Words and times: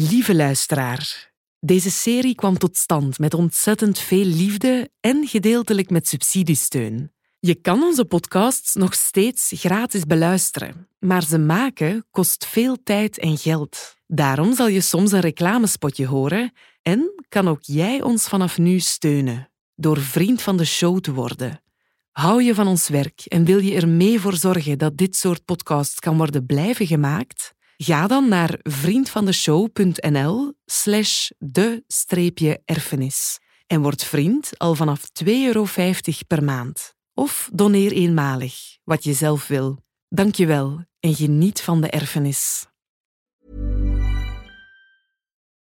Lieve 0.00 0.34
luisteraar, 0.34 1.32
deze 1.60 1.90
serie 1.90 2.34
kwam 2.34 2.58
tot 2.58 2.76
stand 2.76 3.18
met 3.18 3.34
ontzettend 3.34 3.98
veel 3.98 4.24
liefde 4.24 4.90
en 5.00 5.26
gedeeltelijk 5.26 5.90
met 5.90 6.08
subsidiesteun. 6.08 7.12
Je 7.38 7.54
kan 7.54 7.82
onze 7.82 8.04
podcasts 8.04 8.74
nog 8.74 8.94
steeds 8.94 9.52
gratis 9.56 10.04
beluisteren, 10.04 10.88
maar 10.98 11.22
ze 11.22 11.38
maken 11.38 12.06
kost 12.10 12.46
veel 12.46 12.82
tijd 12.82 13.18
en 13.18 13.38
geld. 13.38 13.96
Daarom 14.06 14.54
zal 14.54 14.68
je 14.68 14.80
soms 14.80 15.12
een 15.12 15.20
reclamespotje 15.20 16.06
horen 16.06 16.52
en 16.82 17.24
kan 17.28 17.48
ook 17.48 17.62
jij 17.62 18.02
ons 18.02 18.28
vanaf 18.28 18.58
nu 18.58 18.78
steunen 18.78 19.50
door 19.74 20.00
vriend 20.00 20.42
van 20.42 20.56
de 20.56 20.64
show 20.64 21.00
te 21.00 21.12
worden. 21.12 21.62
Hou 22.10 22.42
je 22.42 22.54
van 22.54 22.66
ons 22.66 22.88
werk 22.88 23.20
en 23.24 23.44
wil 23.44 23.58
je 23.58 23.74
er 23.74 23.88
mee 23.88 24.20
voor 24.20 24.34
zorgen 24.34 24.78
dat 24.78 24.96
dit 24.96 25.16
soort 25.16 25.44
podcasts 25.44 25.98
kan 25.98 26.16
worden 26.16 26.46
blijven 26.46 26.86
gemaakt? 26.86 27.56
Ga 27.80 28.06
dan 28.06 28.28
naar 28.28 28.58
vriendvandeshow.nl 28.62 30.52
slash 30.64 31.30
de-erfenis 31.38 33.38
en 33.66 33.82
word 33.82 34.04
vriend 34.04 34.50
al 34.56 34.74
vanaf 34.74 35.02
2,50 35.24 35.26
euro 35.26 35.66
per 36.26 36.44
maand. 36.44 36.94
Of 37.14 37.50
doneer 37.52 37.92
eenmalig, 37.92 38.54
wat 38.84 39.04
je 39.04 39.12
zelf 39.12 39.46
wil. 39.46 39.78
Dank 40.08 40.34
je 40.34 40.46
wel 40.46 40.84
en 41.00 41.14
geniet 41.14 41.60
van 41.60 41.80
de 41.80 41.88
erfenis. 41.88 42.66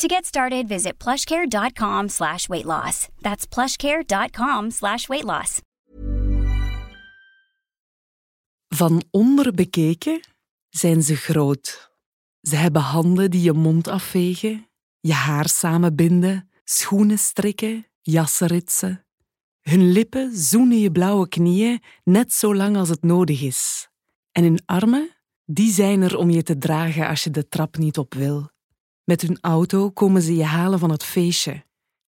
To 0.00 0.08
get 0.08 0.24
started, 0.24 0.66
visit 0.66 0.98
plushcare.com 0.98 2.08
slash 2.08 2.48
weight 2.48 2.64
loss. 2.64 3.08
That's 3.20 3.46
plushcare.com 3.46 4.70
slash 4.70 5.08
weight 5.08 5.24
loss. 5.24 5.60
Van 8.68 9.02
onder 9.10 9.52
bekeken 9.52 10.20
zijn 10.68 11.02
ze 11.02 11.16
groot. 11.16 11.92
Ze 12.40 12.56
hebben 12.56 12.82
handen 12.82 13.30
die 13.30 13.42
je 13.42 13.52
mond 13.52 13.88
afvegen, 13.88 14.68
je 15.00 15.12
haar 15.12 15.48
samenbinden, 15.48 16.50
schoenen 16.64 17.18
strikken, 17.18 17.86
jassen 18.00 18.46
ritsen. 18.46 19.06
Hun 19.60 19.92
lippen 19.92 20.36
zoenen 20.36 20.78
je 20.78 20.92
blauwe 20.92 21.28
knieën 21.28 21.82
net 22.04 22.32
zo 22.32 22.54
lang 22.54 22.76
als 22.76 22.88
het 22.88 23.02
nodig 23.02 23.42
is. 23.42 23.88
En 24.32 24.42
hun 24.42 24.62
armen, 24.66 25.16
die 25.44 25.72
zijn 25.72 26.02
er 26.02 26.16
om 26.16 26.30
je 26.30 26.42
te 26.42 26.58
dragen 26.58 27.08
als 27.08 27.24
je 27.24 27.30
de 27.30 27.48
trap 27.48 27.76
niet 27.76 27.98
op 27.98 28.14
wil. 28.14 28.50
Met 29.04 29.20
hun 29.20 29.38
auto 29.40 29.90
komen 29.90 30.22
ze 30.22 30.36
je 30.36 30.44
halen 30.44 30.78
van 30.78 30.90
het 30.90 31.04
feestje. 31.04 31.64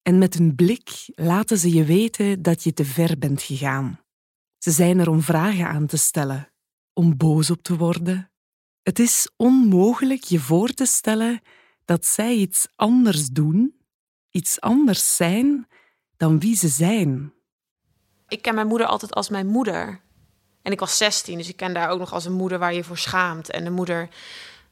En 0.03 0.19
met 0.19 0.35
hun 0.35 0.55
blik 0.55 0.91
laten 1.15 1.59
ze 1.59 1.73
je 1.73 1.85
weten 1.85 2.43
dat 2.43 2.63
je 2.63 2.73
te 2.73 2.85
ver 2.85 3.19
bent 3.19 3.43
gegaan. 3.43 4.01
Ze 4.59 4.71
zijn 4.71 4.99
er 4.99 5.09
om 5.09 5.23
vragen 5.23 5.67
aan 5.67 5.87
te 5.87 5.97
stellen, 5.97 6.53
om 6.93 7.17
boos 7.17 7.51
op 7.51 7.63
te 7.63 7.77
worden. 7.77 8.31
Het 8.83 8.99
is 8.99 9.31
onmogelijk 9.37 10.25
je 10.25 10.39
voor 10.39 10.69
te 10.69 10.87
stellen 10.87 11.41
dat 11.85 12.07
zij 12.07 12.35
iets 12.35 12.69
anders 12.77 13.29
doen, 13.29 13.81
iets 14.31 14.61
anders 14.61 15.17
zijn 15.17 15.67
dan 16.17 16.41
wie 16.41 16.57
ze 16.57 16.69
zijn. 16.69 17.33
Ik 18.29 18.43
ken 18.43 18.55
mijn 18.55 18.67
moeder 18.67 18.87
altijd 18.87 19.15
als 19.15 19.29
mijn 19.29 19.47
moeder. 19.47 20.01
En 20.63 20.73
ik 20.73 20.81
was 20.81 20.97
16, 20.97 21.39
dus 21.39 21.49
ik 21.49 21.57
ken 21.57 21.75
daar 21.75 21.89
ook 21.89 21.99
nog 21.99 22.13
als 22.13 22.25
een 22.25 22.33
moeder 22.33 22.59
waar 22.59 22.75
je 22.75 22.85
voor 22.85 22.99
schaamt. 22.99 23.51
En 23.51 23.67
een 23.67 23.73
moeder 23.73 24.09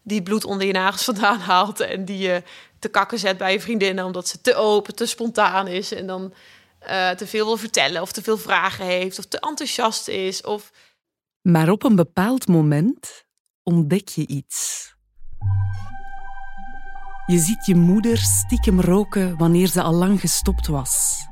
die 0.02 0.22
bloed 0.22 0.44
onder 0.44 0.66
je 0.66 0.72
nagels 0.72 1.04
vandaan 1.04 1.38
haalt 1.38 1.80
en 1.80 2.04
die 2.04 2.18
je 2.18 2.42
te 2.78 2.88
kakken 2.88 3.18
zet 3.18 3.38
bij 3.38 3.52
je 3.52 3.60
vriendinnen 3.60 4.04
omdat 4.04 4.28
ze 4.28 4.40
te 4.40 4.54
open, 4.54 4.94
te 4.94 5.06
spontaan 5.06 5.66
is 5.66 5.92
en 5.92 6.06
dan 6.06 6.32
eh, 6.78 7.10
te 7.10 7.26
veel 7.26 7.44
wil 7.44 7.56
vertellen 7.56 8.02
of 8.02 8.12
te 8.12 8.22
veel 8.22 8.38
vragen 8.38 8.84
heeft 8.84 9.18
of 9.18 9.24
te 9.24 9.40
enthousiast 9.40 10.08
is. 10.08 10.42
Of... 10.42 10.72
Maar 11.42 11.68
op 11.68 11.84
een 11.84 11.96
bepaald 11.96 12.48
moment 12.48 13.24
ontdek 13.62 14.08
je 14.08 14.26
iets. 14.26 14.88
Je 17.26 17.38
ziet 17.38 17.66
je 17.66 17.74
moeder 17.74 18.18
stiekem 18.18 18.80
roken 18.80 19.36
wanneer 19.36 19.66
ze 19.66 19.82
al 19.82 19.92
lang 19.92 20.20
gestopt 20.20 20.66
was. 20.66 21.26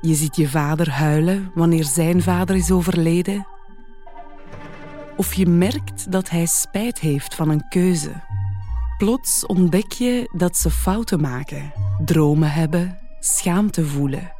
Je 0.00 0.14
ziet 0.14 0.36
je 0.36 0.48
vader 0.48 0.90
huilen 0.90 1.50
wanneer 1.54 1.84
zijn 1.84 2.22
vader 2.22 2.56
is 2.56 2.70
overleden. 2.70 3.46
Of 5.18 5.34
je 5.34 5.46
merkt 5.46 6.12
dat 6.12 6.30
hij 6.30 6.46
spijt 6.46 6.98
heeft 6.98 7.34
van 7.34 7.48
een 7.48 7.68
keuze. 7.68 8.12
Plots 8.98 9.46
ontdek 9.46 9.92
je 9.92 10.30
dat 10.32 10.56
ze 10.56 10.70
fouten 10.70 11.20
maken, 11.20 11.72
dromen 12.04 12.52
hebben, 12.52 12.98
schaamte 13.18 13.84
voelen. 13.86 14.32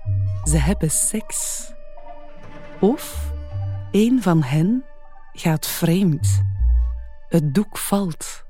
Ze 0.45 0.57
hebben 0.57 0.91
seks. 0.91 1.71
Of 2.81 3.33
een 3.91 4.23
van 4.23 4.43
hen 4.43 4.85
gaat 5.33 5.67
vreemd. 5.67 6.43
Het 7.29 7.55
doek 7.55 7.79
valt. 7.79 8.45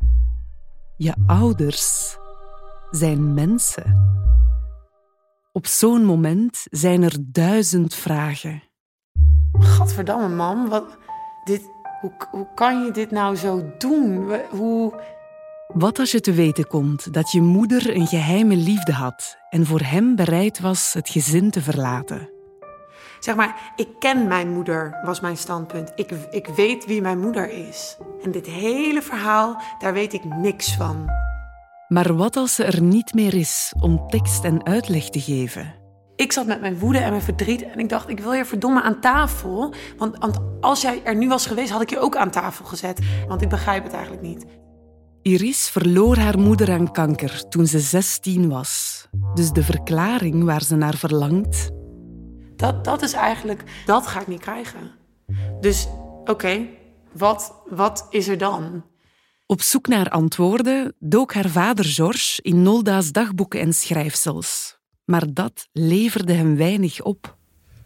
Je 0.96 1.14
ouders 1.26 2.16
zijn 2.90 3.34
mensen. 3.34 4.16
Op 5.52 5.66
zo'n 5.66 6.04
moment 6.04 6.66
zijn 6.70 7.02
er 7.02 7.16
duizend 7.20 7.94
vragen. 7.94 8.62
Gadverdamme, 9.52 10.28
mam, 10.28 10.68
wat, 10.68 10.98
dit, 11.44 11.70
hoe, 12.00 12.12
hoe 12.30 12.46
kan 12.54 12.84
je 12.84 12.90
dit 12.90 13.10
nou 13.10 13.36
zo 13.36 13.62
doen? 13.78 14.34
Hoe... 14.50 15.00
Wat 15.66 15.98
als 15.98 16.10
je 16.10 16.20
te 16.20 16.32
weten 16.32 16.66
komt 16.66 17.12
dat 17.12 17.30
je 17.32 17.40
moeder 17.40 17.96
een 17.96 18.06
geheime 18.06 18.56
liefde 18.56 18.92
had 18.92 19.38
en 19.50 19.66
voor 19.66 19.80
hem 19.80 20.16
bereid 20.16 20.60
was 20.60 20.92
het 20.92 21.08
gezin 21.08 21.50
te 21.50 21.62
verlaten? 21.62 22.30
Zeg 23.20 23.34
maar, 23.34 23.72
ik 23.76 23.88
ken 23.98 24.26
mijn 24.26 24.52
moeder, 24.52 25.00
was 25.04 25.20
mijn 25.20 25.36
standpunt. 25.36 25.92
Ik, 25.94 26.10
ik 26.30 26.46
weet 26.46 26.86
wie 26.86 27.00
mijn 27.00 27.20
moeder 27.20 27.50
is. 27.50 27.96
En 28.22 28.30
dit 28.30 28.46
hele 28.46 29.02
verhaal, 29.02 29.62
daar 29.78 29.92
weet 29.92 30.12
ik 30.12 30.24
niks 30.24 30.76
van. 30.76 31.10
Maar 31.88 32.16
wat 32.16 32.36
als 32.36 32.54
ze 32.54 32.64
er 32.64 32.82
niet 32.82 33.14
meer 33.14 33.34
is 33.34 33.72
om 33.80 34.08
tekst 34.08 34.44
en 34.44 34.66
uitleg 34.66 35.08
te 35.08 35.20
geven? 35.20 35.77
Ik 36.18 36.32
zat 36.32 36.46
met 36.46 36.60
mijn 36.60 36.78
woede 36.78 36.98
en 36.98 37.10
mijn 37.10 37.22
verdriet 37.22 37.62
en 37.62 37.78
ik 37.78 37.88
dacht, 37.88 38.08
ik 38.08 38.20
wil 38.20 38.32
je 38.32 38.44
verdomme 38.44 38.82
aan 38.82 39.00
tafel. 39.00 39.74
Want, 39.96 40.18
want 40.18 40.38
als 40.60 40.80
jij 40.80 41.00
er 41.04 41.16
nu 41.16 41.28
was 41.28 41.46
geweest, 41.46 41.70
had 41.70 41.82
ik 41.82 41.90
je 41.90 41.98
ook 41.98 42.16
aan 42.16 42.30
tafel 42.30 42.64
gezet. 42.64 43.00
Want 43.28 43.42
ik 43.42 43.48
begrijp 43.48 43.84
het 43.84 43.92
eigenlijk 43.92 44.22
niet. 44.22 44.46
Iris 45.22 45.68
verloor 45.70 46.16
haar 46.16 46.38
moeder 46.38 46.72
aan 46.72 46.92
kanker 46.92 47.48
toen 47.48 47.66
ze 47.66 47.78
16 47.78 48.48
was. 48.48 49.06
Dus 49.34 49.50
de 49.50 49.62
verklaring 49.62 50.44
waar 50.44 50.62
ze 50.62 50.76
naar 50.76 50.96
verlangt, 50.96 51.70
Dat, 52.56 52.84
dat 52.84 53.02
is 53.02 53.12
eigenlijk, 53.12 53.64
dat 53.86 54.06
ga 54.06 54.20
ik 54.20 54.26
niet 54.26 54.40
krijgen. 54.40 54.90
Dus 55.60 55.88
oké, 56.24 56.66
wat, 57.12 57.54
wat 57.68 58.06
is 58.10 58.28
er 58.28 58.38
dan? 58.38 58.84
Op 59.46 59.62
zoek 59.62 59.86
naar 59.86 60.08
antwoorden 60.08 60.94
dook 60.98 61.34
haar 61.34 61.48
vader 61.48 61.84
Georges 61.84 62.40
in 62.40 62.62
Nolda's 62.62 63.12
dagboeken 63.12 63.60
en 63.60 63.72
schrijfsels. 63.72 64.77
Maar 65.08 65.32
dat 65.32 65.68
leverde 65.72 66.32
hem 66.32 66.56
weinig 66.56 67.02
op. 67.02 67.36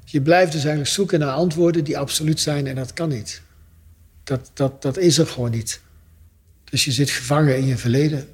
Je 0.04 0.22
blijft 0.22 0.52
dus 0.52 0.60
eigenlijk 0.60 0.94
zoeken 0.94 1.18
naar 1.18 1.32
antwoorden 1.32 1.84
die 1.84 1.98
absoluut 1.98 2.40
zijn 2.40 2.66
en 2.66 2.74
dat 2.74 2.92
kan 2.92 3.08
niet. 3.08 3.42
Dat, 4.24 4.50
dat, 4.54 4.82
dat 4.82 4.96
is 4.96 5.18
er 5.18 5.26
gewoon 5.26 5.50
niet. 5.50 5.80
Dus 6.64 6.84
je 6.84 6.92
zit 6.92 7.10
gevangen 7.10 7.56
in 7.56 7.66
je 7.66 7.76
verleden. 7.76 8.28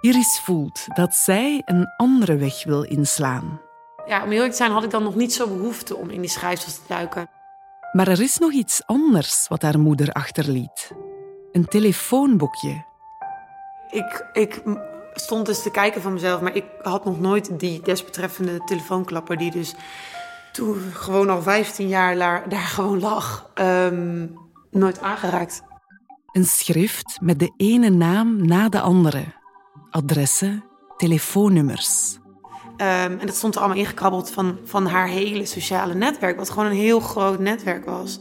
Iris 0.00 0.40
voelt 0.44 0.86
dat 0.94 1.14
zij 1.14 1.62
een 1.64 1.86
andere 1.96 2.36
weg 2.36 2.64
wil 2.64 2.82
inslaan. 2.82 3.60
Ja, 4.06 4.24
om 4.24 4.32
eerlijk 4.32 4.50
te 4.50 4.56
zijn 4.56 4.70
had 4.70 4.84
ik 4.84 4.90
dan 4.90 5.02
nog 5.02 5.14
niet 5.14 5.32
zo 5.32 5.48
behoefte 5.48 5.96
om 5.96 6.10
in 6.10 6.20
die 6.20 6.30
schrijfsels 6.30 6.74
te 6.74 6.82
duiken. 6.88 7.30
Maar 7.92 8.08
er 8.08 8.20
is 8.20 8.38
nog 8.38 8.52
iets 8.52 8.86
anders 8.86 9.48
wat 9.48 9.62
haar 9.62 9.78
moeder 9.78 10.12
achterliet. 10.12 10.92
Een 11.52 11.64
telefoonboekje. 11.64 12.84
Ik, 13.90 14.28
ik, 14.32 14.62
stond 15.14 15.46
dus 15.46 15.62
te 15.62 15.70
kijken 15.70 16.02
van 16.02 16.12
mezelf, 16.12 16.40
maar 16.40 16.56
ik 16.56 16.64
had 16.82 17.04
nog 17.04 17.20
nooit 17.20 17.58
die 17.60 17.80
desbetreffende 17.80 18.64
telefoonklapper 18.64 19.36
die 19.36 19.50
dus 19.50 19.74
toen 20.52 20.76
gewoon 20.92 21.30
al 21.30 21.42
15 21.42 21.88
jaar 21.88 22.16
daar, 22.16 22.48
daar 22.48 22.60
gewoon 22.60 23.00
lag, 23.00 23.50
ehm, 23.54 24.26
nooit 24.70 25.00
aangeraakt. 25.00 25.62
Een 26.32 26.44
schrift 26.44 27.18
met 27.20 27.38
de 27.38 27.52
ene 27.56 27.90
naam 27.90 28.46
na 28.46 28.68
de 28.68 28.80
andere. 28.80 29.24
Adressen, 29.90 30.64
telefoonnummers. 30.96 32.18
Ehm, 32.76 33.18
en 33.18 33.26
dat 33.26 33.34
stond 33.34 33.54
er 33.54 33.60
allemaal 33.60 33.78
ingekrabbeld 33.78 34.30
van, 34.30 34.58
van 34.64 34.86
haar 34.86 35.08
hele 35.08 35.46
sociale 35.46 35.94
netwerk, 35.94 36.36
wat 36.36 36.50
gewoon 36.50 36.66
een 36.66 36.76
heel 36.76 37.00
groot 37.00 37.38
netwerk 37.38 37.84
was. 37.84 38.18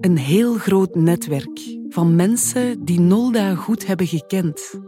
Een 0.00 0.16
heel 0.16 0.54
groot 0.54 0.94
netwerk 0.94 1.76
van 1.88 2.16
mensen 2.16 2.84
die 2.84 3.00
Nolda 3.00 3.54
goed 3.54 3.86
hebben 3.86 4.06
gekend. 4.06 4.80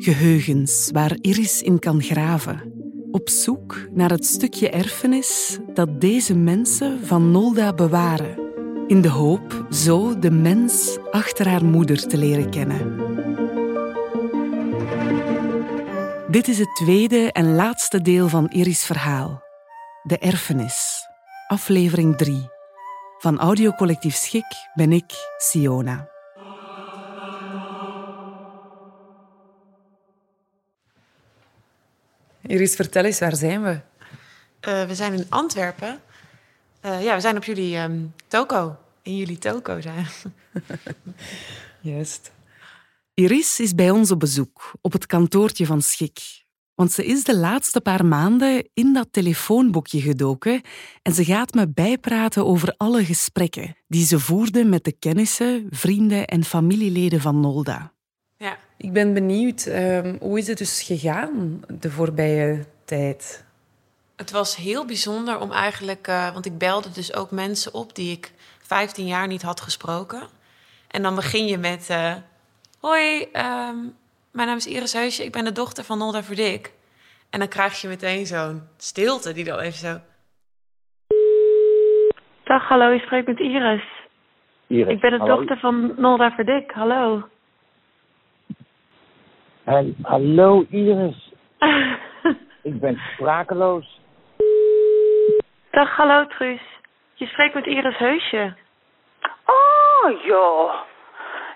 Geheugens 0.00 0.90
waar 0.92 1.16
Iris 1.20 1.62
in 1.62 1.78
kan 1.78 2.02
graven. 2.02 2.72
Op 3.10 3.28
zoek 3.28 3.88
naar 3.90 4.10
het 4.10 4.26
stukje 4.26 4.70
erfenis 4.70 5.58
dat 5.74 6.00
deze 6.00 6.34
mensen 6.34 7.06
van 7.06 7.30
Nolda 7.30 7.72
bewaren. 7.72 8.38
In 8.86 9.00
de 9.00 9.08
hoop 9.08 9.66
zo 9.70 10.18
de 10.18 10.30
mens 10.30 10.98
achter 11.10 11.48
haar 11.48 11.64
moeder 11.64 12.06
te 12.06 12.16
leren 12.16 12.50
kennen. 12.50 12.96
Dit 16.30 16.48
is 16.48 16.58
het 16.58 16.76
tweede 16.76 17.32
en 17.32 17.54
laatste 17.54 18.02
deel 18.02 18.28
van 18.28 18.48
Iris' 18.48 18.84
verhaal. 18.84 19.42
De 20.02 20.18
erfenis. 20.18 21.06
Aflevering 21.46 22.16
3. 22.16 22.48
Van 23.18 23.38
Audiocollectief 23.38 24.14
Schik 24.14 24.68
ben 24.74 24.92
ik, 24.92 25.12
Siona. 25.38 26.08
Iris, 32.48 32.74
vertel 32.74 33.04
eens, 33.04 33.18
waar 33.18 33.36
zijn 33.36 33.62
we? 33.62 33.80
Uh, 34.68 34.84
we 34.84 34.94
zijn 34.94 35.12
in 35.12 35.26
Antwerpen. 35.28 36.00
Uh, 36.84 37.02
ja, 37.02 37.14
we 37.14 37.20
zijn 37.20 37.36
op 37.36 37.44
jullie 37.44 37.78
um, 37.78 38.14
toko. 38.26 38.76
In 39.02 39.16
jullie 39.16 39.38
toko 39.38 39.80
zijn 39.80 40.06
Juist. 41.80 42.32
Iris 43.14 43.60
is 43.60 43.74
bij 43.74 43.90
ons 43.90 44.10
op 44.10 44.20
bezoek, 44.20 44.72
op 44.80 44.92
het 44.92 45.06
kantoortje 45.06 45.66
van 45.66 45.82
Schik. 45.82 46.18
Want 46.74 46.92
ze 46.92 47.04
is 47.04 47.24
de 47.24 47.36
laatste 47.36 47.80
paar 47.80 48.06
maanden 48.06 48.68
in 48.74 48.92
dat 48.92 49.08
telefoonboekje 49.10 50.00
gedoken 50.00 50.60
en 51.02 51.14
ze 51.14 51.24
gaat 51.24 51.54
me 51.54 51.68
bijpraten 51.68 52.46
over 52.46 52.74
alle 52.76 53.04
gesprekken 53.04 53.76
die 53.88 54.06
ze 54.06 54.18
voerde 54.18 54.64
met 54.64 54.84
de 54.84 54.92
kennissen, 54.92 55.66
vrienden 55.70 56.26
en 56.26 56.44
familieleden 56.44 57.20
van 57.20 57.40
Nolda. 57.40 57.92
Ja. 58.38 58.56
Ik 58.76 58.92
ben 58.92 59.14
benieuwd, 59.14 59.66
um, 59.66 60.16
hoe 60.20 60.38
is 60.38 60.46
het 60.46 60.58
dus 60.58 60.82
gegaan 60.82 61.60
de 61.68 61.90
voorbije 61.90 62.64
tijd? 62.84 63.46
Het 64.16 64.30
was 64.30 64.56
heel 64.56 64.86
bijzonder 64.86 65.40
om 65.40 65.52
eigenlijk, 65.52 66.08
uh, 66.08 66.32
want 66.32 66.46
ik 66.46 66.58
belde 66.58 66.90
dus 66.90 67.14
ook 67.14 67.30
mensen 67.30 67.74
op 67.74 67.94
die 67.94 68.16
ik 68.16 68.32
15 68.62 69.06
jaar 69.06 69.26
niet 69.26 69.42
had 69.42 69.60
gesproken. 69.60 70.22
En 70.90 71.02
dan 71.02 71.14
begin 71.14 71.46
je 71.46 71.58
met: 71.58 71.88
uh, 71.90 72.14
Hoi, 72.80 73.22
um, 73.22 73.96
mijn 74.32 74.48
naam 74.48 74.56
is 74.56 74.66
Iris 74.66 74.92
Heusje, 74.92 75.24
ik 75.24 75.32
ben 75.32 75.44
de 75.44 75.52
dochter 75.52 75.84
van 75.84 75.98
Nolda 75.98 76.22
Verdik. 76.22 76.72
En 77.30 77.38
dan 77.38 77.48
krijg 77.48 77.80
je 77.80 77.88
meteen 77.88 78.26
zo'n 78.26 78.62
stilte 78.76 79.32
die 79.32 79.44
dan 79.44 79.58
even 79.58 79.78
zo. 79.78 79.98
Dag, 82.44 82.68
hallo, 82.68 82.90
je 82.90 82.98
spreekt 82.98 83.26
met 83.26 83.38
Iris. 83.38 83.84
Iris 84.66 84.94
ik 84.94 85.00
ben 85.00 85.10
de 85.10 85.18
hallo. 85.18 85.36
dochter 85.36 85.58
van 85.58 85.94
Nolda 85.96 86.30
Verdik, 86.30 86.70
hallo. 86.70 87.28
Hallo 90.02 90.64
Iris. 90.70 91.32
ik 92.68 92.80
ben 92.80 93.00
sprakeloos. 93.12 94.00
Dag, 95.70 95.96
hallo 95.96 96.26
Truus. 96.26 96.60
Je 97.14 97.26
spreekt 97.26 97.54
met 97.54 97.66
Iris 97.66 97.96
Heusje. 97.96 98.54
Oh, 99.44 100.22
joh. 100.24 100.74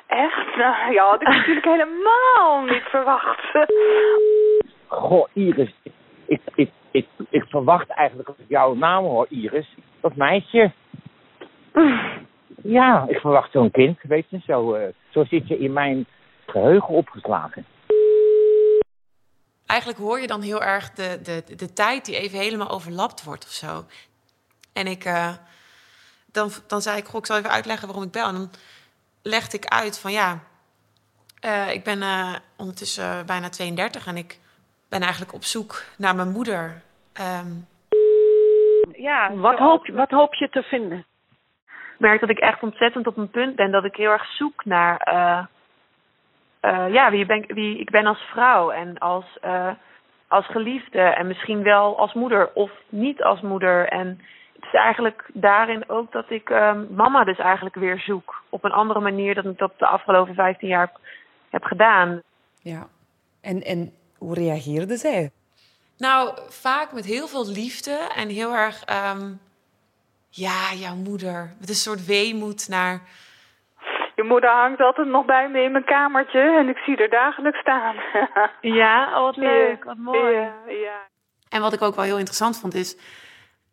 Echt? 0.06 0.56
Nou, 0.56 0.92
ja, 0.92 1.08
had 1.08 1.20
ik 1.20 1.28
natuurlijk 1.36 1.66
helemaal 1.66 2.62
niet 2.64 2.82
verwacht. 2.82 3.68
Goh, 4.86 5.28
Iris. 5.32 5.74
Ik, 6.26 6.40
ik, 6.54 6.70
ik, 6.90 7.06
ik 7.30 7.44
verwacht 7.48 7.90
eigenlijk 7.90 8.28
als 8.28 8.38
ik 8.38 8.48
jouw 8.48 8.74
naam 8.74 9.04
hoor, 9.04 9.26
Iris. 9.28 9.74
Dat 10.00 10.16
meisje. 10.16 10.70
Ja, 12.64 13.04
ik 13.08 13.18
verwacht 13.18 13.52
zo'n 13.52 13.70
kind, 13.70 13.98
weet 14.02 14.30
je. 14.30 14.38
Zo, 14.46 14.74
uh, 14.74 14.82
zo 15.10 15.24
zit 15.24 15.48
je 15.48 15.58
in 15.58 15.72
mijn 15.72 16.06
geheugen 16.46 16.94
opgeslagen. 16.94 17.64
Eigenlijk 19.66 20.00
hoor 20.00 20.20
je 20.20 20.26
dan 20.26 20.40
heel 20.40 20.62
erg 20.62 20.90
de, 20.90 21.20
de, 21.22 21.56
de 21.56 21.72
tijd 21.72 22.04
die 22.04 22.16
even 22.16 22.38
helemaal 22.38 22.70
overlapt 22.70 23.24
wordt 23.24 23.44
of 23.44 23.50
zo. 23.50 23.84
En 24.72 24.86
ik, 24.86 25.04
uh, 25.04 25.32
dan, 26.32 26.50
dan 26.66 26.80
zei 26.80 26.96
ik, 26.96 27.04
goh, 27.04 27.20
ik 27.20 27.26
zal 27.26 27.36
even 27.36 27.50
uitleggen 27.50 27.86
waarom 27.86 28.06
ik 28.06 28.12
bel. 28.12 28.26
En 28.26 28.34
dan 28.34 28.50
legde 29.22 29.56
ik 29.56 29.66
uit 29.66 30.00
van 30.00 30.12
ja, 30.12 30.38
uh, 31.44 31.74
ik 31.74 31.84
ben 31.84 31.98
uh, 31.98 32.34
ondertussen 32.56 33.26
bijna 33.26 33.48
32 33.48 34.06
en 34.06 34.16
ik 34.16 34.38
ben 34.88 35.00
eigenlijk 35.00 35.32
op 35.32 35.44
zoek 35.44 35.82
naar 35.98 36.14
mijn 36.14 36.30
moeder. 36.30 36.82
Um, 37.20 37.66
ja, 38.92 39.34
wat 39.34 39.58
hoop, 39.58 39.86
wat 39.86 40.10
hoop 40.10 40.34
je 40.34 40.48
te 40.48 40.62
vinden? 40.62 40.98
Ik 41.68 41.98
merk 41.98 42.20
dat 42.20 42.30
ik 42.30 42.38
echt 42.38 42.62
ontzettend 42.62 43.06
op 43.06 43.16
een 43.16 43.30
punt 43.30 43.56
ben 43.56 43.70
dat 43.70 43.84
ik 43.84 43.96
heel 43.96 44.10
erg 44.10 44.26
zoek 44.26 44.64
naar 44.64 44.96
uh, 46.62 46.70
uh, 46.70 46.92
ja, 46.92 47.10
wie, 47.10 47.26
ben, 47.26 47.44
wie 47.46 47.78
ik 47.78 47.90
ben 47.90 48.06
als 48.06 48.20
vrouw 48.20 48.70
en 48.70 48.98
als, 48.98 49.24
uh, 49.44 49.70
als 50.28 50.46
geliefde 50.46 51.00
en 51.00 51.26
misschien 51.26 51.62
wel 51.62 51.98
als 51.98 52.12
moeder 52.12 52.50
of 52.54 52.70
niet 52.88 53.22
als 53.22 53.40
moeder. 53.40 53.88
En 53.88 54.06
het 54.52 54.64
is 54.64 54.74
eigenlijk 54.74 55.30
daarin 55.32 55.88
ook 55.88 56.12
dat 56.12 56.30
ik 56.30 56.50
uh, 56.50 56.78
mama 56.90 57.24
dus 57.24 57.38
eigenlijk 57.38 57.74
weer 57.74 57.98
zoek. 57.98 58.42
Op 58.48 58.64
een 58.64 58.72
andere 58.72 59.00
manier 59.00 59.34
dan 59.34 59.46
ik 59.46 59.58
dat 59.58 59.72
de 59.78 59.86
afgelopen 59.86 60.34
15 60.34 60.68
jaar 60.68 60.80
heb, 60.80 60.98
heb 61.50 61.64
gedaan. 61.64 62.22
Ja, 62.60 62.86
en, 63.40 63.62
en 63.62 63.92
hoe 64.18 64.34
reageerde 64.34 64.96
zij? 64.96 65.30
Nou, 65.98 66.38
vaak 66.48 66.92
met 66.92 67.04
heel 67.04 67.26
veel 67.26 67.48
liefde 67.48 68.10
en 68.16 68.28
heel 68.28 68.54
erg, 68.54 68.84
um, 69.14 69.40
ja, 70.28 70.72
jouw 70.74 70.94
moeder. 70.94 71.54
Met 71.60 71.68
een 71.68 71.74
soort 71.74 72.06
weemoed 72.06 72.68
naar. 72.68 73.00
Je 74.14 74.22
moeder 74.22 74.50
hangt 74.50 74.80
altijd 74.80 75.06
nog 75.06 75.24
bij 75.24 75.48
me 75.48 75.62
in 75.62 75.72
mijn 75.72 75.84
kamertje 75.84 76.40
en 76.40 76.68
ik 76.68 76.76
zie 76.76 76.96
er 76.96 77.10
dagelijks 77.10 77.58
staan. 77.58 77.96
ja, 78.80 79.16
oh, 79.16 79.22
wat 79.22 79.36
leuk, 79.36 79.84
wat 79.84 79.96
mooi. 79.96 80.32
Ja, 80.32 80.54
ja. 80.66 81.08
En 81.48 81.60
wat 81.60 81.72
ik 81.72 81.82
ook 81.82 81.94
wel 81.94 82.04
heel 82.04 82.18
interessant 82.18 82.60
vond 82.60 82.74
is, 82.74 82.96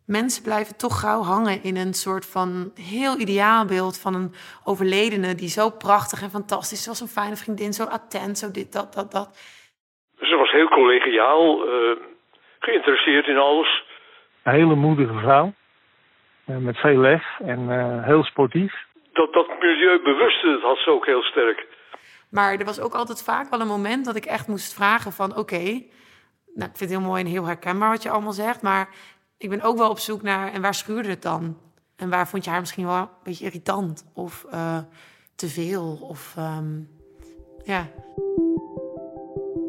mensen 0.06 0.42
blijven 0.42 0.76
toch 0.76 1.00
gauw 1.00 1.22
hangen 1.22 1.62
in 1.62 1.76
een 1.76 1.94
soort 1.94 2.26
van 2.26 2.72
heel 2.74 3.18
ideaalbeeld 3.18 4.00
van 4.00 4.14
een 4.14 4.32
overledene 4.64 5.34
die 5.34 5.48
zo 5.48 5.70
prachtig 5.70 6.22
en 6.22 6.30
fantastisch 6.30 6.86
was, 6.86 7.00
een 7.00 7.16
fijne 7.18 7.36
vriendin, 7.36 7.72
zo 7.72 7.84
attent, 7.84 8.38
zo 8.38 8.50
dit, 8.50 8.72
dat, 8.72 8.94
dat, 8.94 9.10
dat. 9.12 9.28
Ze 10.20 10.36
was 10.36 10.50
heel 10.50 10.68
collegiaal, 10.68 11.66
uh, 11.66 11.96
geïnteresseerd 12.58 13.26
in 13.26 13.36
alles. 13.38 13.84
Een 14.42 14.52
hele 14.52 14.74
moedige 14.74 15.18
vrouw, 15.18 15.52
uh, 16.46 16.56
met 16.56 16.76
veel 16.76 16.98
lef 16.98 17.24
en 17.38 17.60
uh, 17.60 18.04
heel 18.04 18.24
sportief. 18.24 18.88
Dat, 19.12 19.32
dat 19.32 19.48
milieubewuste 19.60 20.46
dat 20.46 20.62
had 20.62 20.78
ze 20.78 20.90
ook 20.90 21.06
heel 21.06 21.22
sterk. 21.22 21.66
Maar 22.30 22.54
er 22.54 22.64
was 22.64 22.80
ook 22.80 22.94
altijd 22.94 23.22
vaak 23.22 23.50
wel 23.50 23.60
een 23.60 23.66
moment 23.66 24.04
dat 24.04 24.16
ik 24.16 24.24
echt 24.24 24.46
moest 24.46 24.74
vragen 24.74 25.12
van... 25.12 25.30
oké, 25.30 25.40
okay, 25.40 25.90
nou, 26.54 26.70
ik 26.70 26.76
vind 26.76 26.90
het 26.90 26.98
heel 26.98 27.08
mooi 27.08 27.22
en 27.22 27.30
heel 27.30 27.44
herkenbaar 27.44 27.90
wat 27.90 28.02
je 28.02 28.10
allemaal 28.10 28.32
zegt... 28.32 28.62
maar 28.62 28.88
ik 29.38 29.48
ben 29.48 29.62
ook 29.62 29.78
wel 29.78 29.90
op 29.90 29.98
zoek 29.98 30.22
naar... 30.22 30.52
en 30.52 30.62
waar 30.62 30.74
schuurde 30.74 31.08
het 31.08 31.22
dan? 31.22 31.58
En 31.96 32.10
waar 32.10 32.28
vond 32.28 32.44
je 32.44 32.50
haar 32.50 32.60
misschien 32.60 32.86
wel 32.86 32.96
een 32.96 33.08
beetje 33.22 33.44
irritant? 33.44 34.10
Of 34.14 34.46
uh, 34.52 34.78
te 35.36 35.48
veel? 35.48 35.98
Of 36.02 36.34
um, 36.38 36.88
ja... 37.64 37.88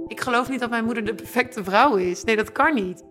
Ik 0.07 0.21
geloof 0.21 0.49
niet 0.49 0.59
dat 0.59 0.69
mijn 0.69 0.85
moeder 0.85 1.05
de 1.05 1.15
perfecte 1.15 1.63
vrouw 1.63 1.95
is. 1.95 2.23
Nee, 2.23 2.35
dat 2.35 2.51
kan 2.51 2.73
niet. 2.73 3.03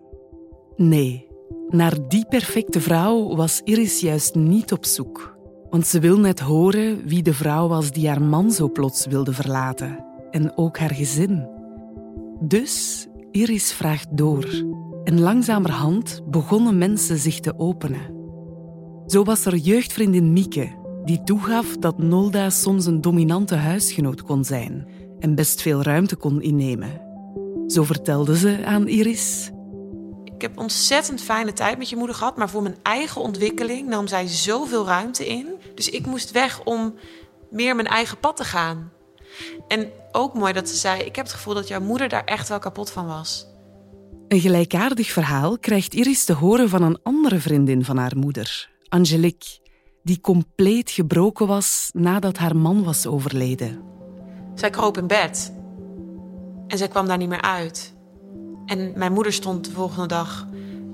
Nee, 0.75 1.27
naar 1.69 2.07
die 2.07 2.25
perfecte 2.29 2.81
vrouw 2.81 3.35
was 3.35 3.61
Iris 3.63 3.99
juist 3.99 4.35
niet 4.35 4.71
op 4.71 4.85
zoek. 4.85 5.30
Want 5.71 5.87
ze 5.87 5.99
wil 5.99 6.19
net 6.19 6.39
horen 6.39 7.07
wie 7.07 7.23
de 7.23 7.33
vrouw 7.33 7.67
was 7.67 7.91
die 7.91 8.07
haar 8.07 8.21
man 8.21 8.51
zo 8.51 8.69
plots 8.69 9.05
wilde 9.05 9.33
verlaten. 9.33 10.05
En 10.31 10.57
ook 10.57 10.77
haar 10.77 10.93
gezin. 10.93 11.47
Dus 12.39 13.07
Iris 13.31 13.73
vraagt 13.73 14.17
door. 14.17 14.47
En 15.03 15.19
langzamerhand 15.19 16.21
begonnen 16.29 16.77
mensen 16.77 17.17
zich 17.17 17.39
te 17.39 17.59
openen. 17.59 18.19
Zo 19.05 19.23
was 19.23 19.45
er 19.45 19.55
jeugdvriendin 19.55 20.33
Mieke, 20.33 20.69
die 21.05 21.23
toegaf 21.23 21.77
dat 21.77 21.97
Nolda 21.97 22.49
soms 22.49 22.85
een 22.85 23.01
dominante 23.01 23.55
huisgenoot 23.55 24.23
kon 24.23 24.43
zijn 24.45 24.87
en 25.19 25.35
best 25.35 25.61
veel 25.61 25.81
ruimte 25.81 26.15
kon 26.15 26.41
innemen. 26.41 27.01
Zo 27.67 27.83
vertelde 27.83 28.37
ze 28.37 28.65
aan 28.65 28.87
Iris. 28.87 29.51
Ik 30.23 30.41
heb 30.41 30.59
ontzettend 30.59 31.21
fijne 31.21 31.53
tijd 31.53 31.77
met 31.77 31.89
je 31.89 31.95
moeder 31.95 32.15
gehad, 32.15 32.37
maar 32.37 32.49
voor 32.49 32.61
mijn 32.61 32.77
eigen 32.81 33.21
ontwikkeling 33.21 33.87
nam 33.87 34.07
zij 34.07 34.27
zoveel 34.27 34.85
ruimte 34.85 35.27
in. 35.27 35.50
Dus 35.75 35.89
ik 35.89 36.05
moest 36.05 36.31
weg 36.31 36.63
om 36.63 36.95
meer 37.49 37.75
mijn 37.75 37.87
eigen 37.87 38.19
pad 38.19 38.37
te 38.37 38.43
gaan. 38.43 38.91
En 39.67 39.91
ook 40.11 40.33
mooi 40.33 40.53
dat 40.53 40.69
ze 40.69 40.75
zei: 40.75 41.01
Ik 41.01 41.15
heb 41.15 41.25
het 41.25 41.33
gevoel 41.33 41.53
dat 41.53 41.67
jouw 41.67 41.81
moeder 41.81 42.09
daar 42.09 42.23
echt 42.23 42.49
wel 42.49 42.59
kapot 42.59 42.91
van 42.91 43.07
was. 43.07 43.45
Een 44.27 44.39
gelijkaardig 44.39 45.11
verhaal 45.11 45.59
krijgt 45.59 45.93
Iris 45.93 46.25
te 46.25 46.33
horen 46.33 46.69
van 46.69 46.81
een 46.81 46.99
andere 47.03 47.39
vriendin 47.39 47.85
van 47.85 47.97
haar 47.97 48.17
moeder, 48.17 48.69
Angelique, 48.89 49.59
die 50.03 50.21
compleet 50.21 50.91
gebroken 50.91 51.47
was 51.47 51.89
nadat 51.93 52.37
haar 52.37 52.55
man 52.55 52.83
was 52.83 53.07
overleden. 53.07 53.83
Zij 54.55 54.69
kroop 54.69 54.97
in 54.97 55.07
bed 55.07 55.53
en 56.67 56.77
zij 56.77 56.87
kwam 56.87 57.07
daar 57.07 57.17
niet 57.17 57.29
meer 57.29 57.41
uit. 57.41 57.93
En 58.65 58.93
mijn 58.95 59.13
moeder 59.13 59.33
stond 59.33 59.65
de 59.65 59.71
volgende 59.71 60.07
dag 60.07 60.47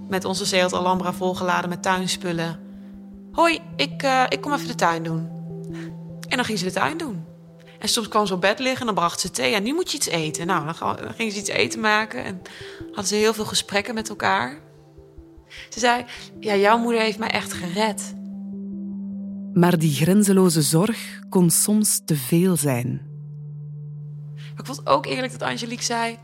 met 0.07 0.25
onze 0.25 0.45
Seat 0.45 0.73
Alhambra 0.73 1.13
volgeladen 1.13 1.69
met 1.69 1.83
tuinspullen. 1.83 2.59
Hoi, 3.31 3.59
ik, 3.75 4.03
uh, 4.03 4.23
ik 4.29 4.41
kom 4.41 4.53
even 4.53 4.67
de 4.67 4.75
tuin 4.75 5.03
doen. 5.03 5.29
En 6.29 6.35
dan 6.35 6.45
ging 6.45 6.59
ze 6.59 6.65
de 6.65 6.71
tuin 6.71 6.97
doen. 6.97 7.25
En 7.79 7.89
soms 7.89 8.07
kwam 8.07 8.25
ze 8.25 8.33
op 8.33 8.41
bed 8.41 8.59
liggen 8.59 8.79
en 8.79 8.85
dan 8.85 8.95
bracht 8.95 9.19
ze 9.19 9.31
thee. 9.31 9.53
En 9.53 9.63
nu 9.63 9.73
moet 9.73 9.91
je 9.91 9.97
iets 9.97 10.07
eten. 10.07 10.47
Nou, 10.47 10.73
dan 10.79 11.13
ging 11.15 11.31
ze 11.31 11.39
iets 11.39 11.49
eten 11.49 11.79
maken. 11.79 12.23
En 12.23 12.41
hadden 12.85 13.05
ze 13.05 13.15
heel 13.15 13.33
veel 13.33 13.45
gesprekken 13.45 13.93
met 13.93 14.09
elkaar. 14.09 14.59
Ze 15.69 15.79
zei, 15.79 16.05
ja, 16.39 16.55
jouw 16.55 16.77
moeder 16.77 17.01
heeft 17.01 17.19
mij 17.19 17.29
echt 17.29 17.53
gered. 17.53 18.15
Maar 19.53 19.77
die 19.77 19.93
grenzeloze 19.93 20.61
zorg 20.61 21.19
kon 21.29 21.49
soms 21.49 22.01
te 22.05 22.15
veel 22.15 22.55
zijn. 22.55 23.05
Maar 24.35 24.59
ik 24.59 24.65
vond 24.65 24.87
ook 24.87 25.05
eerlijk 25.05 25.31
dat 25.31 25.41
Angelique 25.41 25.83
zei... 25.83 26.17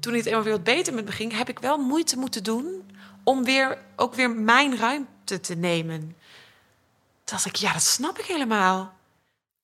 toen 0.00 0.14
het 0.14 0.26
eenmaal 0.26 0.42
weer 0.42 0.52
wat 0.52 0.64
beter 0.64 0.94
met 0.94 1.04
me 1.04 1.12
ging... 1.12 1.36
heb 1.36 1.48
ik 1.48 1.58
wel 1.58 1.78
moeite 1.78 2.16
moeten 2.16 2.42
doen 2.42 2.82
om 3.24 3.44
weer, 3.44 3.78
ook 3.96 4.14
weer 4.14 4.30
mijn 4.30 4.76
ruimte 4.76 5.10
te 5.36 5.54
nemen. 5.54 6.00
Toen 6.00 6.16
dacht 7.24 7.46
ik, 7.46 7.56
ja, 7.56 7.72
dat 7.72 7.82
snap 7.82 8.18
ik 8.18 8.24
helemaal. 8.24 8.96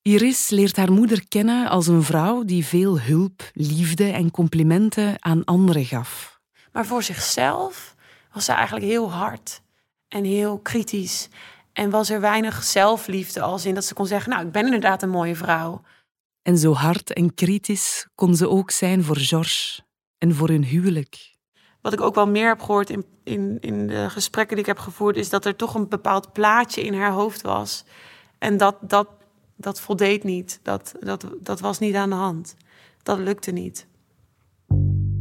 Iris 0.01 0.49
leert 0.49 0.75
haar 0.75 0.91
moeder 0.91 1.27
kennen 1.27 1.69
als 1.69 1.87
een 1.87 2.03
vrouw 2.03 2.43
die 2.43 2.65
veel 2.65 2.99
hulp, 2.99 3.49
liefde 3.53 4.11
en 4.11 4.31
complimenten 4.31 5.15
aan 5.19 5.43
anderen 5.43 5.85
gaf. 5.85 6.39
Maar 6.71 6.85
voor 6.85 7.03
zichzelf 7.03 7.95
was 8.33 8.45
ze 8.45 8.51
eigenlijk 8.51 8.85
heel 8.85 9.11
hard 9.11 9.61
en 10.07 10.23
heel 10.23 10.59
kritisch. 10.59 11.29
En 11.73 11.89
was 11.89 12.09
er 12.09 12.21
weinig 12.21 12.63
zelfliefde 12.63 13.41
als 13.41 13.65
in 13.65 13.73
dat 13.73 13.85
ze 13.85 13.93
kon 13.93 14.07
zeggen: 14.07 14.29
Nou, 14.31 14.45
ik 14.45 14.51
ben 14.51 14.65
inderdaad 14.65 15.01
een 15.01 15.09
mooie 15.09 15.35
vrouw. 15.35 15.81
En 16.41 16.57
zo 16.57 16.73
hard 16.73 17.13
en 17.13 17.33
kritisch 17.33 18.07
kon 18.15 18.35
ze 18.35 18.49
ook 18.49 18.71
zijn 18.71 19.03
voor 19.03 19.17
George 19.17 19.81
en 20.17 20.35
voor 20.35 20.47
hun 20.47 20.63
huwelijk. 20.63 21.34
Wat 21.85 21.93
ik 21.93 22.01
ook 22.01 22.15
wel 22.15 22.27
meer 22.27 22.47
heb 22.47 22.61
gehoord 22.61 22.89
in, 22.89 23.05
in, 23.23 23.57
in 23.59 23.87
de 23.87 24.09
gesprekken 24.09 24.55
die 24.55 24.65
ik 24.65 24.71
heb 24.71 24.79
gevoerd, 24.79 25.17
is 25.17 25.29
dat 25.29 25.45
er 25.45 25.55
toch 25.55 25.75
een 25.75 25.87
bepaald 25.87 26.33
plaatje 26.33 26.83
in 26.83 26.93
haar 26.93 27.11
hoofd 27.11 27.41
was. 27.41 27.83
En 28.37 28.57
dat, 28.57 28.75
dat 28.81 29.07
dat 29.55 29.79
voldeed 29.79 30.23
niet. 30.23 30.59
Dat, 30.63 30.93
dat, 30.99 31.25
dat 31.41 31.59
was 31.59 31.79
niet 31.79 31.95
aan 31.95 32.09
de 32.09 32.15
hand. 32.15 32.55
Dat 33.03 33.19
lukte 33.19 33.51
niet. 33.51 33.87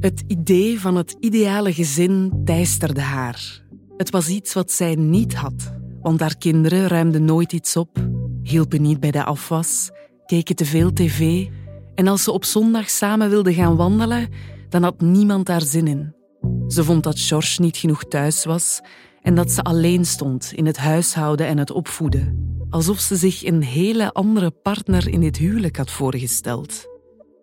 Het 0.00 0.25
idee 0.26 0.80
van 0.80 0.97
het 0.97 1.16
ideale 1.21 1.73
gezin 1.73 2.42
teisterde 2.44 3.00
haar. 3.00 3.62
Het 3.97 4.11
was 4.11 4.28
iets 4.28 4.52
wat 4.52 4.73
zij 4.73 4.94
niet 4.94 5.35
had, 5.35 5.73
want 6.02 6.21
haar 6.21 6.37
kinderen 6.37 6.87
ruimden 6.87 7.25
nooit 7.25 7.52
iets 7.52 7.76
op, 7.76 7.99
hielpen 8.42 8.83
niet 8.83 9.00
bij 9.00 9.11
de 9.11 9.25
afwas, 9.25 9.90
keken 10.26 10.56
te 10.56 10.64
veel 10.64 10.92
tv 10.92 11.49
en 11.94 12.06
als 12.06 12.23
ze 12.23 12.33
op 12.33 12.44
zondag 12.44 12.90
samen 12.90 13.30
wilden 13.30 13.54
gaan 13.54 13.76
wandelen, 13.76 14.28
dan 14.68 14.83
had 14.83 15.00
niemand 15.00 15.47
daar 15.47 15.62
zin 15.62 15.87
in. 15.87 16.13
Ze 16.68 16.85
vond 16.85 17.02
dat 17.02 17.21
George 17.21 17.61
niet 17.61 17.76
genoeg 17.76 18.04
thuis 18.04 18.44
was 18.44 18.80
en 19.23 19.35
dat 19.35 19.50
ze 19.50 19.62
alleen 19.62 20.04
stond 20.04 20.52
in 20.52 20.66
het 20.66 20.76
huishouden 20.76 21.47
en 21.47 21.59
het 21.59 21.71
opvoeden 21.71 22.44
alsof 22.75 23.00
ze 23.00 23.16
zich 23.16 23.44
een 23.44 23.62
hele 23.62 24.12
andere 24.12 24.50
partner 24.50 25.09
in 25.09 25.21
dit 25.21 25.37
huwelijk 25.37 25.76
had 25.76 25.90
voorgesteld. 25.90 26.87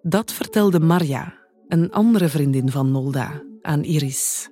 Dat 0.02 0.32
vertelde 0.32 0.80
Marja, 0.80 1.34
een 1.68 1.92
andere 1.92 2.30
vriendin 2.30 2.72
van 2.72 2.92
Nolda, 2.92 3.42
aan 3.62 3.84
Iris. 3.84 4.50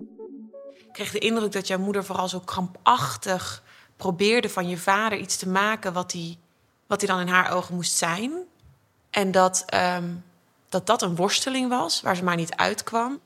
Ik 0.77 0.89
kreeg 0.91 1.11
de 1.11 1.19
indruk 1.19 1.51
dat 1.51 1.67
jouw 1.67 1.79
moeder 1.79 2.05
vooral 2.05 2.27
zo 2.27 2.39
krampachtig 2.39 3.63
probeerde 3.97 4.49
van 4.49 4.69
je 4.69 4.77
vader 4.77 5.17
iets 5.17 5.37
te 5.37 5.49
maken 5.49 5.93
wat 5.93 6.11
hij, 6.11 6.37
wat 6.87 7.01
hij 7.01 7.09
dan 7.09 7.19
in 7.19 7.33
haar 7.33 7.51
ogen 7.51 7.75
moest 7.75 7.97
zijn. 7.97 8.31
En 9.09 9.31
dat, 9.31 9.65
um, 9.97 10.23
dat 10.69 10.87
dat 10.87 11.01
een 11.01 11.15
worsteling 11.15 11.69
was 11.69 12.01
waar 12.01 12.15
ze 12.15 12.23
maar 12.23 12.35
niet 12.35 12.55
uitkwam. 12.55 13.19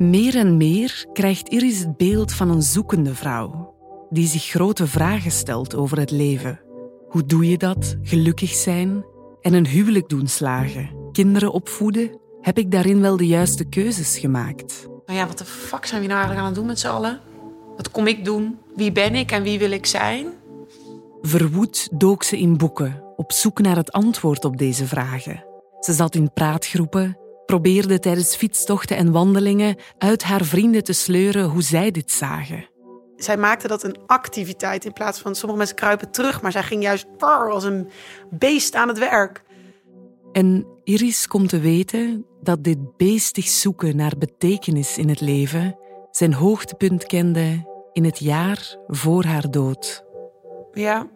Meer 0.00 0.36
en 0.36 0.56
meer 0.56 1.06
krijgt 1.12 1.48
Iris 1.48 1.78
het 1.78 1.96
beeld 1.96 2.32
van 2.32 2.50
een 2.50 2.62
zoekende 2.62 3.14
vrouw 3.14 3.74
die 4.10 4.26
zich 4.26 4.44
grote 4.44 4.86
vragen 4.86 5.30
stelt 5.30 5.74
over 5.74 5.98
het 5.98 6.10
leven. 6.10 6.60
Hoe 7.08 7.24
doe 7.24 7.48
je 7.48 7.58
dat? 7.58 7.96
Gelukkig 8.02 8.50
zijn 8.50 9.04
en 9.40 9.52
een 9.52 9.66
huwelijk 9.66 10.08
doen 10.08 10.26
slagen, 10.26 10.90
kinderen 11.12 11.52
opvoeden? 11.52 12.18
Heb 12.40 12.58
ik 12.58 12.70
daarin 12.70 13.00
wel 13.00 13.16
de 13.16 13.26
juiste 13.26 13.64
keuzes 13.64 14.18
gemaakt? 14.18 14.86
Nou 15.06 15.18
ja, 15.18 15.26
wat 15.26 15.38
de 15.38 15.44
fuck 15.44 15.86
zijn 15.86 16.00
we 16.00 16.06
nou 16.06 16.18
eigenlijk 16.18 16.40
aan 16.40 16.52
het 16.52 16.54
doen 16.54 16.66
met 16.66 16.78
z'n 16.78 16.88
allen? 16.88 17.20
Wat 17.76 17.90
kom 17.90 18.06
ik 18.06 18.24
doen? 18.24 18.58
Wie 18.76 18.92
ben 18.92 19.14
ik 19.14 19.30
en 19.30 19.42
wie 19.42 19.58
wil 19.58 19.70
ik 19.70 19.86
zijn? 19.86 20.26
Verwoed 21.22 21.88
dook 21.92 22.22
ze 22.22 22.38
in 22.38 22.56
boeken, 22.56 23.02
op 23.16 23.32
zoek 23.32 23.60
naar 23.60 23.76
het 23.76 23.92
antwoord 23.92 24.44
op 24.44 24.56
deze 24.56 24.86
vragen. 24.86 25.44
Ze 25.80 25.92
zat 25.92 26.14
in 26.14 26.32
praatgroepen, 26.32 27.18
probeerde 27.50 27.98
tijdens 27.98 28.36
fietstochten 28.36 28.96
en 28.96 29.12
wandelingen 29.12 29.76
uit 29.98 30.22
haar 30.22 30.44
vrienden 30.44 30.84
te 30.84 30.92
sleuren 30.92 31.44
hoe 31.44 31.62
zij 31.62 31.90
dit 31.90 32.10
zagen 32.10 32.68
zij 33.16 33.36
maakte 33.36 33.68
dat 33.68 33.82
een 33.82 33.96
activiteit 34.06 34.84
in 34.84 34.92
plaats 34.92 35.20
van 35.20 35.34
sommige 35.34 35.58
mensen 35.58 35.76
kruipen 35.76 36.10
terug, 36.10 36.42
maar 36.42 36.52
zij 36.52 36.62
ging 36.62 36.82
juist 36.82 37.06
als 37.18 37.64
een 37.64 37.88
beest 38.30 38.74
aan 38.74 38.88
het 38.88 38.98
werk. 38.98 39.42
En 40.32 40.66
Iris 40.84 41.26
komt 41.26 41.48
te 41.48 41.58
weten 41.58 42.26
dat 42.42 42.64
dit 42.64 42.96
beestig 42.96 43.48
zoeken 43.48 43.96
naar 43.96 44.12
betekenis 44.18 44.98
in 44.98 45.08
het 45.08 45.20
leven 45.20 45.78
zijn 46.10 46.34
hoogtepunt 46.34 47.04
kende 47.04 47.68
in 47.92 48.04
het 48.04 48.18
jaar 48.18 48.76
voor 48.86 49.24
haar 49.24 49.50
dood. 49.50 50.04
Ja, 50.72 51.06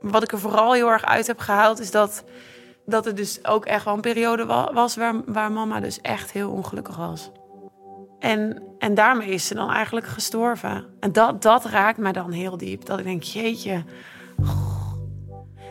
wat 0.00 0.22
ik 0.22 0.32
er 0.32 0.38
vooral 0.38 0.72
heel 0.72 0.88
erg 0.88 1.04
uit 1.04 1.26
heb 1.26 1.38
gehaald 1.38 1.80
is 1.80 1.90
dat, 1.90 2.24
dat 2.90 3.04
het 3.04 3.16
dus 3.16 3.44
ook 3.44 3.64
echt 3.64 3.84
wel 3.84 3.94
een 3.94 4.00
periode 4.00 4.46
was 4.72 4.96
waar, 4.96 5.14
waar 5.26 5.52
mama 5.52 5.80
dus 5.80 6.00
echt 6.00 6.32
heel 6.32 6.50
ongelukkig 6.50 6.96
was. 6.96 7.30
En, 8.18 8.62
en 8.78 8.94
daarmee 8.94 9.28
is 9.28 9.46
ze 9.46 9.54
dan 9.54 9.70
eigenlijk 9.70 10.06
gestorven. 10.06 10.84
En 11.00 11.12
dat, 11.12 11.42
dat 11.42 11.64
raakt 11.64 11.98
mij 11.98 12.12
dan 12.12 12.30
heel 12.30 12.56
diep. 12.56 12.84
Dat 12.84 12.98
ik 12.98 13.04
denk, 13.04 13.22
jeetje. 13.22 13.84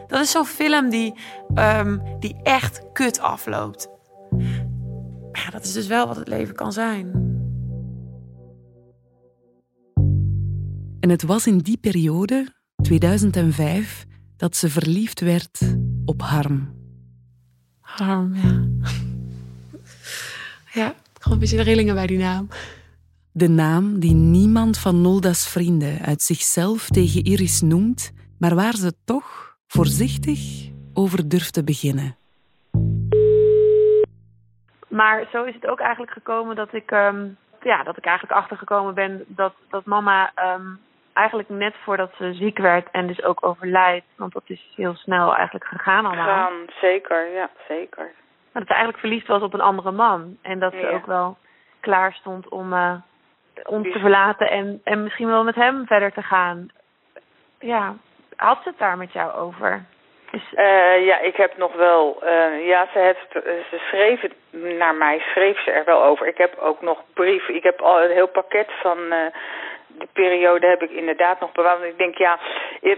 Dat 0.07 0.21
is 0.21 0.31
zo'n 0.31 0.45
film 0.45 0.89
die, 0.89 1.13
um, 1.55 2.01
die 2.19 2.35
echt 2.43 2.81
kut 2.93 3.19
afloopt. 3.19 3.89
Ja, 5.31 5.49
dat 5.51 5.63
is 5.63 5.73
dus 5.73 5.87
wel 5.87 6.07
wat 6.07 6.15
het 6.15 6.27
leven 6.27 6.55
kan 6.55 6.73
zijn. 6.73 7.27
En 10.99 11.09
het 11.09 11.23
was 11.23 11.47
in 11.47 11.57
die 11.57 11.77
periode, 11.77 12.53
2005, 12.81 14.05
dat 14.37 14.55
ze 14.55 14.69
verliefd 14.69 15.19
werd 15.19 15.59
op 16.05 16.21
Harm. 16.21 16.78
Harm, 17.99 18.33
ja. 18.35 18.67
ja. 20.81 20.93
Gewoon 21.19 21.33
een 21.33 21.39
beetje 21.39 21.61
rillingen 21.61 21.95
bij 21.95 22.07
die 22.07 22.17
naam. 22.17 22.47
De 23.31 23.49
naam 23.49 23.99
die 23.99 24.13
niemand 24.13 24.79
van 24.79 25.01
Nolda's 25.01 25.51
vrienden 25.51 25.99
uit 26.01 26.21
zichzelf 26.21 26.87
tegen 26.87 27.23
Iris 27.23 27.61
noemt, 27.61 28.13
maar 28.39 28.55
waar 28.55 28.75
ze 28.75 28.93
toch 29.05 29.57
voorzichtig 29.67 30.69
over 30.93 31.29
durft 31.29 31.53
te 31.53 31.63
beginnen. 31.63 32.15
Maar 34.87 35.27
zo 35.31 35.43
is 35.43 35.53
het 35.53 35.67
ook 35.67 35.79
eigenlijk 35.79 36.11
gekomen 36.11 36.55
dat 36.55 36.73
ik, 36.73 36.91
um, 36.91 37.37
ja, 37.61 37.83
dat 37.83 37.97
ik 37.97 38.05
eigenlijk 38.05 38.39
achtergekomen 38.39 38.93
ben 38.93 39.23
dat, 39.27 39.53
dat 39.69 39.85
mama 39.85 40.31
um, 40.55 40.79
eigenlijk 41.19 41.49
net 41.49 41.75
voordat 41.83 42.11
ze 42.17 42.33
ziek 42.33 42.57
werd 42.57 42.87
en 42.91 43.07
dus 43.07 43.23
ook 43.23 43.45
overlijdt, 43.45 44.05
want 44.17 44.33
dat 44.33 44.43
is 44.45 44.73
heel 44.75 44.95
snel 44.95 45.35
eigenlijk 45.35 45.65
gegaan 45.65 46.05
allemaal. 46.05 46.25
Gaan, 46.25 46.65
zeker, 46.81 47.27
ja, 47.33 47.49
zeker 47.67 48.11
dat 48.53 48.67
ze 48.67 48.73
eigenlijk 48.73 48.99
verliefd 48.99 49.27
was 49.27 49.41
op 49.41 49.53
een 49.53 49.61
andere 49.61 49.91
man. 49.91 50.37
En 50.41 50.59
dat 50.59 50.73
ze 50.73 50.89
ook 50.89 51.05
wel 51.05 51.37
klaar 51.79 52.13
stond 52.13 52.49
om 52.49 52.73
uh, 52.73 52.93
ons 53.63 53.91
te 53.91 53.99
verlaten 53.99 54.49
en, 54.49 54.81
en 54.83 55.03
misschien 55.03 55.27
wel 55.27 55.43
met 55.43 55.55
hem 55.55 55.85
verder 55.85 56.11
te 56.11 56.21
gaan. 56.21 56.69
Ja, 57.59 57.95
had 58.35 58.59
ze 58.63 58.69
het 58.69 58.77
daar 58.77 58.97
met 58.97 59.13
jou 59.13 59.33
over? 59.33 59.85
Is... 60.31 60.53
Uh, 60.55 61.05
ja, 61.05 61.19
ik 61.19 61.35
heb 61.35 61.57
nog 61.57 61.73
wel. 61.73 62.21
Uh, 62.23 62.67
ja, 62.67 62.87
ze, 62.93 62.99
heeft, 62.99 63.27
ze 63.69 63.77
schreef 63.89 64.21
het 64.21 64.33
naar 64.77 64.95
mij, 64.95 65.19
schreef 65.19 65.59
ze 65.63 65.71
er 65.71 65.85
wel 65.85 66.03
over. 66.03 66.27
Ik 66.27 66.37
heb 66.37 66.57
ook 66.57 66.81
nog 66.81 67.03
brieven. 67.13 67.55
Ik 67.55 67.63
heb 67.63 67.81
al 67.81 68.03
een 68.03 68.11
heel 68.11 68.27
pakket 68.27 68.71
van. 68.81 68.97
Uh, 68.97 69.17
de 69.99 70.07
periode 70.13 70.67
heb 70.67 70.81
ik 70.83 70.91
inderdaad 70.91 71.39
nog 71.39 71.51
bewaard. 71.51 71.83
Ik 71.83 71.97
denk, 71.97 72.17
ja, 72.17 72.39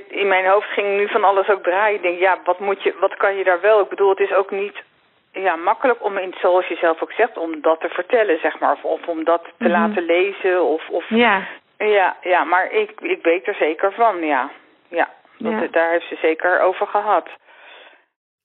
in 0.07 0.27
mijn 0.27 0.45
hoofd 0.45 0.67
ging 0.67 0.97
nu 0.97 1.07
van 1.07 1.23
alles 1.23 1.49
ook 1.49 1.63
draaien. 1.63 1.95
Ik 1.95 2.01
denk, 2.01 2.19
ja, 2.19 2.39
wat 2.43 2.59
moet 2.59 2.83
je, 2.83 2.93
wat 2.99 3.15
kan 3.17 3.35
je 3.35 3.43
daar 3.43 3.61
wel? 3.61 3.81
Ik 3.81 3.89
bedoel, 3.89 4.09
het 4.09 4.19
is 4.19 4.33
ook 4.33 4.51
niet 4.51 4.83
ja, 5.31 5.55
makkelijk 5.55 6.03
om, 6.03 6.17
in, 6.17 6.33
zoals 6.41 6.67
je 6.67 6.75
zelf 6.75 7.01
ook 7.01 7.11
zegt, 7.11 7.37
om 7.37 7.61
dat 7.61 7.79
te 7.79 7.89
vertellen, 7.89 8.39
zeg 8.39 8.59
maar. 8.59 8.71
Of, 8.71 8.83
of 8.83 9.07
om 9.07 9.23
dat 9.23 9.43
te 9.43 9.63
mhm. 9.63 9.71
laten 9.71 10.03
lezen. 10.03 10.63
Of, 10.63 10.89
of, 10.89 11.09
ja. 11.09 11.47
Ja, 11.77 12.17
ja, 12.21 12.43
maar 12.43 12.71
ik, 12.71 12.91
ik 13.01 13.23
weet 13.23 13.47
er 13.47 13.55
zeker 13.55 13.91
van, 13.93 14.25
ja. 14.25 14.51
Ja, 14.89 15.09
dat, 15.37 15.73
daar 15.73 15.91
heeft 15.91 16.07
ze 16.07 16.17
zeker 16.21 16.61
over 16.61 16.87
gehad. 16.87 17.29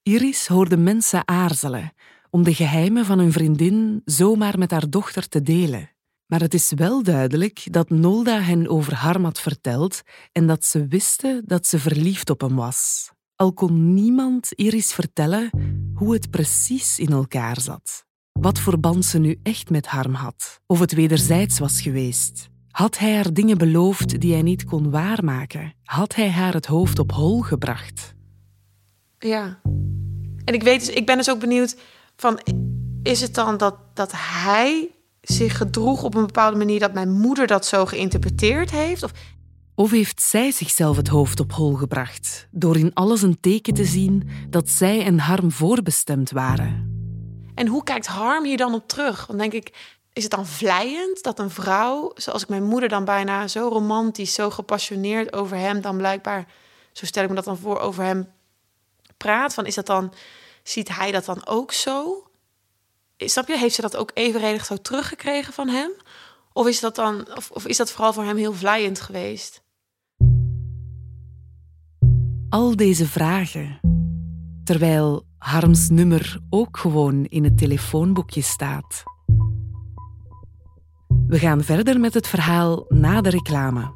Iris 0.03 0.49
hoorde 0.49 0.77
mensen 0.77 1.23
aarzelen 1.25 1.93
om 2.31 2.45
de 2.45 2.55
geheimen 2.55 3.05
van 3.05 3.19
hun 3.19 3.33
vriendin 3.33 4.03
zomaar 4.05 4.59
met 4.59 4.71
haar 4.71 4.91
dochter 4.91 5.29
te 5.29 5.43
delen. 5.43 5.96
Maar 6.27 6.41
het 6.41 6.55
is 6.55 6.73
wel 6.75 7.03
duidelijk 7.03 7.73
dat 7.73 7.91
Nolda 7.91 8.41
hen 8.41 8.69
over 8.69 8.95
Harm 8.95 9.25
had 9.25 9.41
verteld 9.41 10.03
en 10.33 10.47
dat 10.47 10.65
ze 10.65 10.87
wisten 10.87 11.43
dat 11.47 11.67
ze 11.67 11.79
verliefd 11.79 12.31
op 12.31 12.41
hem 12.41 12.57
was. 12.57 13.11
Al 13.35 13.53
kon 13.53 13.95
niemand 13.95 14.53
Iris 14.53 14.93
vertellen 14.93 15.51
hoe 15.95 16.13
het 16.13 16.31
precies 16.31 16.99
in 16.99 17.13
elkaar 17.13 17.61
zat. 17.61 18.05
Wat 18.33 18.59
voor 18.59 18.79
band 18.79 19.05
ze 19.05 19.19
nu 19.19 19.39
echt 19.43 19.71
met 19.71 19.87
Harm 19.87 20.15
had. 20.15 20.61
Of 20.67 20.79
het 20.79 20.93
wederzijds 20.95 21.59
was 21.59 21.81
geweest. 21.81 22.49
Had 22.71 22.99
hij 22.99 23.15
haar 23.15 23.33
dingen 23.33 23.59
beloofd 23.59 24.21
die 24.21 24.33
hij 24.33 24.43
niet 24.43 24.65
kon 24.65 24.91
waarmaken? 24.91 25.75
Had 25.85 26.15
hij 26.15 26.31
haar 26.31 26.53
het 26.53 26.67
hoofd 26.67 26.99
op 26.99 27.13
hol 27.13 27.41
gebracht? 27.41 28.15
Ja. 29.19 29.61
En 30.45 30.55
ik, 30.55 30.63
weet 30.63 30.81
dus, 30.81 30.89
ik 30.89 31.07
ben 31.07 31.17
dus 31.17 31.31
ook 31.31 31.41
benieuwd 31.41 31.77
van... 32.17 32.41
Is 33.03 33.21
het 33.21 33.35
dan 33.35 33.57
dat, 33.57 33.77
dat 33.95 34.13
hij 34.15 34.91
zich 35.31 35.57
gedroeg 35.57 36.03
op 36.03 36.15
een 36.15 36.27
bepaalde 36.27 36.57
manier... 36.57 36.81
dat 36.81 36.93
mijn 36.93 37.11
moeder 37.11 37.47
dat 37.47 37.67
zo 37.67 37.87
geïnterpreteerd 37.87 38.71
heeft? 38.71 39.03
Of 39.03 39.13
of 39.79 39.91
heeft 39.91 40.23
zij 40.23 40.51
zichzelf 40.51 40.97
het 40.97 41.09
hoofd 41.09 41.41
op 41.41 41.53
hol 41.53 41.75
gebracht 41.75 42.49
door 42.51 42.77
in 42.77 42.95
alles 42.95 43.23
een 43.23 43.41
teken 43.41 43.75
te 43.75 43.85
zien 43.85 44.29
dat 44.51 44.69
zij 44.69 45.05
en 45.05 45.19
Harm 45.19 45.53
voorbestemd 45.53 46.31
waren? 46.31 46.95
En 47.55 47.67
hoe 47.67 47.85
kijkt 47.85 48.07
Harm 48.07 48.45
hier 48.45 48.57
dan 48.57 48.75
op 48.75 48.89
terug? 48.89 49.27
Dan 49.27 49.39
denk 49.39 49.53
ik, 49.53 49.97
is 50.13 50.23
het 50.23 50.33
dan 50.33 50.47
vlijend 50.47 51.23
dat 51.23 51.39
een 51.39 51.51
vrouw, 51.51 52.13
zoals 52.15 52.43
ik 52.43 52.49
mijn 52.49 52.65
moeder 52.65 52.89
dan 52.89 53.05
bijna 53.05 53.49
zo 53.49 53.69
romantisch, 53.69 54.35
zo 54.35 54.51
gepassioneerd 54.51 55.33
over 55.33 55.57
hem 55.57 55.81
dan 55.81 55.97
blijkbaar, 55.97 56.47
zo 56.93 57.07
stel 57.07 57.23
ik 57.23 57.29
me 57.29 57.35
dat 57.35 57.45
dan 57.45 57.59
voor, 57.59 57.79
over 57.79 58.05
hem 58.05 58.29
praat? 59.17 59.55
Van 59.55 59.67
is 59.67 59.75
dat 59.75 59.87
dan, 59.87 60.13
ziet 60.63 60.97
hij 60.97 61.13
dat 61.13 61.25
dan 61.25 61.47
ook 61.47 61.73
zo? 61.73 62.26
Snap 63.17 63.49
je, 63.49 63.59
heeft 63.59 63.75
ze 63.75 63.81
dat 63.81 63.97
ook 63.97 64.11
evenredig 64.15 64.65
zo 64.65 64.77
teruggekregen 64.77 65.53
van 65.53 65.69
hem? 65.69 65.91
Of 66.53 66.67
is 66.67 66.81
dat 66.81 66.95
dan, 66.95 67.27
of, 67.37 67.51
of 67.51 67.67
is 67.67 67.77
dat 67.77 67.93
vooral 67.93 68.13
voor 68.13 68.25
hem 68.25 68.37
heel 68.37 68.53
vlijend 68.53 69.01
geweest? 69.01 69.65
Al 72.49 72.77
deze 72.77 73.07
vragen, 73.07 73.81
terwijl 74.65 75.27
Harms 75.47 75.89
nummer 75.89 76.41
ook 76.51 76.77
gewoon 76.77 77.25
in 77.25 77.45
het 77.45 77.59
telefoonboekje 77.59 78.43
staat. 78.43 79.03
We 81.27 81.39
gaan 81.39 81.63
verder 81.63 82.01
met 82.01 82.15
het 82.15 82.29
verhaal 82.29 82.85
na 82.89 83.21
de 83.21 83.31
reclame. 83.31 83.96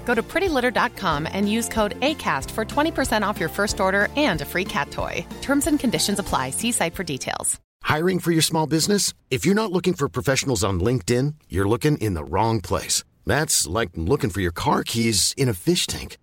Go 0.11 0.15
to 0.15 0.23
prettylitter.com 0.23 1.25
and 1.31 1.49
use 1.49 1.69
code 1.69 1.97
ACAST 2.01 2.51
for 2.51 2.65
20% 2.65 3.25
off 3.25 3.39
your 3.39 3.47
first 3.47 3.79
order 3.79 4.09
and 4.17 4.41
a 4.41 4.45
free 4.45 4.65
cat 4.65 4.91
toy. 4.91 5.25
Terms 5.41 5.67
and 5.67 5.79
conditions 5.79 6.19
apply. 6.19 6.49
See 6.49 6.73
site 6.73 6.95
for 6.95 7.05
details. 7.05 7.61
Hiring 7.83 8.19
for 8.19 8.31
your 8.33 8.41
small 8.41 8.67
business? 8.67 9.13
If 9.29 9.45
you're 9.45 9.61
not 9.61 9.71
looking 9.71 9.93
for 9.93 10.09
professionals 10.09 10.65
on 10.65 10.81
LinkedIn, 10.81 11.35
you're 11.47 11.69
looking 11.69 11.95
in 11.99 12.13
the 12.15 12.25
wrong 12.25 12.59
place. 12.59 13.05
That's 13.25 13.65
like 13.65 13.91
looking 13.95 14.29
for 14.29 14.41
your 14.41 14.51
car 14.51 14.83
keys 14.83 15.33
in 15.37 15.47
a 15.47 15.53
fish 15.53 15.87
tank. 15.87 16.17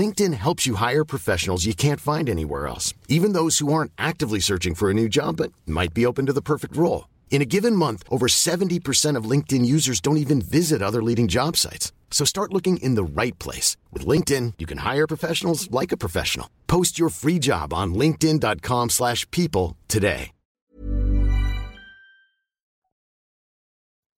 LinkedIn 0.00 0.32
helps 0.32 0.66
you 0.66 0.76
hire 0.76 1.04
professionals 1.04 1.66
you 1.66 1.74
can't 1.74 2.00
find 2.00 2.30
anywhere 2.30 2.66
else, 2.66 2.94
even 3.08 3.34
those 3.34 3.58
who 3.58 3.70
aren't 3.74 3.92
actively 3.98 4.40
searching 4.40 4.74
for 4.74 4.88
a 4.88 4.94
new 4.94 5.08
job 5.08 5.36
but 5.36 5.52
might 5.66 5.92
be 5.92 6.06
open 6.06 6.24
to 6.24 6.32
the 6.32 6.48
perfect 6.52 6.74
role. 6.78 7.08
In 7.30 7.42
a 7.42 7.50
given 7.56 7.76
month, 7.76 8.04
over 8.08 8.26
70% 8.26 9.18
of 9.18 9.30
LinkedIn 9.32 9.66
users 9.66 10.00
don't 10.00 10.22
even 10.24 10.40
visit 10.40 10.80
other 10.80 11.02
leading 11.02 11.28
job 11.28 11.58
sites. 11.58 11.92
So 12.10 12.24
start 12.24 12.52
looking 12.52 12.78
in 12.80 12.94
the 12.94 13.20
right 13.20 13.38
place. 13.38 13.76
With 13.92 14.06
LinkedIn, 14.06 14.52
you 14.58 14.66
can 14.66 14.92
hire 14.92 15.06
professionals 15.06 15.68
like 15.70 15.92
a 15.94 15.96
professional. 15.96 16.48
Post 16.66 16.98
your 16.98 17.10
free 17.10 17.38
job 17.38 17.72
on 17.72 17.94
linkedin.com 17.94 18.88
slash 18.88 19.26
people 19.30 19.76
today. 19.86 20.32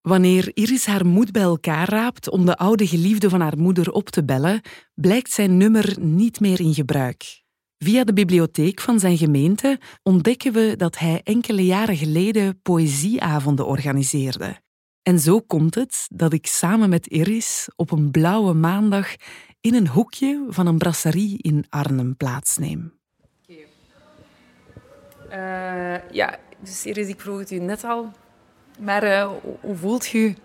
Wanneer 0.03 0.51
Iris 0.55 0.87
haar 0.87 1.07
moed 1.07 1.33
bij 1.33 1.43
elkaar 1.43 1.89
raapt 1.89 2.31
om 2.31 2.47
de 2.47 2.57
oude 2.57 2.87
geliefde 2.87 3.29
van 3.29 3.41
haar 3.41 3.59
moeder 3.59 3.93
op 3.93 4.09
te 4.09 4.25
bellen, 4.25 4.61
blijkt 4.95 5.33
zijn 5.33 5.57
nummer 5.57 5.97
niet 6.01 6.41
meer 6.41 6.61
in 6.61 6.75
gebruik. 6.75 7.43
Via 7.79 8.05
de 8.05 8.13
bibliotheek 8.13 8.81
van 8.81 8.99
zijn 8.99 9.17
gemeente 9.17 9.81
ontdekken 10.03 10.53
we 10.53 10.75
dat 10.77 10.99
hij 10.99 11.21
enkele 11.25 11.65
jaren 11.65 11.97
geleden 11.97 12.61
poëzieavonden 12.63 13.67
organiseerde. 13.67 14.62
En 15.03 15.19
zo 15.19 15.41
komt 15.41 15.75
het 15.75 16.07
dat 16.13 16.33
ik 16.33 16.47
samen 16.47 16.89
met 16.89 17.07
Iris 17.07 17.69
op 17.77 17.91
een 17.91 18.11
blauwe 18.11 18.53
maandag 18.53 19.15
in 19.61 19.75
een 19.75 19.89
hoekje 19.89 20.45
van 20.49 20.67
een 20.67 20.79
brasserie 20.79 21.39
in 21.39 21.67
Arnhem 21.69 22.17
plaatsneem. 22.17 23.01
Uh, 25.33 26.11
ja, 26.11 26.39
dus 26.61 26.87
Iris, 26.87 27.09
ik 27.09 27.21
vroeg 27.21 27.39
het 27.39 27.51
u 27.51 27.59
net 27.59 27.85
al. 27.85 28.11
Maar 28.79 29.05
uh, 29.05 29.31
hoe 29.61 29.77
voelt 29.77 30.13
u? 30.13 30.37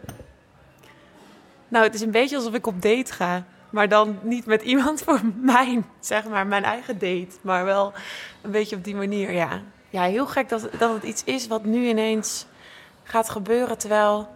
Nou, 1.67 1.86
het 1.86 1.93
is 1.93 2.02
een 2.02 2.12
beetje 2.12 2.36
alsof 2.36 2.54
ik 2.54 2.67
op 2.67 2.82
date 2.82 3.13
ga. 3.13 3.46
Maar 3.70 3.89
dan 3.89 4.20
niet 4.24 4.46
met 4.46 4.62
iemand 4.62 5.02
voor 5.04 5.22
mijn, 5.41 5.86
zeg 6.00 6.28
maar, 6.28 6.48
mijn 6.48 6.63
eigen 6.63 6.93
date. 6.93 7.38
Maar 7.41 7.65
wel 7.65 7.93
een 8.41 8.52
beetje 8.52 8.76
op 8.76 8.84
die 8.84 8.96
manier, 8.96 9.32
ja. 9.32 9.62
Ja, 9.89 10.04
heel 10.04 10.28
gek 10.28 10.50
dat, 10.50 10.70
dat 10.78 10.93
het 10.93 11.04
iets 11.04 11.24
is 11.24 11.48
wat 11.48 11.65
nu 11.65 11.88
ineens 11.88 12.46
gaat 13.04 13.30
gebeuren. 13.30 13.78
Terwijl 13.78 14.36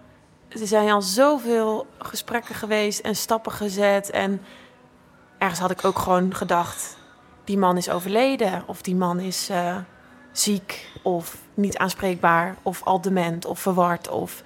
er 0.60 0.68
zijn 0.68 0.90
al 0.90 1.02
zoveel 1.02 1.88
gesprekken 2.00 2.56
geweest 2.56 3.00
en 3.00 3.16
stappen 3.16 3.52
gezet. 3.52 4.10
En 4.10 4.42
ergens 5.38 5.60
had 5.60 5.72
ik 5.72 5.86
ook 5.86 6.00
gewoon 6.00 6.36
gedacht, 6.36 6.98
die 7.44 7.58
man 7.58 7.78
is 7.78 7.90
overleden. 7.90 8.64
Of 8.66 8.82
die 8.82 8.96
man 8.96 9.20
is 9.20 9.50
uh, 9.50 9.78
ziek 10.32 10.88
of 11.04 11.38
niet 11.54 11.78
aanspreekbaar. 11.78 12.56
Of 12.62 12.84
al 12.84 13.02
dement 13.02 13.46
of 13.46 13.60
verward 13.60 14.10
of, 14.10 14.42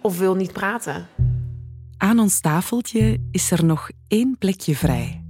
of 0.00 0.18
wil 0.18 0.34
niet 0.34 0.52
praten. 0.52 1.06
Aan 1.96 2.18
ons 2.18 2.40
tafeltje 2.40 3.20
is 3.30 3.50
er 3.50 3.64
nog 3.64 3.90
één 4.08 4.36
plekje 4.38 4.76
vrij. 4.76 5.22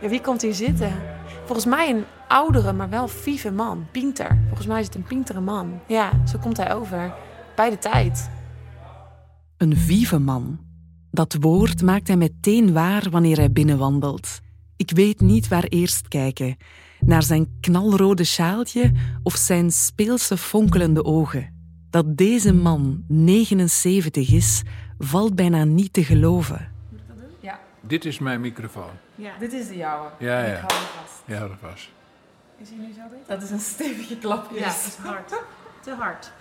Ja, 0.00 0.08
wie 0.08 0.20
komt 0.20 0.42
hier 0.42 0.54
zitten? 0.54 0.92
Volgens 1.44 1.66
mij 1.66 1.90
een 1.90 2.04
oudere, 2.28 2.72
maar 2.72 2.88
wel 2.88 3.08
vieve 3.08 3.50
man. 3.50 3.86
Pinter. 3.90 4.38
Volgens 4.46 4.66
mij 4.66 4.80
is 4.80 4.86
het 4.86 4.94
een 4.94 5.04
pintere 5.04 5.40
man. 5.40 5.80
Ja, 5.86 6.10
zo 6.26 6.38
komt 6.38 6.56
hij 6.56 6.74
over. 6.74 7.14
Bij 7.54 7.70
de 7.70 7.78
tijd. 7.78 8.30
Een 9.58 9.76
vieve 9.76 10.18
man. 10.18 10.58
Dat 11.10 11.36
woord 11.40 11.82
maakt 11.82 12.06
hij 12.06 12.16
meteen 12.16 12.72
waar 12.72 13.10
wanneer 13.10 13.36
hij 13.36 13.52
binnenwandelt. 13.52 14.40
Ik 14.76 14.90
weet 14.90 15.20
niet 15.20 15.48
waar 15.48 15.64
eerst 15.64 16.08
kijken. 16.08 16.56
Naar 17.00 17.22
zijn 17.22 17.56
knalrode 17.60 18.24
sjaaltje 18.24 18.92
of 19.22 19.34
zijn 19.36 19.70
speelse 19.70 20.36
fonkelende 20.36 21.04
ogen. 21.04 21.54
Dat 21.90 22.16
deze 22.16 22.52
man 22.52 23.04
79 23.08 24.32
is, 24.32 24.62
valt 24.98 25.34
bijna 25.34 25.64
niet 25.64 25.92
te 25.92 26.04
geloven. 26.04 26.72
Moet 26.90 27.00
ik 27.00 27.06
dat 27.08 27.16
doen? 27.18 27.30
Ja. 27.40 27.60
Dit 27.80 28.04
is 28.04 28.18
mijn 28.18 28.40
microfoon. 28.40 28.90
Ja, 29.14 29.38
dit 29.38 29.52
is 29.52 29.68
de 29.68 29.76
jouwe. 29.76 30.10
Ja, 30.18 30.44
ja. 30.44 30.54
Ik 30.54 30.58
hou 30.58 30.72
hem 30.72 30.88
vast. 31.02 31.22
Ja, 31.26 31.40
dat 31.48 31.60
was. 31.60 31.90
Is 32.58 32.68
hij 32.68 32.78
nu 32.78 32.92
zo? 32.92 33.00
Dat 33.26 33.42
is 33.42 33.50
een 33.50 33.60
stevige 33.60 34.16
klap. 34.16 34.50
Ja, 34.54 34.66
is 34.66 34.96
hard. 35.02 35.42
Te 35.82 35.94
hard. 35.98 36.32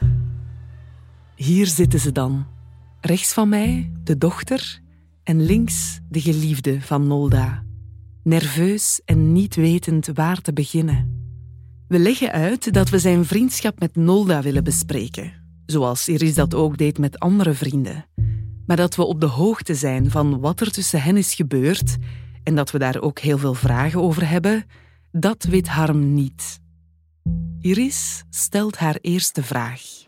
Hier 1.36 1.66
zitten 1.66 2.00
ze 2.00 2.12
dan. 2.12 2.56
Rechts 3.08 3.34
van 3.34 3.50
mij 3.50 3.92
de 4.04 4.18
dochter 4.18 4.82
en 5.24 5.46
links 5.46 6.00
de 6.10 6.22
geliefde 6.22 6.82
van 6.82 7.08
Nolda. 7.08 7.64
Nerveus 8.24 9.02
en 9.06 9.32
niet 9.32 9.56
wetend 9.56 10.10
waar 10.14 10.42
te 10.42 10.54
beginnen. 10.54 11.26
We 11.88 12.00
leggen 12.00 12.32
uit 12.32 12.74
dat 12.74 12.90
we 12.90 13.00
zijn 13.00 13.26
vriendschap 13.26 13.80
met 13.80 13.96
Nolda 13.96 14.42
willen 14.42 14.64
bespreken, 14.64 15.34
zoals 15.66 16.08
Iris 16.08 16.34
dat 16.34 16.54
ook 16.54 16.78
deed 16.78 16.98
met 16.98 17.20
andere 17.20 17.54
vrienden. 17.54 18.06
Maar 18.66 18.78
dat 18.78 18.96
we 18.96 19.04
op 19.04 19.22
de 19.22 19.26
hoogte 19.26 19.76
zijn 19.76 20.12
van 20.12 20.40
wat 20.40 20.62
er 20.62 20.72
tussen 20.72 21.02
hen 21.02 21.18
is 21.18 21.34
gebeurd 21.34 21.98
en 22.44 22.56
dat 22.56 22.72
we 22.72 22.80
daar 22.80 23.02
ook 23.02 23.20
heel 23.20 23.38
veel 23.38 23.54
vragen 23.54 24.02
over 24.02 24.30
hebben, 24.30 24.66
dat 25.12 25.44
weet 25.44 25.68
Harm 25.68 26.14
niet. 26.14 26.60
Iris 27.60 28.24
stelt 28.30 28.78
haar 28.78 28.98
eerste 29.02 29.44
vraag. 29.44 30.07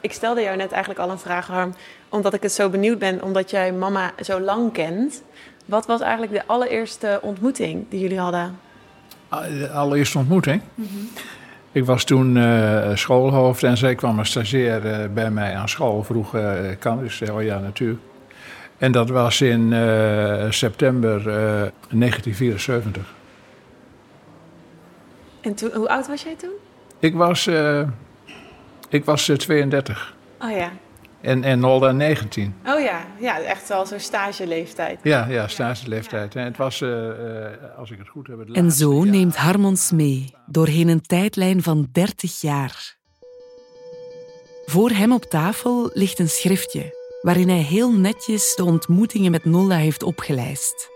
Ik 0.00 0.12
stelde 0.12 0.42
jou 0.42 0.56
net 0.56 0.72
eigenlijk 0.72 1.00
al 1.00 1.10
een 1.10 1.18
vraag, 1.18 1.46
Harm, 1.46 1.74
omdat 2.08 2.34
ik 2.34 2.42
het 2.42 2.52
zo 2.52 2.68
benieuwd 2.68 2.98
ben, 2.98 3.22
omdat 3.22 3.50
jij 3.50 3.72
mama 3.72 4.12
zo 4.20 4.40
lang 4.40 4.72
kent. 4.72 5.22
Wat 5.64 5.86
was 5.86 6.00
eigenlijk 6.00 6.32
de 6.32 6.42
allereerste 6.46 7.18
ontmoeting 7.22 7.84
die 7.88 8.00
jullie 8.00 8.18
hadden? 8.18 8.58
De 9.30 9.70
allereerste 9.70 10.18
ontmoeting? 10.18 10.62
Ik 11.72 11.84
was 11.84 12.04
toen 12.04 12.36
uh, 12.36 12.94
schoolhoofd 12.94 13.62
en 13.62 13.76
zij 13.76 13.94
kwam 13.94 14.18
een 14.18 14.26
stagiair 14.26 14.86
uh, 14.86 15.06
bij 15.14 15.30
mij 15.30 15.54
aan 15.54 15.68
school. 15.68 16.02
Vroeg, 16.02 16.34
uh, 16.34 16.58
kan 16.78 17.04
ik? 17.04 17.10
zei, 17.10 17.30
oh 17.30 17.42
ja, 17.42 17.58
natuurlijk. 17.58 18.00
En 18.78 18.92
dat 18.92 19.08
was 19.08 19.40
in 19.40 19.72
september 20.50 21.22
1974. 21.24 23.14
En 25.40 25.54
toen, 25.54 25.70
hoe 25.74 25.88
oud 25.88 26.08
was 26.08 26.22
jij 26.22 26.34
toen? 26.34 26.52
Ik 26.98 27.14
was, 27.14 27.48
ik 28.90 29.04
was 29.04 29.24
32. 29.36 30.14
Oh 30.40 30.50
ja. 30.50 30.72
En, 31.20 31.44
en 31.44 31.58
Nolda 31.58 31.92
19. 31.92 32.54
Oh 32.66 32.80
ja, 32.80 33.06
ja 33.18 33.40
echt 33.40 33.70
al 33.70 33.86
zo'n 33.86 34.00
stageleeftijd. 34.00 35.00
Ja, 35.02 35.26
ja 35.28 35.48
stageleeftijd. 35.48 36.36
En 36.36 36.44
het 36.44 36.56
was, 36.56 36.80
uh, 36.80 37.08
als 37.76 37.90
ik 37.90 37.98
het 37.98 38.08
goed 38.08 38.26
heb... 38.26 38.38
Het 38.38 38.50
en 38.50 38.70
zo 38.70 39.04
neemt 39.04 39.36
Harmons 39.36 39.90
mee 39.90 40.34
doorheen 40.46 40.88
een 40.88 41.00
tijdlijn 41.00 41.62
van 41.62 41.88
30 41.92 42.40
jaar. 42.40 42.96
Voor 44.66 44.90
hem 44.90 45.12
op 45.12 45.24
tafel 45.24 45.90
ligt 45.94 46.18
een 46.18 46.28
schriftje 46.28 46.98
waarin 47.20 47.48
hij 47.48 47.62
heel 47.62 47.92
netjes 47.92 48.54
de 48.54 48.64
ontmoetingen 48.64 49.30
met 49.30 49.44
Nolda 49.44 49.76
heeft 49.76 50.02
opgelijst. 50.02 50.88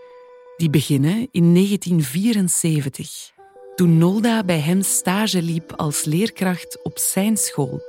Die 0.57 0.71
beginnen 0.71 1.29
in 1.31 1.55
1974, 1.55 3.33
toen 3.75 3.99
Nolda 3.99 4.45
bij 4.45 4.59
hem 4.59 4.83
stage 4.83 5.43
liep 5.43 5.73
als 5.77 6.05
leerkracht 6.05 6.83
op 6.83 6.99
zijn 6.99 7.37
school. 7.37 7.81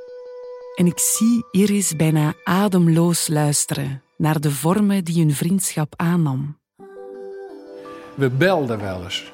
En 0.75 0.85
ik 0.85 0.99
zie 0.99 1.45
Iris 1.51 1.95
bijna 1.95 2.33
ademloos 2.43 3.27
luisteren 3.27 4.01
naar 4.17 4.39
de 4.39 4.51
vormen 4.51 5.03
die 5.03 5.23
hun 5.23 5.33
vriendschap 5.33 5.93
aannam. 5.95 6.57
We 8.15 8.29
belden 8.29 8.81
wel 8.81 9.03
eens. 9.03 9.33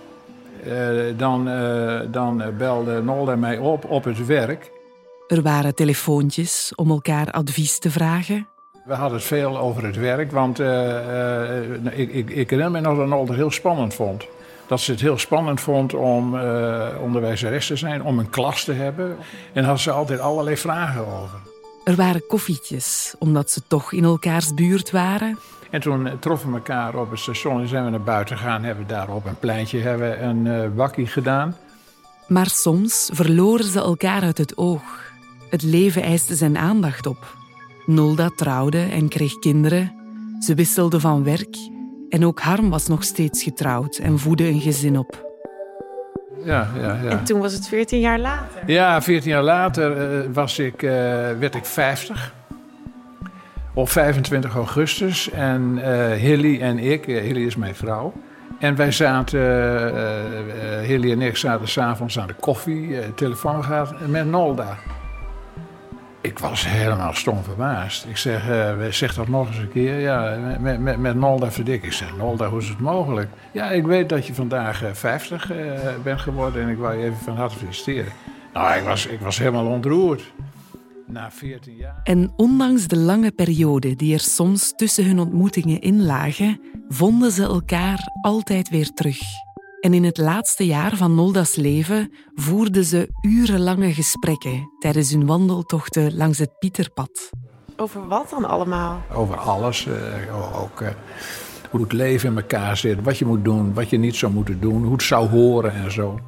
Uh, 0.67 1.17
dan, 1.17 1.47
uh, 1.47 2.01
dan 2.11 2.43
belde 2.57 3.01
Nolda 3.01 3.35
mij 3.35 3.57
op 3.57 3.85
op 3.85 4.03
het 4.03 4.25
werk. 4.25 4.71
Er 5.27 5.41
waren 5.41 5.75
telefoontjes 5.75 6.71
om 6.75 6.89
elkaar 6.89 7.31
advies 7.31 7.79
te 7.79 7.91
vragen. 7.91 8.47
We 8.85 8.93
hadden 8.93 9.17
het 9.17 9.27
veel 9.27 9.57
over 9.57 9.85
het 9.85 9.95
werk, 9.95 10.31
want 10.31 10.59
uh, 10.59 11.73
ik, 11.99 12.13
ik, 12.13 12.29
ik 12.29 12.49
herinner 12.49 12.71
me 12.71 12.79
nog 12.79 12.97
dat 12.97 13.07
Nolda 13.07 13.33
heel 13.33 13.51
spannend 13.51 13.93
vond 13.93 14.27
dat 14.71 14.79
ze 14.79 14.91
het 14.91 15.01
heel 15.01 15.17
spannend 15.17 15.61
vond 15.61 15.93
om 15.93 16.35
uh, 16.35 16.87
onderwijzeres 17.01 17.67
te 17.67 17.75
zijn, 17.75 18.03
om 18.03 18.19
een 18.19 18.29
klas 18.29 18.63
te 18.63 18.71
hebben. 18.71 19.17
En 19.53 19.63
had 19.63 19.79
ze 19.79 19.91
altijd 19.91 20.19
allerlei 20.19 20.57
vragen 20.57 21.07
over. 21.07 21.37
Er 21.83 21.95
waren 21.95 22.27
koffietjes, 22.27 23.15
omdat 23.19 23.51
ze 23.51 23.61
toch 23.67 23.93
in 23.93 24.03
elkaars 24.03 24.53
buurt 24.53 24.91
waren. 24.91 25.39
En 25.69 25.81
toen 25.81 26.09
troffen 26.19 26.49
we 26.49 26.55
elkaar 26.55 26.95
op 26.95 27.09
het 27.09 27.19
station 27.19 27.61
en 27.61 27.67
zijn 27.67 27.83
we 27.83 27.89
naar 27.89 28.01
buiten 28.01 28.37
gegaan. 28.37 28.63
Hebben 28.63 28.85
we 28.85 28.93
daar 28.93 29.09
op 29.09 29.25
een 29.25 29.39
pleintje 29.39 29.79
hebben 29.79 30.23
een 30.23 30.45
uh, 30.45 30.67
wakkie 30.75 31.07
gedaan. 31.07 31.55
Maar 32.27 32.49
soms 32.49 33.09
verloren 33.13 33.65
ze 33.65 33.79
elkaar 33.79 34.21
uit 34.21 34.37
het 34.37 34.57
oog. 34.57 35.11
Het 35.49 35.63
leven 35.63 36.01
eiste 36.01 36.35
zijn 36.35 36.57
aandacht 36.57 37.05
op. 37.05 37.37
Nolda 37.85 38.29
trouwde 38.35 38.81
en 38.81 39.07
kreeg 39.07 39.39
kinderen. 39.39 39.93
Ze 40.39 40.55
wisselde 40.55 40.99
van 40.99 41.23
werk 41.23 41.70
en 42.11 42.25
ook 42.25 42.39
Harm 42.39 42.69
was 42.69 42.87
nog 42.87 43.03
steeds 43.03 43.43
getrouwd 43.43 43.97
en 43.97 44.19
voedde 44.19 44.47
een 44.47 44.61
gezin 44.61 44.97
op. 44.97 45.29
Ja, 46.43 46.69
ja, 46.79 46.99
ja. 47.03 47.09
En 47.09 47.23
toen 47.23 47.39
was 47.39 47.53
het 47.53 47.67
14 47.67 47.99
jaar 47.99 48.19
later. 48.19 48.61
Ja, 48.65 49.01
14 49.01 49.31
jaar 49.31 49.43
later 49.43 50.21
uh, 50.25 50.33
was 50.33 50.59
ik, 50.59 50.81
uh, 50.81 50.91
werd 51.39 51.55
ik 51.55 51.65
50. 51.65 52.33
Op 53.73 53.89
25 53.89 54.55
augustus. 54.55 55.29
En 55.29 55.77
uh, 55.77 56.11
Hilly 56.11 56.61
en 56.61 56.79
ik, 56.79 57.05
Hilly 57.05 57.45
is 57.45 57.55
mijn 57.55 57.75
vrouw. 57.75 58.13
En 58.59 58.75
wij 58.75 58.91
zaten, 58.91 59.41
Hilly 60.83 61.11
en 61.11 61.21
ik 61.21 61.37
zaten 61.37 61.67
s'avonds 61.67 62.19
aan 62.19 62.27
de 62.27 62.33
koffie, 62.33 63.13
telefoon 63.15 63.63
gaat 63.63 64.07
met 64.07 64.25
Nolda. 64.25 64.77
Ik 66.21 66.39
was 66.39 66.67
helemaal 66.67 67.13
stom 67.13 67.43
verbaasd. 67.43 68.05
Ik 68.05 68.17
zeg, 68.17 68.49
uh, 68.49 68.85
zeg 68.85 69.13
dat 69.13 69.27
nog 69.27 69.47
eens 69.47 69.57
een 69.57 69.71
keer. 69.71 69.99
Ja, 69.99 70.37
met, 70.59 70.79
met, 70.79 70.97
met 70.97 71.15
Nolda 71.15 71.51
Verdik. 71.51 71.83
Ik 71.83 71.93
zeg, 71.93 72.17
Nolda, 72.17 72.49
hoe 72.49 72.59
is 72.59 72.69
het 72.69 72.79
mogelijk? 72.79 73.29
Ja, 73.51 73.71
ik 73.71 73.85
weet 73.85 74.09
dat 74.09 74.27
je 74.27 74.33
vandaag 74.33 74.83
uh, 74.83 74.89
50 74.93 75.51
uh, 75.51 75.57
bent 76.03 76.19
geworden 76.19 76.61
en 76.61 76.69
ik 76.69 76.77
wou 76.77 76.97
je 76.97 77.03
even 77.03 77.17
van 77.17 77.35
harte 77.35 77.55
feliciteren. 77.55 78.11
Nou, 78.53 78.77
ik 78.77 78.83
was, 78.83 79.05
ik 79.05 79.19
was 79.19 79.37
helemaal 79.37 79.65
ontroerd. 79.65 80.33
Na 81.07 81.31
14 81.31 81.75
jaar. 81.75 81.99
En 82.03 82.33
ondanks 82.35 82.87
de 82.87 82.97
lange 82.97 83.31
periode 83.31 83.95
die 83.95 84.13
er 84.13 84.19
soms 84.19 84.73
tussen 84.75 85.05
hun 85.05 85.19
ontmoetingen 85.19 85.81
in 85.81 86.05
lagen, 86.05 86.61
vonden 86.89 87.31
ze 87.31 87.43
elkaar 87.43 87.99
altijd 88.21 88.69
weer 88.69 88.93
terug. 88.93 89.19
En 89.81 89.93
in 89.93 90.03
het 90.03 90.17
laatste 90.17 90.65
jaar 90.65 90.95
van 90.97 91.15
Nolda's 91.15 91.55
leven 91.55 92.13
voerden 92.33 92.83
ze 92.83 93.07
urenlange 93.21 93.93
gesprekken 93.93 94.69
tijdens 94.79 95.11
hun 95.11 95.25
wandeltochten 95.25 96.15
langs 96.15 96.37
het 96.37 96.59
Pieterpad. 96.59 97.29
Over 97.75 98.07
wat 98.07 98.29
dan 98.29 98.45
allemaal? 98.45 99.01
Over 99.13 99.37
alles. 99.37 99.85
Uh, 99.85 100.61
ook 100.61 100.81
uh, 100.81 100.89
hoe 101.71 101.81
het 101.81 101.91
leven 101.91 102.29
in 102.29 102.35
elkaar 102.35 102.77
zit, 102.77 103.03
wat 103.03 103.17
je 103.17 103.25
moet 103.25 103.43
doen, 103.43 103.73
wat 103.73 103.89
je 103.89 103.97
niet 103.97 104.15
zou 104.15 104.31
moeten 104.31 104.59
doen, 104.59 104.83
hoe 104.83 104.91
het 104.91 105.03
zou 105.03 105.29
horen 105.29 105.73
en 105.73 105.91
zo. 105.91 106.19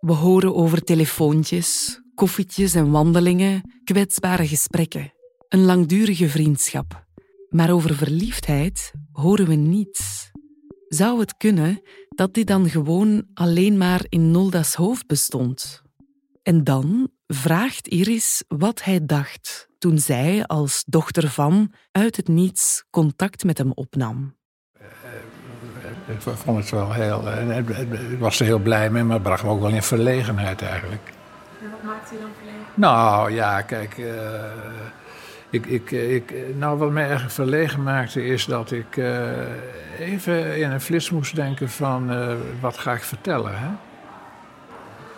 We 0.00 0.12
horen 0.12 0.54
over 0.54 0.82
telefoontjes, 0.82 2.00
koffietjes 2.14 2.74
en 2.74 2.90
wandelingen, 2.90 3.80
kwetsbare 3.84 4.46
gesprekken, 4.46 5.12
een 5.48 5.64
langdurige 5.64 6.28
vriendschap. 6.28 7.04
Maar 7.48 7.70
over 7.70 7.94
verliefdheid 7.94 8.92
horen 9.12 9.46
we 9.46 9.54
niets. 9.54 10.30
Zou 10.88 11.20
het 11.20 11.36
kunnen 11.36 11.80
dat 12.16 12.34
dit 12.34 12.46
dan 12.46 12.68
gewoon 12.68 13.26
alleen 13.34 13.76
maar 13.78 14.04
in 14.08 14.30
Nolda's 14.30 14.74
hoofd 14.74 15.06
bestond? 15.06 15.82
En 16.42 16.64
dan 16.64 17.10
vraagt 17.26 17.88
Iris 17.88 18.44
wat 18.48 18.84
hij 18.84 19.06
dacht 19.06 19.68
toen 19.78 19.98
zij 19.98 20.46
als 20.46 20.84
dochter 20.86 21.28
van 21.28 21.72
uit 21.92 22.16
het 22.16 22.28
niets 22.28 22.84
contact 22.90 23.44
met 23.44 23.58
hem 23.58 23.72
opnam. 23.74 24.34
Ik 26.06 26.20
vond 26.20 26.58
het 26.58 26.70
wel 26.70 26.92
heel. 26.92 27.28
Ik 27.56 28.18
was 28.18 28.40
er 28.40 28.46
heel 28.46 28.58
blij 28.58 28.90
mee, 28.90 29.02
maar 29.02 29.14
het 29.14 29.22
bracht 29.22 29.42
me 29.42 29.50
ook 29.50 29.60
wel 29.60 29.70
in 29.70 29.82
verlegenheid 29.82 30.62
eigenlijk. 30.62 31.12
En 31.62 31.70
wat 31.70 31.82
maakte 31.82 32.14
hij 32.14 32.22
dan 32.22 32.30
verlegen? 32.36 32.66
Nou 32.74 33.32
ja, 33.32 33.62
kijk. 33.62 33.98
Uh, 33.98 34.06
ik, 35.64 35.90
ik, 35.90 35.90
ik, 35.90 36.34
nou, 36.56 36.78
wat 36.78 36.90
mij 36.90 37.02
eigenlijk 37.02 37.34
verlegen 37.34 37.82
maakte 37.82 38.26
is 38.26 38.44
dat 38.44 38.70
ik 38.70 38.96
uh, 38.96 39.30
even 39.98 40.56
in 40.56 40.70
een 40.70 40.80
flits 40.80 41.10
moest 41.10 41.34
denken 41.34 41.68
van 41.68 42.12
uh, 42.12 42.32
wat 42.60 42.78
ga 42.78 42.92
ik 42.92 43.02
vertellen. 43.02 43.58
Hè? 43.58 43.68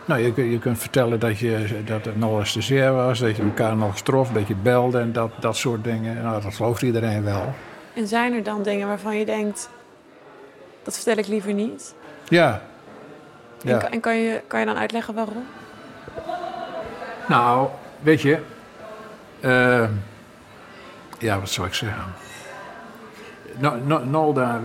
Nou, 0.05 0.21
je, 0.21 0.51
je 0.51 0.59
kunt 0.59 0.79
vertellen 0.79 1.21
dat, 1.21 1.39
je, 1.39 1.83
dat 1.85 2.05
het 2.05 2.17
nog 2.17 2.39
eens 2.39 2.53
te 2.53 2.61
zeer 2.61 2.93
was, 2.93 3.19
dat 3.19 3.37
je 3.37 3.43
elkaar 3.43 3.77
nog 3.77 4.01
trof, 4.01 4.31
dat 4.31 4.49
je 4.49 4.55
belde 4.55 4.99
en 4.99 5.13
dat, 5.13 5.31
dat 5.41 5.57
soort 5.57 5.85
dingen. 5.85 6.23
Nou, 6.23 6.43
dat 6.43 6.55
gelooft 6.55 6.83
iedereen 6.83 7.25
wel. 7.25 7.55
En 7.95 8.07
zijn 8.07 8.33
er 8.33 8.43
dan 8.43 8.63
dingen 8.63 8.89
waarvan 8.89 9.19
je 9.19 9.25
denkt, 9.25 9.71
dat 10.83 10.95
vertel 10.95 11.17
ik 11.17 11.27
liever 11.27 11.53
niet? 11.53 11.95
Ja. 12.29 12.63
ja. 13.63 13.81
En, 13.81 13.93
en 13.93 14.01
kan, 14.01 14.17
je, 14.17 14.41
kan 14.47 14.61
je 14.61 14.67
dan 14.67 14.77
uitleggen 14.77 15.15
waarom? 15.15 15.45
Nou, 17.29 17.69
weet 18.01 18.21
je... 18.21 18.39
Uh, 19.41 19.89
ja, 21.19 21.41
wat 21.41 21.51
zou 21.51 21.67
ik 21.67 21.75
zeggen? 21.75 22.05
Nou, 23.59 23.81
nou, 23.87 24.07
nou 24.07 24.35
daar, 24.35 24.61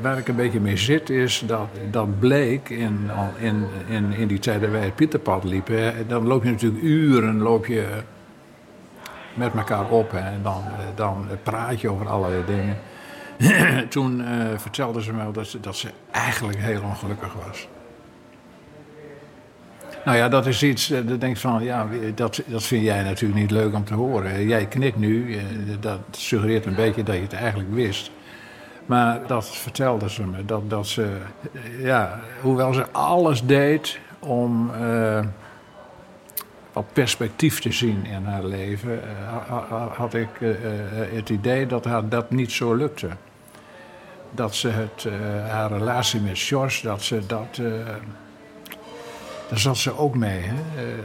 waar 0.00 0.18
ik 0.18 0.28
een 0.28 0.36
beetje 0.36 0.60
mee 0.60 0.76
zit, 0.76 1.10
is 1.10 1.42
dat, 1.46 1.68
dat 1.90 2.18
bleek 2.18 2.68
in, 2.68 3.10
in, 3.38 3.66
in, 3.88 4.12
in 4.12 4.28
die 4.28 4.38
tijd 4.38 4.60
dat 4.60 4.70
wij 4.70 4.84
het 4.84 4.94
Pieterpad 4.94 5.44
liepen. 5.44 6.08
Dan 6.08 6.26
loop 6.26 6.44
je 6.44 6.50
natuurlijk 6.50 6.82
uren 6.82 7.38
loop 7.38 7.66
je 7.66 7.86
met 9.34 9.54
elkaar 9.54 9.90
op 9.90 10.12
en 10.12 10.40
dan, 10.42 10.62
dan 10.94 11.26
praat 11.42 11.80
je 11.80 11.88
over 11.88 12.08
allerlei 12.08 12.42
dingen. 12.46 12.78
Toen 13.88 14.24
vertelde 14.56 15.02
ze 15.02 15.12
me 15.12 15.30
dat 15.30 15.46
ze, 15.46 15.60
dat 15.60 15.76
ze 15.76 15.90
eigenlijk 16.10 16.58
heel 16.58 16.82
ongelukkig 16.82 17.32
was. 17.46 17.68
Nou 20.04 20.16
ja, 20.16 20.28
dat 20.28 20.46
is 20.46 20.62
iets, 20.62 20.90
eh, 20.90 21.00
dat 21.06 21.20
denk 21.20 21.36
van, 21.36 21.62
ja, 21.62 21.86
dat, 22.14 22.42
dat 22.46 22.62
vind 22.62 22.84
jij 22.84 23.02
natuurlijk 23.02 23.40
niet 23.40 23.50
leuk 23.50 23.74
om 23.74 23.84
te 23.84 23.94
horen. 23.94 24.46
Jij 24.46 24.66
knikt 24.66 24.96
nu, 24.96 25.36
eh, 25.36 25.42
dat 25.80 26.00
suggereert 26.10 26.66
een 26.66 26.74
beetje 26.74 27.02
dat 27.02 27.14
je 27.14 27.20
het 27.20 27.32
eigenlijk 27.32 27.74
wist. 27.74 28.10
Maar 28.86 29.26
dat 29.26 29.56
vertelde 29.56 30.10
ze 30.10 30.26
me, 30.26 30.44
dat, 30.44 30.70
dat 30.70 30.86
ze, 30.86 31.16
eh, 31.52 31.84
ja, 31.84 32.20
hoewel 32.40 32.72
ze 32.72 32.90
alles 32.90 33.46
deed 33.46 33.98
om 34.18 34.70
wat 36.72 36.92
perspectief 36.92 37.60
te 37.60 37.72
zien 37.72 38.06
in 38.06 38.24
haar 38.24 38.44
leven, 38.44 39.00
had 39.92 40.14
ik 40.14 40.28
het 41.14 41.28
idee 41.28 41.66
dat 41.66 41.84
haar 41.84 42.08
dat 42.08 42.30
niet 42.30 42.52
zo 42.52 42.74
lukte. 42.74 43.08
Dat 44.30 44.54
ze 44.54 44.68
het, 44.68 45.06
haar 45.48 45.72
relatie 45.72 46.20
met 46.20 46.38
George, 46.38 46.86
dat 46.86 47.02
ze 47.02 47.26
dat 47.26 47.60
daar 49.52 49.60
zat 49.60 49.76
ze 49.76 49.98
ook 49.98 50.16
mee. 50.16 50.40
Hè? 50.40 50.54
Uh, 50.54 51.02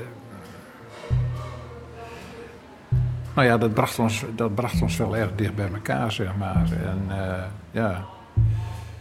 nou 3.34 3.48
ja, 3.48 3.58
dat 3.58 3.74
bracht, 3.74 4.00
ons, 4.00 4.26
dat 4.36 4.56
bracht 4.56 4.82
ons 4.82 4.98
wel 4.98 5.18
erg 5.18 5.30
dicht 5.36 5.56
bij 5.56 5.70
elkaar, 5.74 6.12
zeg 6.12 6.36
maar. 6.38 6.68
En, 6.86 7.06
uh, 7.10 7.44
ja. 7.72 8.06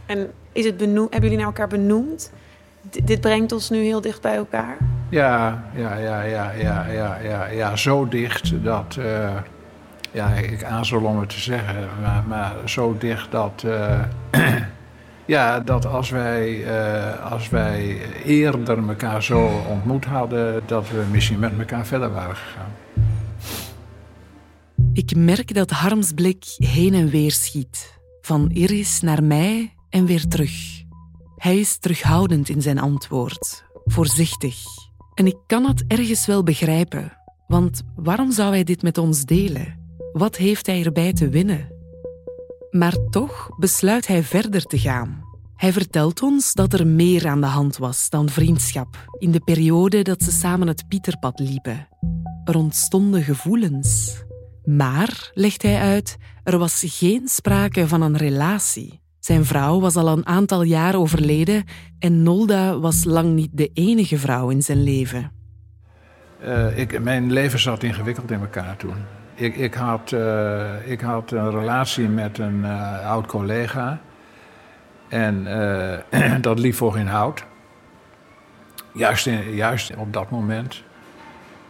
en 0.06 0.30
is 0.52 0.64
het 0.64 0.76
benoemd, 0.76 1.12
hebben 1.12 1.30
jullie 1.30 1.44
nou 1.44 1.46
elkaar 1.46 1.68
benoemd? 1.68 2.32
D 2.90 3.06
dit 3.06 3.20
brengt 3.20 3.52
ons 3.52 3.70
nu 3.70 3.78
heel 3.78 4.00
dicht 4.00 4.20
bij 4.20 4.34
elkaar? 4.34 4.76
Ja, 5.08 5.64
ja, 5.74 5.96
ja, 5.96 6.22
ja, 6.22 6.50
ja, 6.50 6.86
ja, 6.86 7.18
ja, 7.18 7.46
ja, 7.46 7.76
zo 7.76 8.08
dicht 8.08 8.64
dat. 8.64 8.96
Uh, 8.98 9.36
ja, 10.10 10.28
ik 10.28 10.64
aarzel 10.64 11.04
om 11.04 11.18
het 11.18 11.28
te 11.28 11.40
zeggen, 11.40 11.88
maar, 12.00 12.24
maar 12.26 12.54
zo 12.64 12.96
dicht 12.98 13.30
dat. 13.30 13.64
Ja, 15.26 15.60
dat 15.60 15.86
als 15.86 16.10
wij, 16.10 16.48
uh, 16.50 17.32
als 17.32 17.48
wij 17.48 17.98
eerder 18.24 18.88
elkaar 18.88 19.22
zo 19.22 19.62
ontmoet 19.68 20.04
hadden, 20.04 20.62
dat 20.66 20.90
we 20.90 21.04
misschien 21.10 21.38
met 21.38 21.58
elkaar 21.58 21.86
verder 21.86 22.12
waren 22.12 22.36
gegaan. 22.36 22.72
Ik 24.92 25.16
merk 25.16 25.54
dat 25.54 25.70
Harms 25.70 26.12
blik 26.12 26.44
heen 26.56 26.94
en 26.94 27.08
weer 27.08 27.32
schiet. 27.32 27.98
Van 28.20 28.50
Iris 28.50 29.00
naar 29.00 29.22
mij 29.24 29.74
en 29.90 30.06
weer 30.06 30.28
terug. 30.28 30.84
Hij 31.36 31.58
is 31.58 31.78
terughoudend 31.78 32.48
in 32.48 32.62
zijn 32.62 32.78
antwoord, 32.78 33.64
voorzichtig. 33.84 34.56
En 35.14 35.26
ik 35.26 35.36
kan 35.46 35.66
het 35.66 35.84
ergens 35.86 36.26
wel 36.26 36.42
begrijpen, 36.42 37.12
want 37.46 37.82
waarom 37.96 38.32
zou 38.32 38.50
hij 38.50 38.64
dit 38.64 38.82
met 38.82 38.98
ons 38.98 39.24
delen? 39.24 39.78
Wat 40.12 40.36
heeft 40.36 40.66
hij 40.66 40.84
erbij 40.84 41.12
te 41.12 41.28
winnen? 41.28 41.75
Maar 42.76 42.96
toch 43.10 43.50
besluit 43.58 44.06
hij 44.06 44.22
verder 44.22 44.62
te 44.62 44.78
gaan. 44.78 45.24
Hij 45.54 45.72
vertelt 45.72 46.22
ons 46.22 46.52
dat 46.52 46.72
er 46.72 46.86
meer 46.86 47.26
aan 47.26 47.40
de 47.40 47.46
hand 47.46 47.76
was 47.76 48.10
dan 48.10 48.28
vriendschap 48.28 48.96
in 49.18 49.30
de 49.30 49.40
periode 49.40 50.02
dat 50.02 50.22
ze 50.22 50.30
samen 50.32 50.68
het 50.68 50.88
Pieterpad 50.88 51.38
liepen. 51.38 51.88
Er 52.44 52.56
ontstonden 52.56 53.22
gevoelens. 53.22 54.22
Maar, 54.64 55.30
legt 55.34 55.62
hij 55.62 55.80
uit, 55.80 56.16
er 56.42 56.58
was 56.58 56.82
geen 56.86 57.28
sprake 57.28 57.88
van 57.88 58.02
een 58.02 58.16
relatie. 58.16 59.00
Zijn 59.18 59.44
vrouw 59.44 59.80
was 59.80 59.96
al 59.96 60.08
een 60.08 60.26
aantal 60.26 60.62
jaar 60.62 60.94
overleden 60.94 61.64
en 61.98 62.22
Nolda 62.22 62.78
was 62.78 63.04
lang 63.04 63.34
niet 63.34 63.50
de 63.52 63.70
enige 63.72 64.18
vrouw 64.18 64.48
in 64.48 64.62
zijn 64.62 64.82
leven. 64.82 65.32
Uh, 66.44 66.78
ik, 66.78 67.00
mijn 67.00 67.32
leven 67.32 67.58
zat 67.58 67.82
ingewikkeld 67.82 68.30
in 68.30 68.40
elkaar 68.40 68.76
toen. 68.76 69.15
Ik, 69.38 69.56
ik, 69.56 69.74
had, 69.74 70.10
uh, 70.10 70.90
ik 70.90 71.00
had 71.00 71.30
een 71.30 71.50
relatie 71.50 72.08
met 72.08 72.38
een 72.38 72.60
uh, 72.64 73.10
oud 73.10 73.26
collega. 73.26 73.98
En 75.08 75.46
dat 76.40 76.58
liep 76.58 76.74
voor 76.74 76.92
geen 76.92 77.06
hout. 77.06 77.44
Juist, 78.92 79.26
in, 79.26 79.54
juist 79.54 79.96
op 79.96 80.12
dat 80.12 80.30
moment. 80.30 80.82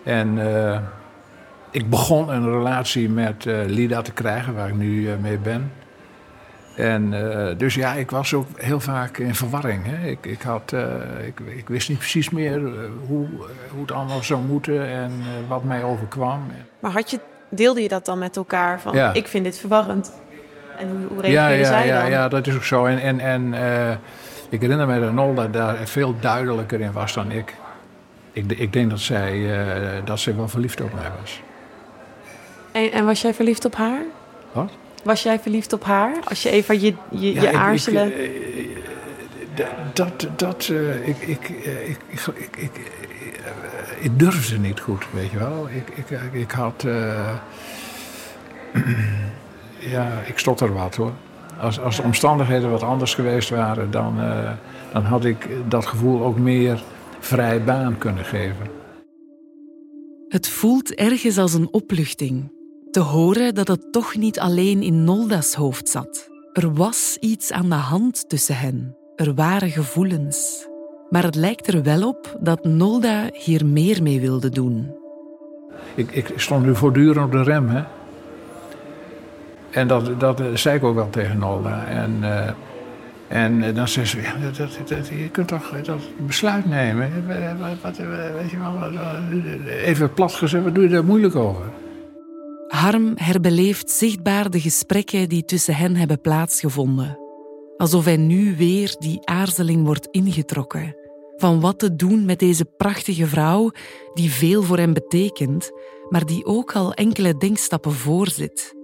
En 0.03 0.39
ik 1.71 1.91
begon 1.91 2.29
een 2.29 2.51
relatie 2.51 3.09
met 3.09 3.45
Lida 3.45 4.03
te 4.03 4.13
krijgen, 4.13 4.55
waar 4.55 4.69
ik 4.69 4.75
nu 4.75 5.17
mee 5.21 5.39
ben. 5.39 5.73
En 6.77 7.11
dus 7.59 7.75
ja, 7.75 7.93
ik 7.93 8.11
was 8.11 8.35
ook 8.35 8.47
heel 8.57 8.81
vaak 8.81 9.19
in 9.19 9.35
verwarring. 9.35 9.85
Hè. 9.87 10.07
Ik, 10.07 10.27
ik, 10.27 10.43
had, 10.43 10.73
ik, 11.25 11.41
ik, 11.41 11.69
wist 11.69 11.89
niet 11.89 11.99
precies 11.99 12.31
meer 12.31 12.61
hoe, 13.07 13.27
hoe 13.71 13.81
het 13.81 13.93
allemaal 13.93 14.23
zou 14.23 14.41
moeten 14.43 14.87
en 14.89 15.13
wat 15.49 15.65
mij 15.65 15.85
overkwam. 15.85 16.47
Maar 16.81 16.93
had 16.93 17.11
je, 17.11 17.21
deelde 17.49 17.83
je 17.83 17.89
dat 17.89 18.05
dan 18.05 18.19
met 18.19 18.37
elkaar? 18.37 18.81
Van, 18.81 18.95
ja. 18.95 19.13
ik 19.13 19.27
vind 19.27 19.45
dit 19.45 19.59
verwarrend. 19.59 20.13
En 20.79 21.07
hoe, 21.09 21.31
ja, 21.31 21.49
ja, 21.49 21.65
zij 21.65 21.87
dan? 21.87 21.97
Ja, 21.97 22.07
ja, 22.07 22.29
dat 22.29 22.47
is 22.47 22.55
ook 22.55 22.65
zo. 22.65 22.85
En, 22.85 22.99
en, 22.99 23.21
en 23.21 23.55
ik 24.49 24.61
herinner 24.61 24.87
me 24.87 25.01
dat 25.01 25.13
Nolda 25.13 25.47
daar 25.47 25.77
veel 25.85 26.15
duidelijker 26.21 26.81
in 26.81 26.93
was 26.93 27.15
dan 27.15 27.31
ik. 27.31 27.55
Ik, 28.33 28.53
ik 28.53 28.73
denk 28.73 28.91
dat 28.91 29.01
zij, 29.01 29.51
dat 30.05 30.21
zij 30.21 30.37
wel 30.37 30.49
verliefd 30.49 30.81
op 30.81 30.93
mij 30.95 31.11
was. 31.21 31.41
En, 32.73 32.93
en 32.93 33.05
was 33.05 33.21
jij 33.21 33.35
verliefd 33.35 33.65
op 33.65 33.75
haar? 33.75 34.03
Wat? 34.53 34.71
Was 35.03 35.23
jij 35.23 35.39
verliefd 35.39 35.73
op 35.73 35.85
haar? 35.85 36.13
Als 36.25 36.43
je 36.43 36.51
even 36.51 36.81
je, 36.81 36.95
je, 37.11 37.35
ja, 37.35 37.43
je 37.43 37.53
aarzelen... 37.53 38.07
Ik, 38.07 38.45
ik, 38.55 38.85
dat, 39.93 40.27
dat, 40.37 40.69
uh, 40.73 41.09
ik, 41.09 41.19
ik, 41.19 41.49
ik, 41.49 41.99
ik, 42.57 42.71
ik, 43.47 43.99
ik, 44.01 44.19
durfde 44.19 44.59
niet 44.59 44.81
goed, 44.81 45.07
weet 45.13 45.31
je 45.31 45.39
wel. 45.39 45.69
Ik, 45.69 45.89
ik, 45.89 46.33
ik 46.33 46.51
had... 46.51 46.85
Uh, 46.87 47.35
ja, 49.95 50.21
ik 50.27 50.39
stotter 50.39 50.73
wat 50.73 50.95
hoor. 50.95 51.13
Als, 51.61 51.81
als 51.81 51.97
de 51.97 52.03
omstandigheden 52.03 52.71
wat 52.71 52.83
anders 52.83 53.15
geweest 53.15 53.51
waren, 53.51 53.91
dan, 53.91 54.21
uh, 54.21 54.51
dan 54.93 55.05
had 55.05 55.25
ik 55.25 55.49
dat 55.69 55.87
gevoel 55.87 56.23
ook 56.23 56.39
meer 56.39 56.83
vrij 57.19 57.65
baan 57.65 57.99
kunnen 57.99 58.25
geven. 58.25 58.67
Het 60.29 60.49
voelt 60.49 60.95
ergens 60.95 61.39
als 61.39 61.55
een 61.55 61.69
opluchting 61.73 62.53
te 62.91 63.01
horen 63.01 63.55
dat 63.55 63.69
het 63.69 63.93
toch 63.93 64.17
niet 64.17 64.41
alleen 64.41 64.83
in 64.83 65.05
Nolda's 65.05 65.55
hoofd 65.55 65.89
zat. 65.89 66.29
Er 66.53 66.75
was 66.75 67.17
iets 67.21 67.53
aan 67.53 67.69
de 67.69 67.75
hand 67.75 68.29
tussen 68.29 68.57
hen. 68.57 68.97
Er 69.17 69.35
waren 69.35 69.71
gevoelens. 69.71 70.69
Maar 71.11 71.23
het 71.23 71.35
lijkt 71.35 71.67
er 71.67 71.83
wel 71.83 72.09
op 72.09 72.37
dat 72.41 72.65
Nolda 72.65 73.29
hier 73.33 73.67
meer 73.67 74.03
mee 74.03 74.21
wilde 74.21 74.49
doen. 74.49 74.95
Ik, 75.95 76.11
ik 76.11 76.33
stond 76.37 76.65
nu 76.65 76.77
voortdurend 76.77 77.27
op 77.27 77.33
de 77.33 77.43
rem, 77.43 77.69
hè. 77.69 77.83
En 79.71 79.89
dat, 79.89 80.21
dat 80.21 80.43
zei 80.55 80.77
ik 80.77 80.85
ook 80.85 80.95
wel 80.95 81.11
tegen 81.11 81.39
Nolda. 81.39 81.85
En, 81.85 82.17
uh, 82.21 82.49
en 83.29 83.75
dan 83.75 83.89
zei 83.89 84.07
ze, 84.07 84.21
ja, 84.21 84.35
dat, 84.57 84.89
dat, 84.89 85.09
je 85.09 85.29
kunt 85.31 85.49
toch 85.49 85.83
dat 85.83 86.01
besluit 86.17 86.67
nemen. 86.67 87.11
Wat, 87.83 87.97
weet 87.97 88.51
je 88.51 88.59
wel, 88.59 88.91
even 89.69 90.13
plat 90.13 90.33
gezegd, 90.33 90.65
wat 90.65 90.75
doe 90.75 90.85
je 90.85 90.91
daar 90.91 91.05
moeilijk 91.05 91.35
over? 91.35 91.65
Harm 92.69 93.13
herbeleeft 93.15 93.91
zichtbaar 93.91 94.51
de 94.51 94.61
gesprekken 94.61 95.29
die 95.29 95.45
tussen 95.45 95.75
hen 95.75 95.97
hebben 95.97 96.21
plaatsgevonden. 96.21 97.19
Alsof 97.77 98.05
hij 98.05 98.17
nu 98.17 98.57
weer 98.57 98.97
die 98.99 99.21
aarzeling 99.25 99.85
wordt 99.85 100.09
ingetrokken. 100.11 100.97
Van 101.37 101.61
wat 101.61 101.79
te 101.79 101.97
doen 101.97 102.25
met 102.25 102.39
deze 102.39 102.65
prachtige 102.65 103.27
vrouw 103.27 103.71
die 104.15 104.31
veel 104.31 104.63
voor 104.63 104.79
hem 104.79 104.93
betekent, 104.93 105.71
maar 106.09 106.27
die 106.27 106.45
ook 106.45 106.73
al 106.73 106.93
enkele 106.93 107.37
denkstappen 107.37 107.93
voorzit. 107.93 108.75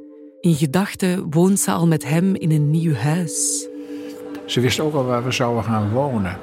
In 0.41 0.55
gedachten 0.55 1.31
woont 1.31 1.61
ze 1.61 1.71
al 1.71 1.87
met 1.87 2.05
hem 2.09 2.35
in 2.35 2.51
een 2.51 2.71
nieuw 2.71 2.95
huis. 2.95 3.69
Ze 4.47 4.61
wist 4.61 4.81
ook 4.81 4.95
al 4.95 5.05
waar 5.05 5.25
we 5.25 5.31
zouden 5.31 5.65
gaan 5.65 5.91
wonen. 5.91 6.39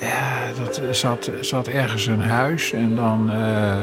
Ja, 0.00 0.52
dat 0.52 0.96
zat, 0.96 1.30
zat 1.40 1.66
ergens 1.66 2.06
een 2.06 2.20
huis 2.20 2.72
en 2.72 2.94
dan. 2.94 3.30
Uh 3.30 3.82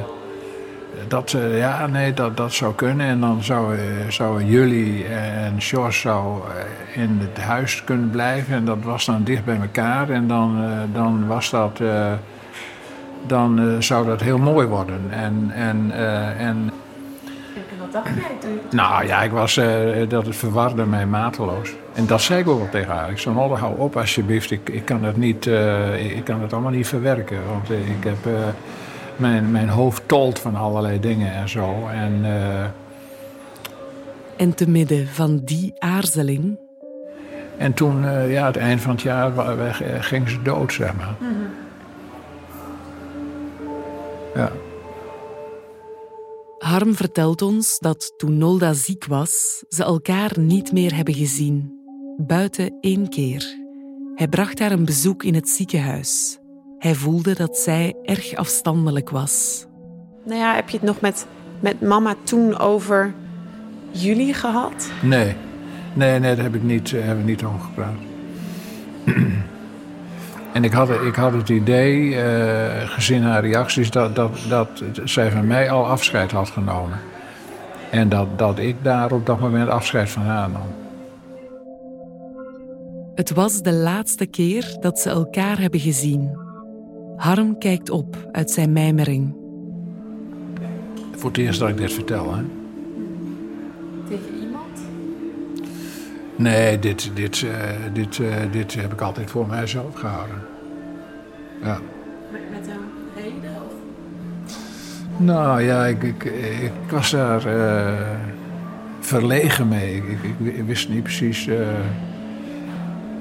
dat, 1.08 1.34
uh, 1.34 1.58
ja, 1.58 1.88
nee, 1.88 2.14
dat, 2.14 2.38
dat 2.38 2.54
zou 2.54 2.74
kunnen. 2.76 3.06
En 3.06 3.20
dan 3.20 3.44
zouden, 3.44 4.14
zouden 4.14 4.48
jullie 4.48 5.06
en 5.06 5.62
Sjors 5.62 6.00
zou 6.00 6.42
eh, 6.42 7.02
in 7.02 7.18
het 7.20 7.44
huis 7.44 7.84
kunnen 7.84 8.10
blijven. 8.10 8.56
En 8.56 8.66
dat 8.66 8.78
was 8.84 9.06
dan 9.06 9.24
dicht 9.24 9.46
bij 9.46 9.60
elkaar. 9.62 10.10
En 10.10 10.28
dan, 10.28 10.58
dan 10.94 11.28
was 11.28 11.50
dat... 11.50 11.82
Dan 13.28 13.76
zou 13.80 14.06
dat 14.06 14.22
heel 14.22 14.38
mooi 14.38 14.68
worden. 14.68 15.02
En... 15.10 15.52
en, 15.54 15.92
en 16.38 16.72
wat 17.80 17.92
dacht 17.92 18.16
jij 18.16 18.38
toen? 18.40 18.60
Nou 18.72 19.06
ja, 19.06 19.22
ik 19.22 19.32
was, 19.32 19.60
dat 20.08 20.26
het 20.26 20.36
verwarde 20.36 20.86
mij 20.86 21.06
mateloos. 21.06 21.74
En 21.94 22.08
dat 22.08 22.22
zei 22.22 22.40
ik 22.40 22.48
ook 22.48 22.58
wel 22.58 22.70
tegen 22.70 22.94
haar. 22.94 23.10
Ik 23.10 23.18
zei, 23.18 23.36
nou, 23.36 23.58
hou 23.58 23.78
op 23.78 23.98
alsjeblieft. 23.98 24.52
Ik, 24.52 24.70
ik, 24.70 24.86
kan 24.86 25.04
het 25.04 25.18
niet, 25.18 25.46
ik 26.16 26.24
kan 26.24 26.42
het 26.42 26.54
allemaal 26.54 26.72
niet 26.72 26.88
verwerken. 26.88 27.38
Want 27.48 27.70
ik 27.70 28.04
heb 28.04 28.28
mijn, 29.20 29.52
mijn 29.52 29.70
hoofd 29.70 30.02
tolt 30.06 30.40
van 30.40 30.56
allerlei 30.56 31.00
dingen 31.00 31.34
en 31.34 31.50
zo. 31.50 31.88
En, 31.88 32.20
uh... 32.24 32.64
en 34.38 34.54
te 34.56 34.70
midden 34.70 35.08
van 35.08 35.38
die 35.38 35.74
aarzeling. 35.78 36.58
En 37.58 37.74
toen, 37.74 38.04
uh, 38.04 38.32
ja, 38.32 38.46
het 38.46 38.58
eind 38.58 38.82
van 38.82 38.92
het 38.92 39.02
jaar 39.02 39.32
ging 40.00 40.30
ze 40.30 40.42
dood, 40.42 40.74
zeg 40.74 40.96
maar. 40.96 41.16
Mm 41.20 41.28
-hmm. 41.28 41.68
Ja. 44.36 44.52
Harm 46.60 46.96
vertelt 46.96 47.42
ons 47.42 47.80
dat 47.80 48.14
toen 48.18 48.38
Nolda 48.38 48.74
ziek 48.74 49.06
was, 49.06 49.64
ze 49.70 49.84
elkaar 49.84 50.40
niet 50.40 50.72
meer 50.72 50.96
hebben 50.96 51.14
gezien. 51.14 51.78
Buiten 52.18 52.78
één 52.82 53.10
keer. 53.10 53.58
Hij 54.16 54.28
bracht 54.28 54.60
haar 54.60 54.72
een 54.72 54.86
bezoek 54.86 55.24
in 55.24 55.34
het 55.34 55.50
ziekenhuis. 55.50 56.39
Hij 56.80 56.96
voelde 56.96 57.36
dat 57.36 57.58
zij 57.58 57.96
erg 58.04 58.36
afstandelijk 58.36 59.10
was. 59.10 59.66
Nou 60.26 60.40
ja, 60.40 60.56
heb 60.56 60.70
je 60.70 60.78
het 60.78 60.86
nog 60.86 61.02
met, 61.02 61.28
met 61.60 61.82
mama 61.82 62.16
toen 62.24 62.58
over 62.58 63.14
jullie 63.92 64.34
gehad? 64.34 64.92
Nee, 65.02 65.36
nee, 65.94 66.20
nee 66.20 66.36
daar 66.36 66.44
heb 66.44 66.56
ik 66.56 66.64
niet, 66.64 66.92
uh, 66.92 67.06
heb 67.06 67.18
ik 67.18 67.26
niet 67.26 67.44
over 67.44 67.60
gepraat. 67.60 67.98
en 70.54 70.64
ik 70.64 70.72
had, 70.72 70.90
ik 70.90 71.16
had 71.16 71.34
het 71.34 71.50
idee, 71.50 72.00
uh, 72.00 72.90
gezien 72.90 73.24
haar 73.24 73.42
reacties, 73.42 73.92
dat, 73.92 74.16
dat, 74.16 74.40
dat 74.50 74.84
zij 75.04 75.32
van 75.32 75.48
mij 75.48 75.72
al 75.72 75.88
afscheid 75.88 76.32
had 76.32 76.50
genomen. 76.50 77.00
En 77.92 78.10
dat, 78.10 78.38
dat 78.38 78.60
ik 78.60 78.76
daar 78.82 79.12
op 79.12 79.26
dat 79.26 79.40
moment 79.40 79.70
afscheid 79.70 80.10
van 80.10 80.24
haar 80.24 80.50
nam. 80.50 80.76
Het 83.16 83.34
was 83.34 83.62
de 83.62 83.74
laatste 83.74 84.26
keer 84.26 84.78
dat 84.80 85.00
ze 85.00 85.10
elkaar 85.10 85.60
hebben 85.60 85.80
gezien. 85.80 86.48
Harm 87.20 87.58
kijkt 87.58 87.90
op 87.90 88.30
uit 88.32 88.52
zijn 88.52 88.74
mijmering. 88.74 89.36
Voor 91.16 91.30
het 91.30 91.38
eerst 91.38 91.60
dat 91.60 91.70
ik 91.70 91.78
dit 91.78 91.94
vertel, 91.94 92.36
hè? 92.36 92.44
Tegen 94.10 94.40
iemand? 94.42 94.80
Nee, 96.36 96.80
dit, 96.80 97.12
dit, 97.14 97.42
uh, 97.42 97.52
dit, 97.94 98.18
uh, 98.18 98.34
dit 98.52 98.74
heb 98.76 98.94
ik 98.94 99.02
altijd 99.02 99.30
voor 99.30 99.48
mijzelf 99.48 99.96
gehouden. 99.96 100.38
Ja. 101.64 101.80
Met, 102.32 102.42
met 102.52 102.68
een 102.68 103.22
reden? 103.24 103.56
Of? 103.66 103.74
Nou 105.18 105.62
ja, 105.62 105.86
ik, 105.86 106.04
ik, 106.04 106.24
ik 106.62 106.92
was 106.92 107.12
daar 107.12 107.46
eh, 107.46 108.18
verlegen 109.00 109.68
mee. 109.68 109.96
Ik, 109.96 110.04
ik, 110.40 110.56
ik 110.56 110.64
wist 110.66 110.90
niet 110.90 111.04
precies. 111.04 111.48
eh, 111.48 111.68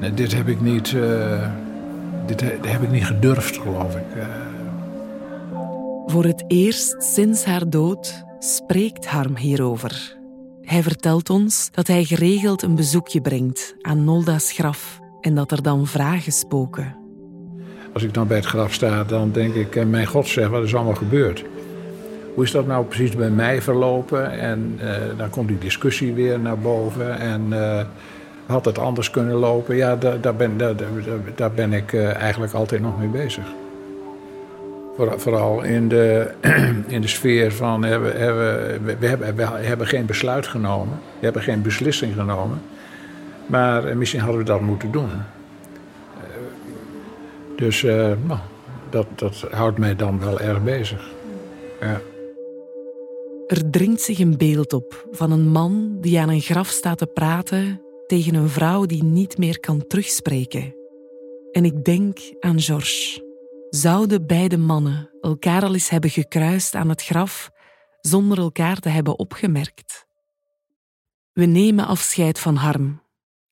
nee, 0.00 0.14
dit 0.14 0.34
heb 0.34 0.48
ik 0.48 0.60
niet. 0.60 0.96
Eh, 2.30 2.36
dit, 2.36 2.40
he- 2.40 2.60
dit 2.60 2.72
heb 2.72 2.82
ik 2.82 2.90
niet 2.90 3.04
gedurfd, 3.06 3.56
geloof 3.58 3.94
ik. 3.96 4.16
eh. 4.16 4.26
Voor 6.06 6.24
het 6.24 6.44
eerst 6.46 7.02
sinds 7.02 7.44
haar 7.44 7.70
dood 7.70 8.24
spreekt 8.38 9.06
Harm 9.06 9.36
hierover. 9.36 10.16
Hij 10.62 10.82
vertelt 10.82 11.30
ons 11.30 11.68
dat 11.70 11.86
hij 11.86 12.04
geregeld 12.04 12.62
een 12.62 12.74
bezoekje 12.74 13.20
brengt 13.20 13.74
aan 13.80 14.04
Nolda's 14.04 14.52
graf 14.52 15.00
en 15.20 15.34
dat 15.34 15.50
er 15.52 15.62
dan 15.62 15.86
vragen 15.86 16.32
spoken. 16.32 16.96
Als 17.92 18.02
ik 18.02 18.14
dan 18.14 18.26
bij 18.26 18.36
het 18.36 18.46
graf 18.46 18.72
sta, 18.72 19.04
dan 19.04 19.32
denk 19.32 19.54
ik, 19.54 19.76
eh, 19.76 19.84
mijn 19.86 20.06
god 20.06 20.26
zeg, 20.26 20.48
wat 20.48 20.64
is 20.64 20.74
allemaal 20.74 20.94
gebeurd? 20.94 21.44
Hoe 22.34 22.44
is 22.46 22.52
dat 22.52 22.66
nou 22.66 22.84
precies 22.84 23.16
bij 23.16 23.30
mij 23.30 23.62
verlopen? 23.62 24.30
En 24.38 24.78
dan 25.16 25.30
komt 25.30 25.48
die 25.48 25.58
discussie 25.58 26.12
weer 26.12 26.40
naar 26.40 26.58
boven. 26.58 27.18
En 27.18 27.52
had 28.48 28.64
het 28.64 28.78
anders 28.78 29.10
kunnen 29.10 29.34
lopen? 29.34 29.76
Ja, 29.76 29.96
daar, 29.96 30.20
daar, 30.20 30.36
ben, 30.36 30.56
daar, 30.56 30.74
daar, 31.34 31.52
ben 31.52 31.72
ik 31.72 31.92
eh, 31.92 32.14
eigenlijk 32.14 32.52
altijd 32.52 32.80
nog 32.80 32.98
mee 32.98 33.08
bezig. 33.08 33.44
Voor- 34.96 35.20
Vooral 35.20 35.62
in 35.62 35.88
de, 35.88 36.30
in 36.86 37.00
de 37.00 37.08
sfeer 37.08 37.52
van, 37.52 37.84
hebben, 37.84 38.16
hebben, 38.20 38.84
we, 38.98 39.06
hebben, 39.06 39.36
we 39.36 39.42
hebben 39.42 39.86
geen 39.86 40.06
besluit 40.06 40.46
genomen. 40.46 41.00
We 41.18 41.24
hebben 41.24 41.42
geen 41.42 41.62
beslissing 41.62 42.14
genomen. 42.14 42.60
Maar 43.46 43.84
eh, 43.84 43.96
misschien 43.96 44.20
hadden 44.20 44.38
we 44.38 44.44
dat 44.44 44.60
moeten 44.60 44.90
doen. 44.90 45.10
Dus 47.56 47.84
eh, 47.84 48.12
nou, 48.26 48.40
dat, 48.90 49.06
dat 49.14 49.46
houdt 49.50 49.78
mij 49.78 49.96
dan 49.96 50.20
wel 50.20 50.40
erg 50.40 50.62
bezig. 50.62 51.08
Ja. 51.80 52.00
Er 53.46 53.70
dringt 53.70 54.00
zich 54.00 54.18
een 54.18 54.36
beeld 54.36 54.72
op 54.72 55.06
van 55.10 55.30
een 55.30 55.48
man 55.48 55.96
die 56.00 56.20
aan 56.20 56.28
een 56.28 56.40
graf 56.40 56.68
staat 56.68 56.98
te 56.98 57.06
praten 57.06 57.80
tegen 58.08 58.34
een 58.34 58.48
vrouw 58.48 58.86
die 58.86 59.04
niet 59.04 59.38
meer 59.38 59.60
kan 59.60 59.86
terugspreken. 59.86 60.74
En 61.52 61.64
ik 61.64 61.84
denk 61.84 62.18
aan 62.40 62.60
Georges. 62.60 63.22
Zouden 63.70 64.26
beide 64.26 64.56
mannen 64.56 65.10
elkaar 65.20 65.62
al 65.62 65.72
eens 65.72 65.88
hebben 65.88 66.10
gekruist 66.10 66.74
aan 66.74 66.88
het 66.88 67.02
graf 67.02 67.50
zonder 68.00 68.38
elkaar 68.38 68.76
te 68.76 68.88
hebben 68.88 69.18
opgemerkt? 69.18 70.06
We 71.32 71.44
nemen 71.44 71.86
afscheid 71.86 72.38
van 72.38 72.56
Harm. 72.56 73.02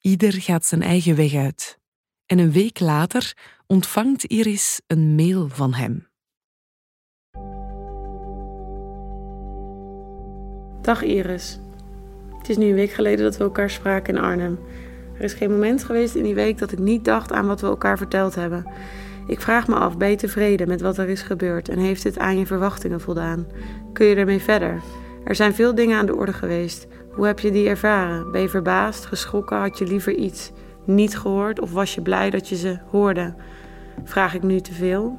Ieder 0.00 0.32
gaat 0.32 0.64
zijn 0.64 0.82
eigen 0.82 1.16
weg 1.16 1.34
uit. 1.34 1.78
En 2.26 2.38
een 2.38 2.52
week 2.52 2.80
later 2.80 3.36
ontvangt 3.66 4.24
Iris 4.24 4.80
een 4.86 5.14
mail 5.14 5.48
van 5.48 5.74
hem. 5.74 6.08
Dag 10.80 11.02
Iris. 11.02 11.58
Het 12.46 12.56
is 12.56 12.62
nu 12.64 12.70
een 12.70 12.76
week 12.76 12.92
geleden 12.92 13.24
dat 13.24 13.36
we 13.36 13.44
elkaar 13.44 13.70
spraken 13.70 14.14
in 14.14 14.20
Arnhem. 14.20 14.58
Er 15.18 15.24
is 15.24 15.32
geen 15.32 15.50
moment 15.50 15.84
geweest 15.84 16.14
in 16.14 16.22
die 16.22 16.34
week 16.34 16.58
dat 16.58 16.72
ik 16.72 16.78
niet 16.78 17.04
dacht 17.04 17.32
aan 17.32 17.46
wat 17.46 17.60
we 17.60 17.66
elkaar 17.66 17.98
verteld 17.98 18.34
hebben. 18.34 18.66
Ik 19.26 19.40
vraag 19.40 19.66
me 19.68 19.74
af, 19.74 19.96
ben 19.96 20.10
je 20.10 20.16
tevreden 20.16 20.68
met 20.68 20.80
wat 20.80 20.98
er 20.98 21.08
is 21.08 21.22
gebeurd 21.22 21.68
en 21.68 21.78
heeft 21.78 22.04
het 22.04 22.18
aan 22.18 22.38
je 22.38 22.46
verwachtingen 22.46 23.00
voldaan? 23.00 23.46
Kun 23.92 24.06
je 24.06 24.14
ermee 24.14 24.38
verder? 24.38 24.82
Er 25.24 25.34
zijn 25.34 25.54
veel 25.54 25.74
dingen 25.74 25.98
aan 25.98 26.06
de 26.06 26.16
orde 26.16 26.32
geweest. 26.32 26.86
Hoe 27.12 27.26
heb 27.26 27.40
je 27.40 27.50
die 27.50 27.68
ervaren? 27.68 28.30
Ben 28.32 28.40
je 28.40 28.48
verbaasd, 28.48 29.06
geschrokken? 29.06 29.58
Had 29.58 29.78
je 29.78 29.86
liever 29.86 30.14
iets 30.14 30.52
niet 30.84 31.18
gehoord 31.18 31.60
of 31.60 31.72
was 31.72 31.94
je 31.94 32.02
blij 32.02 32.30
dat 32.30 32.48
je 32.48 32.56
ze 32.56 32.78
hoorde? 32.90 33.34
Vraag 34.04 34.34
ik 34.34 34.42
nu 34.42 34.60
te 34.60 34.72
veel? 34.72 35.18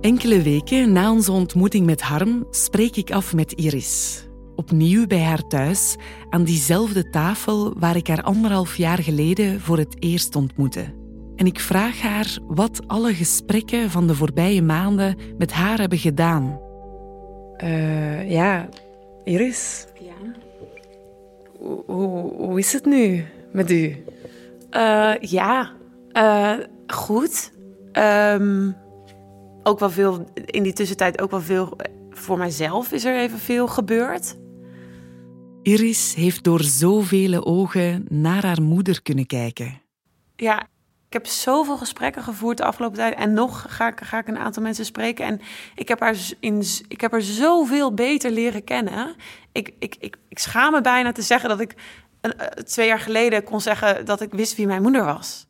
Enkele 0.00 0.42
weken 0.42 0.92
na 0.92 1.10
onze 1.10 1.32
ontmoeting 1.32 1.86
met 1.86 2.00
Harm 2.00 2.46
spreek 2.50 2.96
ik 2.96 3.10
af 3.10 3.34
met 3.34 3.52
Iris. 3.52 4.26
Opnieuw 4.62 5.06
bij 5.06 5.22
haar 5.22 5.46
thuis, 5.46 5.96
aan 6.30 6.44
diezelfde 6.44 7.10
tafel 7.10 7.74
waar 7.78 7.96
ik 7.96 8.06
haar 8.06 8.22
anderhalf 8.22 8.76
jaar 8.76 8.98
geleden 8.98 9.60
voor 9.60 9.78
het 9.78 9.96
eerst 9.98 10.36
ontmoette. 10.36 10.84
En 11.36 11.46
ik 11.46 11.60
vraag 11.60 12.00
haar 12.00 12.38
wat 12.46 12.80
alle 12.86 13.14
gesprekken 13.14 13.90
van 13.90 14.06
de 14.06 14.14
voorbije 14.14 14.62
maanden 14.62 15.16
met 15.38 15.52
haar 15.52 15.78
hebben 15.78 15.98
gedaan. 15.98 16.60
Eh, 17.56 18.30
ja, 18.30 18.68
Iris. 19.24 19.86
Ja. 20.00 20.32
Hoe, 21.58 21.82
hoe, 21.86 22.32
hoe 22.34 22.58
is 22.58 22.72
het 22.72 22.84
nu 22.84 23.24
met 23.52 23.70
u? 23.70 24.04
Eh, 24.70 25.12
ja, 25.20 25.72
Eh, 26.12 26.52
goed. 26.86 27.52
Ehm, 27.92 28.70
ook 29.62 29.78
wel 29.78 29.90
veel, 29.90 30.24
in 30.34 30.62
die 30.62 30.72
tussentijd 30.72 31.20
ook 31.22 31.30
wel 31.30 31.40
veel, 31.40 31.76
voor 32.10 32.38
mijzelf 32.38 32.92
is 32.92 33.04
er 33.04 33.16
even 33.16 33.38
veel 33.38 33.66
gebeurd. 33.66 34.40
Iris 35.62 36.14
heeft 36.14 36.44
door 36.44 36.62
zoveel 36.62 37.44
ogen 37.44 38.06
naar 38.08 38.44
haar 38.44 38.62
moeder 38.62 39.02
kunnen 39.02 39.26
kijken. 39.26 39.82
Ja, 40.36 40.60
ik 41.06 41.12
heb 41.12 41.26
zoveel 41.26 41.76
gesprekken 41.76 42.22
gevoerd 42.22 42.56
de 42.56 42.64
afgelopen 42.64 42.96
tijd. 42.96 43.14
En 43.14 43.32
nog 43.32 43.66
ga 43.68 43.88
ik, 43.88 44.00
ga 44.00 44.18
ik 44.18 44.28
een 44.28 44.38
aantal 44.38 44.62
mensen 44.62 44.84
spreken. 44.84 45.26
En 45.26 45.40
ik 45.74 45.88
heb 45.88 46.00
haar, 46.00 46.16
in, 46.40 46.62
ik 46.88 47.00
heb 47.00 47.10
haar 47.10 47.22
zoveel 47.22 47.94
beter 47.94 48.30
leren 48.30 48.64
kennen. 48.64 49.14
Ik, 49.52 49.74
ik, 49.78 49.96
ik, 49.98 50.16
ik 50.28 50.38
schaam 50.38 50.72
me 50.72 50.80
bijna 50.80 51.12
te 51.12 51.22
zeggen 51.22 51.48
dat 51.48 51.60
ik 51.60 51.74
eh, 52.20 52.30
twee 52.46 52.86
jaar 52.86 53.00
geleden 53.00 53.44
kon 53.44 53.60
zeggen 53.60 54.04
dat 54.04 54.20
ik 54.20 54.32
wist 54.32 54.56
wie 54.56 54.66
mijn 54.66 54.82
moeder 54.82 55.04
was. 55.04 55.46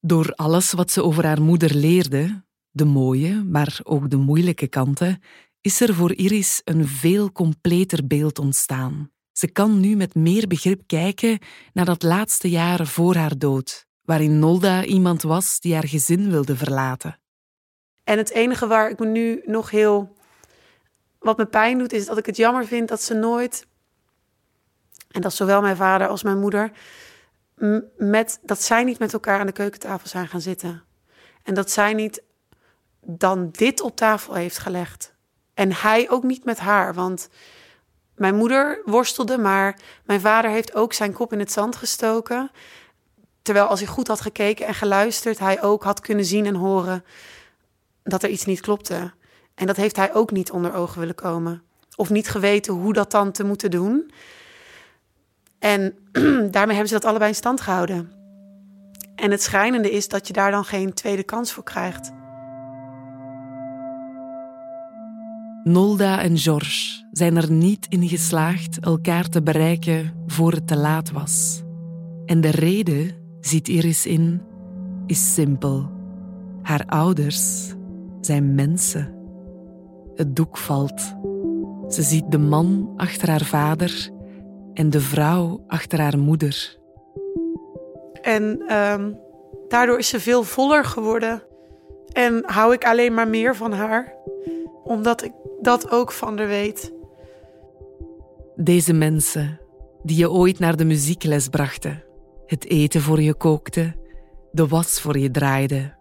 Door 0.00 0.32
alles 0.34 0.72
wat 0.72 0.90
ze 0.90 1.02
over 1.02 1.26
haar 1.26 1.42
moeder 1.42 1.74
leerde, 1.74 2.44
de 2.70 2.84
mooie, 2.84 3.42
maar 3.42 3.80
ook 3.82 4.10
de 4.10 4.16
moeilijke 4.16 4.66
kanten, 4.68 5.22
is 5.60 5.80
er 5.80 5.94
voor 5.94 6.14
Iris 6.14 6.60
een 6.64 6.86
veel 6.86 7.32
completer 7.32 8.06
beeld 8.06 8.38
ontstaan. 8.38 9.12
Ze 9.36 9.50
kan 9.52 9.80
nu 9.80 9.96
met 9.96 10.14
meer 10.14 10.46
begrip 10.46 10.82
kijken 10.86 11.38
naar 11.72 11.84
dat 11.84 12.02
laatste 12.02 12.50
jaar 12.50 12.86
voor 12.86 13.14
haar 13.14 13.38
dood, 13.38 13.86
waarin 14.02 14.38
Nolda 14.38 14.84
iemand 14.84 15.22
was 15.22 15.60
die 15.60 15.74
haar 15.74 15.88
gezin 15.88 16.30
wilde 16.30 16.56
verlaten. 16.56 17.18
En 18.04 18.18
het 18.18 18.30
enige 18.30 18.66
waar 18.66 18.90
ik 18.90 18.98
me 18.98 19.06
nu 19.06 19.42
nog 19.44 19.70
heel. 19.70 20.16
wat 21.18 21.36
me 21.36 21.46
pijn 21.46 21.78
doet, 21.78 21.92
is 21.92 22.06
dat 22.06 22.18
ik 22.18 22.26
het 22.26 22.36
jammer 22.36 22.66
vind 22.66 22.88
dat 22.88 23.02
ze 23.02 23.14
nooit. 23.14 23.66
en 25.10 25.20
dat 25.20 25.34
zowel 25.34 25.60
mijn 25.60 25.76
vader 25.76 26.08
als 26.08 26.22
mijn 26.22 26.38
moeder. 26.38 26.70
met, 27.96 28.40
dat 28.42 28.62
zij 28.62 28.84
niet 28.84 28.98
met 28.98 29.12
elkaar 29.12 29.40
aan 29.40 29.46
de 29.46 29.52
keukentafel 29.52 30.08
zijn 30.08 30.28
gaan 30.28 30.40
zitten. 30.40 30.82
En 31.42 31.54
dat 31.54 31.70
zij 31.70 31.92
niet 31.92 32.22
dan 33.00 33.50
dit 33.50 33.80
op 33.80 33.96
tafel 33.96 34.34
heeft 34.34 34.58
gelegd. 34.58 35.14
En 35.54 35.72
hij 35.72 36.10
ook 36.10 36.22
niet 36.22 36.44
met 36.44 36.58
haar, 36.58 36.94
want 36.94 37.28
mijn 38.16 38.34
moeder 38.34 38.80
worstelde, 38.84 39.38
maar 39.38 39.78
mijn 40.04 40.20
vader 40.20 40.50
heeft 40.50 40.74
ook 40.74 40.92
zijn 40.92 41.12
kop 41.12 41.32
in 41.32 41.38
het 41.38 41.52
zand 41.52 41.76
gestoken. 41.76 42.50
Terwijl 43.42 43.66
als 43.66 43.80
hij 43.80 43.88
goed 43.88 44.08
had 44.08 44.20
gekeken 44.20 44.66
en 44.66 44.74
geluisterd, 44.74 45.38
hij 45.38 45.62
ook 45.62 45.82
had 45.82 46.00
kunnen 46.00 46.24
zien 46.24 46.46
en 46.46 46.54
horen 46.54 47.04
dat 48.02 48.22
er 48.22 48.28
iets 48.28 48.44
niet 48.44 48.60
klopte. 48.60 49.12
En 49.54 49.66
dat 49.66 49.76
heeft 49.76 49.96
hij 49.96 50.14
ook 50.14 50.30
niet 50.30 50.50
onder 50.50 50.74
ogen 50.74 50.98
willen 50.98 51.14
komen. 51.14 51.62
Of 51.96 52.10
niet 52.10 52.28
geweten 52.28 52.74
hoe 52.74 52.92
dat 52.92 53.10
dan 53.10 53.32
te 53.32 53.44
moeten 53.44 53.70
doen. 53.70 54.10
En 55.58 55.98
daarmee 56.50 56.74
hebben 56.74 56.88
ze 56.88 56.94
dat 56.94 57.04
allebei 57.04 57.30
in 57.30 57.36
stand 57.36 57.60
gehouden. 57.60 58.12
En 59.14 59.30
het 59.30 59.42
schrijnende 59.42 59.90
is 59.90 60.08
dat 60.08 60.26
je 60.26 60.32
daar 60.32 60.50
dan 60.50 60.64
geen 60.64 60.94
tweede 60.94 61.22
kans 61.22 61.52
voor 61.52 61.64
krijgt. 61.64 62.12
Nolda 65.64 66.22
en 66.22 66.38
Georges 66.38 67.04
zijn 67.12 67.36
er 67.36 67.50
niet 67.50 67.86
in 67.88 68.08
geslaagd 68.08 68.78
elkaar 68.80 69.28
te 69.28 69.42
bereiken 69.42 70.24
voor 70.26 70.52
het 70.52 70.66
te 70.66 70.76
laat 70.76 71.10
was. 71.10 71.62
En 72.26 72.40
de 72.40 72.50
reden, 72.50 73.10
ziet 73.40 73.68
Iris 73.68 74.06
in, 74.06 74.42
is 75.06 75.34
simpel. 75.34 75.90
Haar 76.62 76.84
ouders 76.86 77.72
zijn 78.20 78.54
mensen. 78.54 79.14
Het 80.14 80.36
doek 80.36 80.58
valt. 80.58 81.16
Ze 81.88 82.02
ziet 82.02 82.30
de 82.30 82.38
man 82.38 82.92
achter 82.96 83.30
haar 83.30 83.44
vader 83.44 84.10
en 84.74 84.90
de 84.90 85.00
vrouw 85.00 85.64
achter 85.66 86.00
haar 86.00 86.18
moeder. 86.18 86.78
En 88.22 88.62
ehm, 88.66 89.12
daardoor 89.68 89.98
is 89.98 90.08
ze 90.08 90.20
veel 90.20 90.42
voller 90.42 90.84
geworden. 90.84 91.42
En 92.12 92.42
hou 92.46 92.72
ik 92.72 92.84
alleen 92.84 93.14
maar 93.14 93.28
meer 93.28 93.56
van 93.56 93.72
haar. 93.72 94.14
Omdat 94.84 95.24
ik 95.24 95.32
dat 95.60 95.90
ook 95.90 96.12
van 96.12 96.38
haar 96.38 96.46
weet. 96.46 96.92
Deze 98.56 98.92
mensen 98.92 99.60
die 100.02 100.16
je 100.16 100.30
ooit 100.30 100.58
naar 100.58 100.76
de 100.76 100.84
muziekles 100.84 101.48
brachten, 101.48 102.04
het 102.46 102.68
eten 102.68 103.00
voor 103.00 103.22
je 103.22 103.34
kookte, 103.34 103.94
de 104.52 104.66
was 104.66 105.00
voor 105.00 105.18
je 105.18 105.30
draaide, 105.30 105.94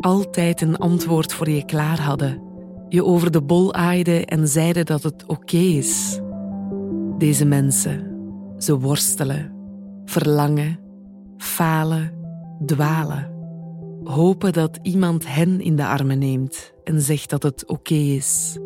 altijd 0.00 0.60
een 0.60 0.76
antwoord 0.76 1.32
voor 1.32 1.48
je 1.48 1.64
klaar 1.64 2.00
hadden, 2.00 2.42
je 2.88 3.04
over 3.04 3.30
de 3.30 3.42
bol 3.42 3.74
aaiden 3.74 4.24
en 4.24 4.48
zeiden 4.48 4.86
dat 4.86 5.02
het 5.02 5.24
oké 5.26 5.56
is. 5.56 6.20
Deze 7.18 7.44
mensen, 7.44 8.18
ze 8.58 8.78
worstelen, 8.78 9.52
verlangen, 10.04 10.78
falen, 11.36 12.12
dwalen. 12.66 13.33
Hopen 14.04 14.52
dat 14.52 14.78
iemand 14.82 15.26
hen 15.26 15.60
in 15.60 15.76
de 15.76 15.86
armen 15.86 16.18
neemt 16.18 16.72
en 16.84 17.00
zegt 17.00 17.30
dat 17.30 17.42
het 17.42 17.66
oké 17.66 17.94
is. 17.94 18.58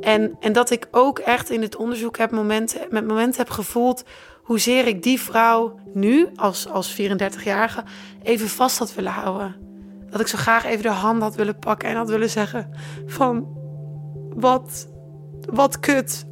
En, 0.00 0.36
en 0.40 0.52
dat 0.52 0.70
ik 0.70 0.88
ook 0.90 1.18
echt 1.18 1.50
in 1.50 1.62
het 1.62 1.76
onderzoek 1.76 2.16
heb 2.18 2.30
momenten, 2.30 2.80
met 2.90 3.06
momenten 3.06 3.40
heb 3.40 3.50
gevoeld 3.50 4.04
hoezeer 4.42 4.86
ik 4.86 5.02
die 5.02 5.20
vrouw 5.20 5.78
nu, 5.92 6.28
als, 6.34 6.68
als 6.68 7.00
34-jarige, 7.00 7.84
even 8.22 8.48
vast 8.48 8.78
had 8.78 8.94
willen 8.94 9.12
houden. 9.12 9.56
Dat 10.10 10.20
ik 10.20 10.26
zo 10.26 10.38
graag 10.38 10.64
even 10.64 10.82
de 10.82 10.88
hand 10.88 11.22
had 11.22 11.34
willen 11.34 11.58
pakken 11.58 11.88
en 11.88 11.96
had 11.96 12.08
willen 12.08 12.30
zeggen 12.30 12.70
van 13.06 13.48
wat, 14.34 14.88
wat 15.52 15.80
kut 15.80 16.24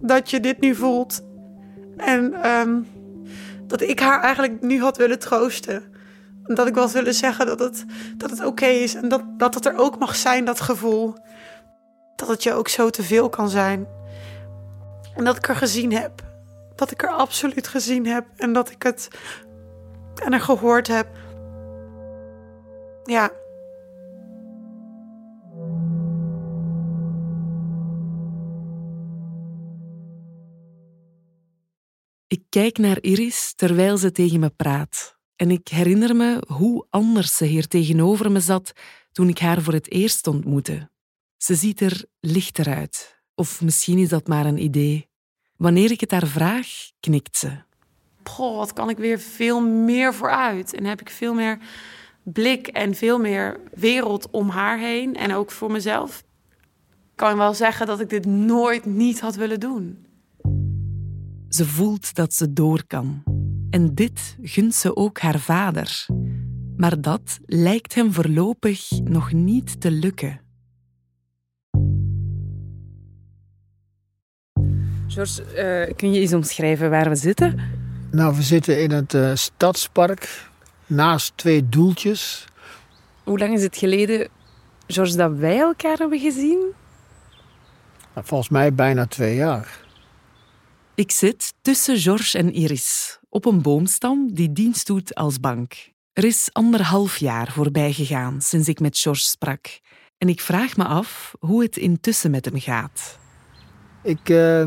dat 0.00 0.30
je 0.30 0.40
dit 0.40 0.60
nu 0.60 0.74
voelt. 0.74 1.24
En 1.96 2.34
ehm, 2.42 2.80
dat 3.66 3.80
ik 3.80 4.00
haar 4.00 4.20
eigenlijk 4.20 4.62
nu 4.62 4.80
had 4.80 4.96
willen 4.96 5.18
troosten. 5.18 5.91
Dat 6.42 6.66
ik 6.66 6.74
wel 6.74 6.82
had 6.82 6.92
willen 6.92 7.14
zeggen 7.14 7.46
dat 7.46 7.58
het, 7.58 7.84
dat 8.16 8.30
het 8.30 8.44
oké 8.44 8.66
is 8.66 8.94
en 8.94 9.08
dat, 9.08 9.22
dat 9.36 9.54
het 9.54 9.66
er 9.66 9.78
ook 9.78 9.98
mag 9.98 10.16
zijn, 10.16 10.44
dat 10.44 10.60
gevoel. 10.60 11.14
Dat 12.16 12.28
het 12.28 12.42
je 12.42 12.52
ook 12.52 12.68
zo 12.68 12.90
te 12.90 13.02
veel 13.02 13.28
kan 13.28 13.48
zijn. 13.48 13.86
En 15.14 15.24
dat 15.24 15.36
ik 15.36 15.48
er 15.48 15.56
gezien 15.56 15.92
heb. 15.92 16.22
Dat 16.74 16.90
ik 16.90 17.02
er 17.02 17.08
absoluut 17.08 17.68
gezien 17.68 18.06
heb 18.06 18.26
en 18.36 18.52
dat 18.52 18.70
ik 18.70 18.82
het 18.82 19.08
en 20.24 20.32
er 20.32 20.40
gehoord 20.40 20.86
heb. 20.86 21.06
Ja. 23.04 23.30
Ik 32.26 32.42
kijk 32.48 32.78
naar 32.78 32.98
Iris 33.00 33.52
terwijl 33.54 33.96
ze 33.96 34.12
tegen 34.12 34.40
me 34.40 34.50
praat. 34.50 35.21
En 35.42 35.50
ik 35.50 35.68
herinner 35.68 36.16
me 36.16 36.42
hoe 36.46 36.86
anders 36.90 37.36
ze 37.36 37.44
hier 37.44 37.68
tegenover 37.68 38.32
me 38.32 38.40
zat 38.40 38.72
toen 39.12 39.28
ik 39.28 39.38
haar 39.38 39.62
voor 39.62 39.72
het 39.72 39.90
eerst 39.90 40.26
ontmoette. 40.26 40.90
Ze 41.36 41.54
ziet 41.54 41.80
er 41.80 42.04
lichter 42.20 42.74
uit. 42.74 43.22
Of 43.34 43.60
misschien 43.60 43.98
is 43.98 44.08
dat 44.08 44.26
maar 44.26 44.46
een 44.46 44.62
idee. 44.62 45.08
Wanneer 45.56 45.90
ik 45.90 46.00
het 46.00 46.10
haar 46.10 46.26
vraag, 46.26 46.66
knikt 47.00 47.36
ze. 47.36 47.50
Goh, 48.24 48.56
wat 48.56 48.72
kan 48.72 48.88
ik 48.88 48.98
weer 48.98 49.18
veel 49.18 49.60
meer 49.60 50.14
vooruit? 50.14 50.74
En 50.74 50.84
heb 50.84 51.00
ik 51.00 51.10
veel 51.10 51.34
meer 51.34 51.58
blik 52.22 52.66
en 52.66 52.94
veel 52.94 53.18
meer 53.18 53.60
wereld 53.74 54.30
om 54.30 54.48
haar 54.48 54.78
heen. 54.78 55.16
En 55.16 55.34
ook 55.34 55.50
voor 55.50 55.70
mezelf. 55.70 56.24
Ik 56.84 57.16
kan 57.16 57.36
wel 57.36 57.54
zeggen 57.54 57.86
dat 57.86 58.00
ik 58.00 58.08
dit 58.08 58.26
nooit 58.26 58.84
niet 58.84 59.20
had 59.20 59.34
willen 59.34 59.60
doen. 59.60 60.06
Ze 61.48 61.66
voelt 61.66 62.14
dat 62.14 62.34
ze 62.34 62.52
door 62.52 62.84
kan. 62.86 63.31
En 63.72 63.94
dit 63.94 64.36
gunt 64.42 64.74
ze 64.74 64.96
ook 64.96 65.20
haar 65.20 65.38
vader. 65.38 66.06
Maar 66.76 67.00
dat 67.00 67.38
lijkt 67.46 67.94
hem 67.94 68.12
voorlopig 68.12 68.90
nog 68.90 69.32
niet 69.32 69.80
te 69.80 69.90
lukken. 69.90 70.40
George, 75.06 75.42
uh, 75.88 75.96
kun 75.96 76.12
je 76.12 76.20
eens 76.20 76.32
omschrijven 76.32 76.90
waar 76.90 77.08
we 77.08 77.14
zitten? 77.14 77.60
Nou, 78.10 78.36
we 78.36 78.42
zitten 78.42 78.82
in 78.82 78.90
het 78.90 79.14
uh, 79.14 79.34
stadspark 79.34 80.48
naast 80.86 81.32
twee 81.36 81.68
doeltjes. 81.68 82.44
Hoe 83.24 83.38
lang 83.38 83.54
is 83.54 83.62
het 83.62 83.76
geleden, 83.76 84.28
George, 84.86 85.16
dat 85.16 85.32
wij 85.32 85.58
elkaar 85.58 85.96
hebben 85.96 86.20
gezien? 86.20 86.58
Nou, 88.14 88.26
volgens 88.26 88.48
mij 88.48 88.74
bijna 88.74 89.06
twee 89.06 89.34
jaar. 89.34 89.80
Ik 90.94 91.10
zit 91.10 91.54
tussen 91.62 91.98
George 91.98 92.38
en 92.38 92.52
Iris 92.52 93.20
op 93.32 93.44
een 93.44 93.62
boomstam 93.62 94.34
die 94.34 94.52
dienst 94.52 94.86
doet 94.86 95.14
als 95.14 95.40
bank. 95.40 95.90
Er 96.12 96.24
is 96.24 96.48
anderhalf 96.52 97.16
jaar 97.16 97.52
voorbij 97.52 97.92
gegaan 97.92 98.40
sinds 98.40 98.68
ik 98.68 98.80
met 98.80 98.98
George 98.98 99.22
sprak. 99.22 99.80
En 100.18 100.28
ik 100.28 100.40
vraag 100.40 100.76
me 100.76 100.84
af 100.84 101.34
hoe 101.38 101.62
het 101.62 101.76
intussen 101.76 102.30
met 102.30 102.44
hem 102.44 102.60
gaat. 102.60 103.18
Ik. 104.02 104.28
Uh, 104.28 104.66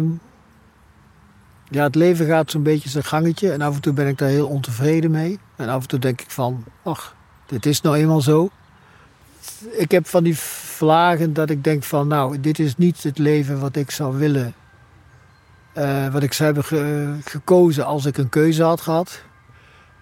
ja, 1.69 1.83
het 1.83 1.95
leven 1.95 2.25
gaat 2.25 2.51
zo'n 2.51 2.63
beetje 2.63 2.89
zijn 2.89 3.03
gangetje. 3.03 3.51
En 3.51 3.61
af 3.61 3.75
en 3.75 3.81
toe 3.81 3.93
ben 3.93 4.07
ik 4.07 4.17
daar 4.17 4.29
heel 4.29 4.47
ontevreden 4.47 5.11
mee. 5.11 5.39
En 5.55 5.69
af 5.69 5.81
en 5.81 5.87
toe 5.87 5.99
denk 5.99 6.21
ik 6.21 6.31
van, 6.31 6.63
ach, 6.83 7.15
dit 7.45 7.65
is 7.65 7.81
nou 7.81 7.95
eenmaal 7.95 8.21
zo. 8.21 8.49
Ik 9.71 9.91
heb 9.91 10.07
van 10.07 10.23
die 10.23 10.37
vlagen 10.37 11.33
dat 11.33 11.49
ik 11.49 11.63
denk 11.63 11.83
van, 11.83 12.07
nou, 12.07 12.39
dit 12.39 12.59
is 12.59 12.77
niet 12.77 13.03
het 13.03 13.17
leven 13.17 13.59
wat 13.59 13.75
ik 13.75 13.91
zou 13.91 14.17
willen 14.17 14.55
uh, 15.77 16.07
wat 16.07 16.23
ik 16.23 16.33
zou 16.33 16.53
hebben 16.53 17.21
gekozen 17.23 17.85
als 17.85 18.05
ik 18.05 18.17
een 18.17 18.29
keuze 18.29 18.63
had 18.63 18.81
gehad. 18.81 19.23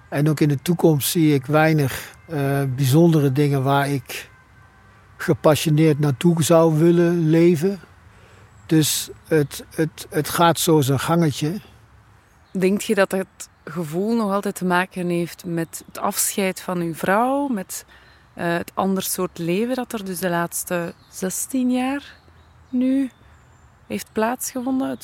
En 0.09 0.30
ook 0.30 0.39
in 0.39 0.47
de 0.47 0.61
toekomst 0.61 1.09
zie 1.09 1.34
ik 1.34 1.45
weinig 1.45 2.15
uh, 2.28 2.63
bijzondere 2.76 3.32
dingen 3.32 3.63
waar 3.63 3.89
ik 3.89 4.30
gepassioneerd 5.17 5.99
naartoe 5.99 6.43
zou 6.43 6.78
willen 6.78 7.30
leven. 7.30 7.80
Dus 8.65 9.09
het, 9.28 9.65
het, 9.76 10.07
het 10.09 10.30
gaat 10.30 10.59
zo 10.59 10.82
zijn 10.82 10.99
gangetje. 10.99 11.59
Denk 12.51 12.82
je 12.82 12.95
dat 12.95 13.11
het 13.11 13.49
gevoel 13.65 14.15
nog 14.15 14.32
altijd 14.32 14.55
te 14.55 14.65
maken 14.65 15.09
heeft 15.09 15.45
met 15.45 15.84
het 15.86 15.99
afscheid 15.99 16.61
van 16.61 16.80
uw 16.80 16.93
vrouw, 16.93 17.47
met 17.47 17.86
uh, 18.36 18.57
het 18.57 18.71
ander 18.74 19.03
soort 19.03 19.38
leven 19.38 19.76
dat 19.76 19.93
er 19.93 20.05
dus 20.05 20.19
de 20.19 20.30
laatste 20.30 20.93
16 21.09 21.71
jaar 21.71 22.15
nu 22.69 23.09
heeft 23.88 24.07
plaatsgevonden? 24.11 24.97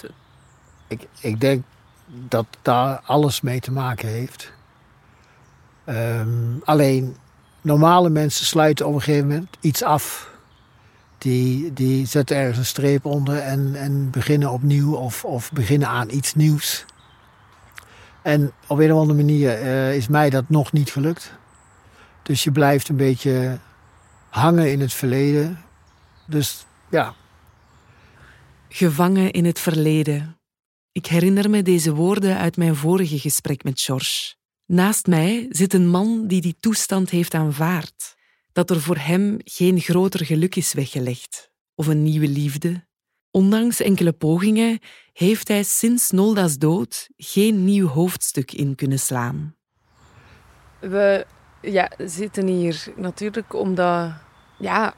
Ik, 0.90 1.08
ik 1.20 1.42
denk 1.42 1.64
dat 2.08 2.46
daar 2.62 3.00
alles 3.00 3.42
mee 3.42 3.60
te 3.60 3.72
maken 3.72 4.08
heeft. 4.08 4.52
Um, 5.86 6.62
alleen 6.64 7.16
normale 7.62 8.10
mensen 8.10 8.46
sluiten 8.46 8.88
op 8.88 8.94
een 8.94 9.02
gegeven 9.02 9.28
moment 9.28 9.58
iets 9.60 9.84
af. 9.84 10.30
Die, 11.18 11.74
die 11.74 12.06
zetten 12.06 12.38
ergens 12.38 12.58
een 12.58 12.66
streep 12.66 13.06
onder 13.06 13.38
en, 13.38 13.76
en 13.76 14.10
beginnen 14.10 14.52
opnieuw 14.52 14.96
of, 14.96 15.26
of 15.26 15.52
beginnen 15.52 15.88
aan 15.88 16.10
iets 16.10 16.36
nieuws. 16.36 16.86
En 18.22 18.52
op 18.68 18.80
een 18.80 18.94
of 18.94 19.00
andere 19.00 19.18
manier 19.20 19.62
uh, 19.62 19.96
is 19.96 20.08
mij 20.08 20.30
dat 20.30 20.50
nog 20.50 20.72
niet 20.72 20.92
gelukt. 20.92 21.34
Dus 22.24 22.44
je 22.44 22.52
blijft 22.52 22.90
een 22.90 22.96
beetje 22.96 23.60
hangen 24.30 24.72
in 24.72 24.82
het 24.82 24.94
verleden. 24.94 25.60
Dus 26.26 26.66
ja. 26.90 27.14
Gevangen 28.70 29.32
in 29.32 29.46
het 29.46 29.60
verleden. 29.60 30.39
Ik 30.92 31.06
herinner 31.06 31.50
me 31.50 31.62
deze 31.62 31.94
woorden 31.94 32.38
uit 32.38 32.58
mijn 32.58 32.76
vorige 32.76 33.20
gesprek 33.20 33.64
met 33.64 33.82
George. 33.82 34.36
Naast 34.66 35.08
mij 35.08 35.46
zit 35.50 35.74
een 35.74 35.88
man 35.88 36.28
die 36.28 36.42
die 36.42 36.56
toestand 36.60 37.10
heeft 37.10 37.34
aanvaard. 37.34 38.16
Dat 38.52 38.70
er 38.70 38.82
voor 38.82 38.98
hem 38.98 39.38
geen 39.44 39.80
groter 39.80 40.26
geluk 40.26 40.56
is 40.56 40.74
weggelegd. 40.74 41.52
Of 41.76 41.88
een 41.88 42.04
nieuwe 42.04 42.28
liefde. 42.28 42.88
Ondanks 43.32 43.80
enkele 43.80 44.12
pogingen 44.12 44.80
heeft 45.14 45.48
hij 45.48 45.64
sinds 45.64 46.12
Nolda's 46.12 46.58
dood 46.58 47.10
geen 47.18 47.64
nieuw 47.64 47.88
hoofdstuk 47.88 48.52
in 48.52 48.76
kunnen 48.76 49.00
slaan. 49.00 49.56
We 50.80 51.26
ja, 51.62 51.92
zitten 51.98 52.48
hier 52.48 52.94
natuurlijk 52.96 53.54
omdat... 53.54 54.12
Ja, 54.60 54.94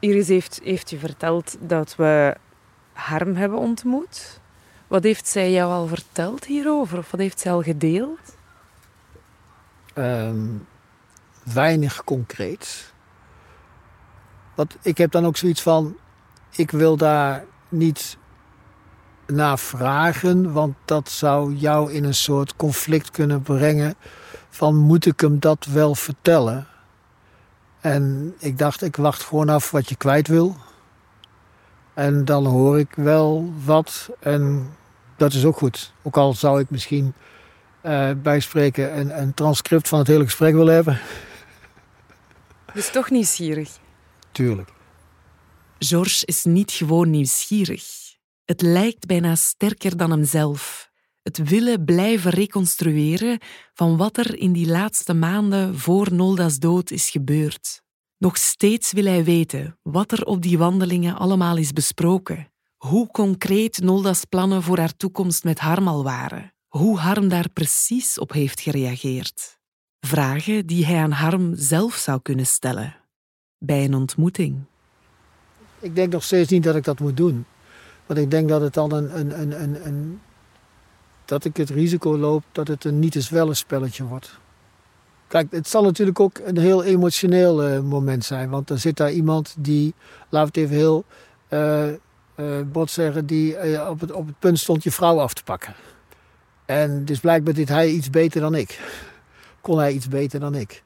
Iris 0.00 0.28
heeft, 0.28 0.60
heeft 0.64 0.90
je 0.90 0.98
verteld 0.98 1.56
dat 1.60 1.96
we 1.96 2.36
Harm 2.92 3.34
hebben 3.34 3.58
ontmoet. 3.58 4.42
Wat 4.86 5.02
heeft 5.02 5.26
zij 5.26 5.52
jou 5.52 5.72
al 5.72 5.86
verteld 5.86 6.44
hierover? 6.44 6.98
Of 6.98 7.10
wat 7.10 7.20
heeft 7.20 7.40
zij 7.40 7.52
al 7.52 7.62
gedeeld? 7.62 8.36
Um, 9.94 10.66
weinig 11.42 12.04
concreet. 12.04 12.92
Want 14.54 14.76
ik 14.82 14.98
heb 14.98 15.10
dan 15.10 15.26
ook 15.26 15.36
zoiets 15.36 15.62
van... 15.62 15.96
Ik 16.50 16.70
wil 16.70 16.96
daar 16.96 17.44
niet 17.68 18.16
naar 19.26 19.58
vragen, 19.58 20.52
want 20.52 20.76
dat 20.84 21.10
zou 21.10 21.54
jou 21.54 21.92
in 21.92 22.04
een 22.04 22.14
soort 22.14 22.56
conflict 22.56 23.10
kunnen 23.10 23.42
brengen 23.42 23.94
van 24.50 24.76
moet 24.76 25.06
ik 25.06 25.20
hem 25.20 25.38
dat 25.40 25.64
wel 25.64 25.94
vertellen? 25.94 26.66
En 27.80 28.34
ik 28.38 28.58
dacht, 28.58 28.82
ik 28.82 28.96
wacht 28.96 29.22
gewoon 29.22 29.48
af 29.48 29.70
wat 29.70 29.88
je 29.88 29.96
kwijt 29.96 30.28
wil. 30.28 30.56
En 31.94 32.24
dan 32.24 32.46
hoor 32.46 32.78
ik 32.78 32.94
wel 32.94 33.52
wat 33.64 34.10
en 34.20 34.74
dat 35.16 35.32
is 35.32 35.44
ook 35.44 35.56
goed. 35.56 35.92
Ook 36.02 36.16
al 36.16 36.34
zou 36.34 36.60
ik 36.60 36.70
misschien 36.70 37.14
uh, 37.82 38.10
bijspreken 38.22 38.98
een, 38.98 39.20
een 39.20 39.34
transcript 39.34 39.88
van 39.88 39.98
het 39.98 40.08
hele 40.08 40.24
gesprek 40.24 40.54
willen 40.54 40.74
hebben. 40.74 41.00
Dus 42.74 42.90
toch 42.90 43.10
nieuwsgierig? 43.10 43.78
Tuurlijk. 44.32 44.72
George 45.78 46.26
is 46.26 46.44
niet 46.44 46.70
gewoon 46.72 47.10
nieuwsgierig. 47.10 47.84
Het 48.44 48.62
lijkt 48.62 49.06
bijna 49.06 49.34
sterker 49.34 49.96
dan 49.96 50.10
hemzelf. 50.10 50.90
Het 51.22 51.48
willen 51.48 51.84
blijven 51.84 52.30
reconstrueren 52.30 53.38
van 53.74 53.96
wat 53.96 54.16
er 54.16 54.38
in 54.38 54.52
die 54.52 54.66
laatste 54.66 55.14
maanden 55.14 55.78
voor 55.78 56.12
Nolda's 56.12 56.58
dood 56.58 56.90
is 56.90 57.10
gebeurd. 57.10 57.83
Nog 58.24 58.36
steeds 58.36 58.92
wil 58.92 59.04
hij 59.04 59.24
weten 59.24 59.78
wat 59.82 60.12
er 60.12 60.24
op 60.24 60.42
die 60.42 60.58
wandelingen 60.58 61.16
allemaal 61.16 61.56
is 61.56 61.72
besproken. 61.72 62.48
Hoe 62.76 63.06
concreet 63.06 63.80
Nolda's 63.80 64.24
plannen 64.24 64.62
voor 64.62 64.78
haar 64.78 64.96
toekomst 64.96 65.44
met 65.44 65.58
Harm 65.58 65.88
al 65.88 66.02
waren. 66.02 66.52
Hoe 66.68 66.98
Harm 66.98 67.28
daar 67.28 67.48
precies 67.52 68.18
op 68.18 68.32
heeft 68.32 68.60
gereageerd. 68.60 69.58
Vragen 70.00 70.66
die 70.66 70.86
hij 70.86 71.02
aan 71.02 71.10
Harm 71.10 71.54
zelf 71.56 71.94
zou 71.94 72.20
kunnen 72.22 72.46
stellen 72.46 72.96
bij 73.58 73.84
een 73.84 73.94
ontmoeting. 73.94 74.64
Ik 75.78 75.94
denk 75.94 76.12
nog 76.12 76.22
steeds 76.22 76.50
niet 76.50 76.62
dat 76.62 76.76
ik 76.76 76.84
dat 76.84 77.00
moet 77.00 77.16
doen. 77.16 77.44
Want 78.06 78.20
ik 78.20 78.30
denk 78.30 78.48
dat 78.48 78.60
het 78.60 78.74
dan 78.74 78.92
een, 78.92 79.18
een, 79.18 79.40
een, 79.40 79.62
een, 79.62 79.86
een 79.86 80.20
dat 81.24 81.44
ik 81.44 81.56
het 81.56 81.70
risico 81.70 82.18
loop 82.18 82.44
dat 82.52 82.68
het 82.68 82.84
een 82.84 82.98
niet 82.98 83.14
eens 83.14 83.30
wel 83.30 83.48
een 83.48 83.56
spelletje 83.56 84.04
wordt. 84.04 84.42
Kijk, 85.34 85.50
het 85.50 85.68
zal 85.68 85.82
natuurlijk 85.82 86.20
ook 86.20 86.40
een 86.44 86.58
heel 86.58 86.84
emotioneel 86.84 87.68
uh, 87.68 87.80
moment 87.80 88.24
zijn. 88.24 88.50
Want 88.50 88.68
dan 88.68 88.78
zit 88.78 88.96
daar 88.96 89.12
iemand 89.12 89.54
die, 89.58 89.94
laat 90.28 90.46
het 90.46 90.56
even 90.56 90.76
heel 90.76 91.04
uh, 91.48 91.88
bot 92.72 92.90
zeggen, 92.90 93.26
die 93.26 93.88
op, 93.88 94.00
het, 94.00 94.12
op 94.12 94.26
het 94.26 94.38
punt 94.38 94.58
stond 94.58 94.82
je 94.82 94.90
vrouw 94.90 95.20
af 95.20 95.34
te 95.34 95.42
pakken. 95.44 95.74
En 96.66 97.04
dus 97.04 97.20
blijkbaar 97.20 97.54
deed 97.54 97.68
hij 97.68 97.90
iets 97.90 98.10
beter 98.10 98.40
dan 98.40 98.54
ik. 98.54 98.80
Kon 99.60 99.78
hij 99.78 99.92
iets 99.92 100.08
beter 100.08 100.40
dan 100.40 100.54
ik. 100.54 100.82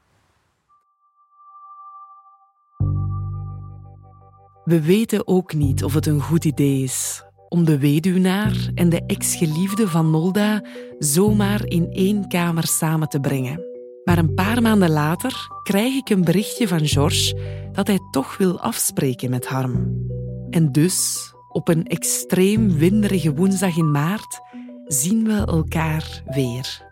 We 4.64 4.80
weten 4.82 5.26
ook 5.26 5.54
niet 5.54 5.84
of 5.84 5.94
het 5.94 6.06
een 6.06 6.22
goed 6.22 6.44
idee 6.44 6.82
is 6.82 7.22
om 7.48 7.64
de 7.64 7.78
weduwnaar 7.78 8.70
en 8.74 8.88
de 8.88 9.02
ex-geliefde 9.06 9.88
van 9.88 10.10
Nolda 10.10 10.64
zomaar 10.98 11.64
in 11.64 11.92
één 11.92 12.28
kamer 12.28 12.66
samen 12.66 13.08
te 13.08 13.20
brengen. 13.20 13.77
Maar 14.08 14.18
een 14.18 14.34
paar 14.34 14.62
maanden 14.62 14.90
later 14.90 15.48
krijg 15.62 15.94
ik 15.94 16.08
een 16.08 16.24
berichtje 16.24 16.68
van 16.68 16.86
George 16.86 17.38
dat 17.72 17.86
hij 17.86 17.98
toch 18.10 18.36
wil 18.36 18.60
afspreken 18.60 19.30
met 19.30 19.46
Harm. 19.46 20.06
En 20.50 20.72
dus, 20.72 21.32
op 21.48 21.68
een 21.68 21.86
extreem 21.86 22.76
winderige 22.76 23.34
woensdag 23.34 23.76
in 23.76 23.90
maart, 23.90 24.40
zien 24.86 25.24
we 25.24 25.44
elkaar 25.46 26.22
weer. 26.26 26.82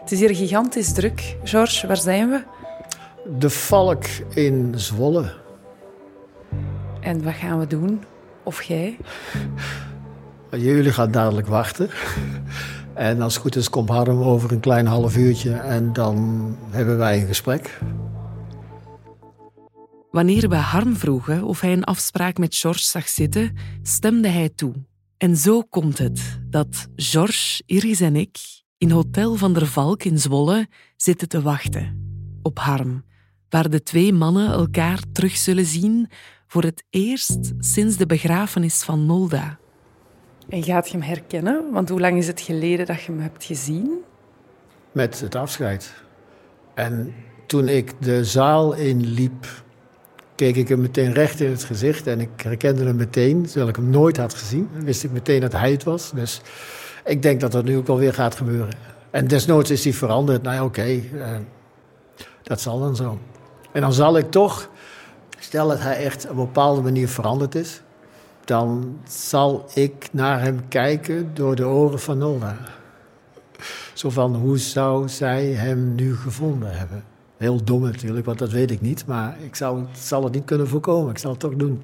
Het 0.00 0.12
is 0.12 0.20
hier 0.20 0.34
gigantisch 0.34 0.92
druk. 0.92 1.36
George, 1.44 1.86
waar 1.86 1.96
zijn 1.96 2.30
we? 2.30 2.42
De 3.38 3.50
Valk 3.50 4.04
in 4.28 4.72
Zwolle. 4.76 5.32
En 7.00 7.24
wat 7.24 7.34
gaan 7.34 7.58
we 7.58 7.66
doen? 7.66 8.02
Of 8.42 8.62
jij? 8.62 8.96
Jullie 10.50 10.92
gaan 10.92 11.10
dadelijk 11.10 11.46
wachten. 11.46 11.90
En 12.94 13.22
als 13.22 13.34
het 13.34 13.42
goed 13.42 13.56
is, 13.56 13.70
komt 13.70 13.88
Harm 13.88 14.22
over 14.22 14.52
een 14.52 14.60
klein 14.60 14.86
half 14.86 15.16
uurtje 15.16 15.52
en 15.52 15.92
dan 15.92 16.56
hebben 16.70 16.98
wij 16.98 17.20
een 17.20 17.26
gesprek. 17.26 17.78
Wanneer 20.10 20.48
we 20.48 20.56
Harm 20.56 20.96
vroegen 20.96 21.44
of 21.44 21.60
hij 21.60 21.72
een 21.72 21.84
afspraak 21.84 22.38
met 22.38 22.54
George 22.54 22.82
zag 22.82 23.08
zitten, 23.08 23.56
stemde 23.82 24.28
hij 24.28 24.48
toe. 24.48 24.74
En 25.16 25.36
zo 25.36 25.62
komt 25.62 25.98
het 25.98 26.40
dat 26.50 26.88
George, 26.96 27.62
Iris 27.66 28.00
en 28.00 28.16
ik 28.16 28.38
in 28.78 28.90
Hotel 28.90 29.34
van 29.34 29.52
der 29.52 29.66
Valk 29.66 30.04
in 30.04 30.18
Zwolle 30.18 30.68
zitten 30.96 31.28
te 31.28 31.42
wachten. 31.42 32.02
Op 32.42 32.58
Harm, 32.58 33.04
waar 33.48 33.70
de 33.70 33.82
twee 33.82 34.12
mannen 34.12 34.52
elkaar 34.52 35.02
terug 35.12 35.36
zullen 35.36 35.66
zien 35.66 36.10
voor 36.46 36.62
het 36.62 36.84
eerst 36.90 37.52
sinds 37.58 37.96
de 37.96 38.06
begrafenis 38.06 38.82
van 38.82 39.06
Nolda. 39.06 39.58
En 40.48 40.62
gaat 40.62 40.88
je 40.88 40.98
hem 40.98 41.06
herkennen? 41.06 41.72
Want 41.72 41.88
hoe 41.88 42.00
lang 42.00 42.16
is 42.16 42.26
het 42.26 42.40
geleden 42.40 42.86
dat 42.86 43.02
je 43.02 43.12
hem 43.12 43.20
hebt 43.20 43.44
gezien? 43.44 44.02
Met 44.92 45.20
het 45.20 45.34
afscheid. 45.34 45.94
En 46.74 47.14
toen 47.46 47.68
ik 47.68 47.92
de 47.98 48.24
zaal 48.24 48.72
inliep, 48.72 49.62
keek 50.34 50.56
ik 50.56 50.68
hem 50.68 50.80
meteen 50.80 51.12
recht 51.12 51.40
in 51.40 51.50
het 51.50 51.64
gezicht. 51.64 52.06
En 52.06 52.20
ik 52.20 52.28
herkende 52.36 52.84
hem 52.84 52.96
meteen, 52.96 53.42
terwijl 53.46 53.68
ik 53.68 53.76
hem 53.76 53.90
nooit 53.90 54.16
had 54.16 54.34
gezien. 54.34 54.68
wist 54.72 55.04
ik 55.04 55.12
meteen 55.12 55.40
dat 55.40 55.52
hij 55.52 55.70
het 55.70 55.84
was. 55.84 56.10
Dus 56.14 56.40
ik 57.04 57.22
denk 57.22 57.40
dat 57.40 57.52
dat 57.52 57.64
nu 57.64 57.76
ook 57.76 57.88
alweer 57.88 58.14
gaat 58.14 58.34
gebeuren. 58.34 58.74
En 59.10 59.26
desnoods 59.26 59.70
is 59.70 59.84
hij 59.84 59.92
veranderd. 59.92 60.42
Nou 60.42 60.54
ja, 60.54 60.64
oké, 60.64 60.82
eh, 60.82 61.36
dat 62.42 62.60
zal 62.60 62.78
dan 62.78 62.96
zo. 62.96 63.18
En 63.72 63.80
dan 63.80 63.92
zal 63.92 64.18
ik 64.18 64.30
toch, 64.30 64.70
stel 65.38 65.68
dat 65.68 65.80
hij 65.80 65.96
echt 65.96 66.24
op 66.24 66.30
een 66.30 66.36
bepaalde 66.36 66.80
manier 66.80 67.08
veranderd 67.08 67.54
is 67.54 67.82
dan 68.44 68.98
zal 69.08 69.66
ik 69.74 70.08
naar 70.12 70.40
hem 70.40 70.68
kijken 70.68 71.34
door 71.34 71.56
de 71.56 71.66
oren 71.66 72.00
van 72.00 72.18
Nolda. 72.18 72.56
Zo 73.94 74.10
van, 74.10 74.34
hoe 74.34 74.58
zou 74.58 75.08
zij 75.08 75.44
hem 75.46 75.94
nu 75.94 76.16
gevonden 76.16 76.76
hebben? 76.76 77.04
Heel 77.36 77.64
dom 77.64 77.82
natuurlijk, 77.82 78.26
want 78.26 78.38
dat 78.38 78.50
weet 78.50 78.70
ik 78.70 78.80
niet. 78.80 79.06
Maar 79.06 79.36
ik 79.40 79.54
zou, 79.54 79.84
zal 79.92 80.24
het 80.24 80.32
niet 80.32 80.44
kunnen 80.44 80.68
voorkomen. 80.68 81.10
Ik 81.10 81.18
zal 81.18 81.30
het 81.30 81.40
toch 81.40 81.54
doen. 81.54 81.82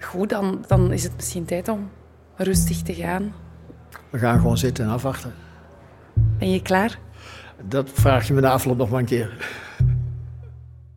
Goed, 0.00 0.28
dan, 0.28 0.64
dan 0.66 0.92
is 0.92 1.02
het 1.02 1.12
misschien 1.16 1.44
tijd 1.44 1.68
om 1.68 1.90
rustig 2.34 2.82
te 2.82 2.94
gaan. 2.94 3.32
We 4.10 4.18
gaan 4.18 4.40
gewoon 4.40 4.58
zitten 4.58 4.84
en 4.84 4.90
afwachten. 4.90 5.32
Ben 6.38 6.50
je 6.50 6.62
klaar? 6.62 6.98
Dat 7.68 7.90
vraag 7.90 8.26
je 8.26 8.32
me 8.32 8.40
na 8.40 8.50
afloop 8.50 8.76
nog 8.76 8.90
maar 8.90 9.00
een 9.00 9.06
keer. 9.06 9.48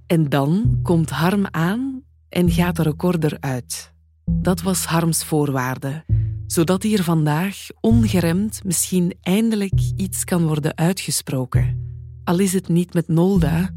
En 0.07 0.29
dan 0.29 0.79
komt 0.83 1.09
Harm 1.09 1.45
aan 1.51 1.98
en 2.29 2.51
gaat 2.51 2.75
de 2.75 2.83
recorder 2.83 3.37
uit. 3.39 3.93
Dat 4.25 4.61
was 4.61 4.85
Harms 4.85 5.23
voorwaarde, 5.23 6.05
zodat 6.47 6.83
hier 6.83 7.03
vandaag 7.03 7.67
ongeremd 7.79 8.63
misschien 8.63 9.13
eindelijk 9.21 9.79
iets 9.95 10.23
kan 10.23 10.47
worden 10.47 10.77
uitgesproken. 10.77 11.87
Al 12.23 12.39
is 12.39 12.53
het 12.53 12.67
niet 12.67 12.93
met 12.93 13.07
Nolda, 13.07 13.69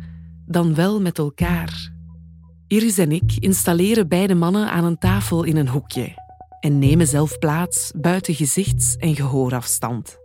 dan 0.46 0.74
wel 0.74 1.00
met 1.00 1.18
elkaar. 1.18 1.92
Iris 2.66 2.98
en 2.98 3.12
ik 3.12 3.32
installeren 3.38 4.08
beide 4.08 4.34
mannen 4.34 4.70
aan 4.70 4.84
een 4.84 4.98
tafel 4.98 5.42
in 5.42 5.56
een 5.56 5.68
hoekje 5.68 6.14
en 6.60 6.78
nemen 6.78 7.06
zelf 7.06 7.38
plaats 7.38 7.92
buiten 7.96 8.34
gezichts- 8.34 8.96
en 8.96 9.14
gehoorafstand. 9.14 10.18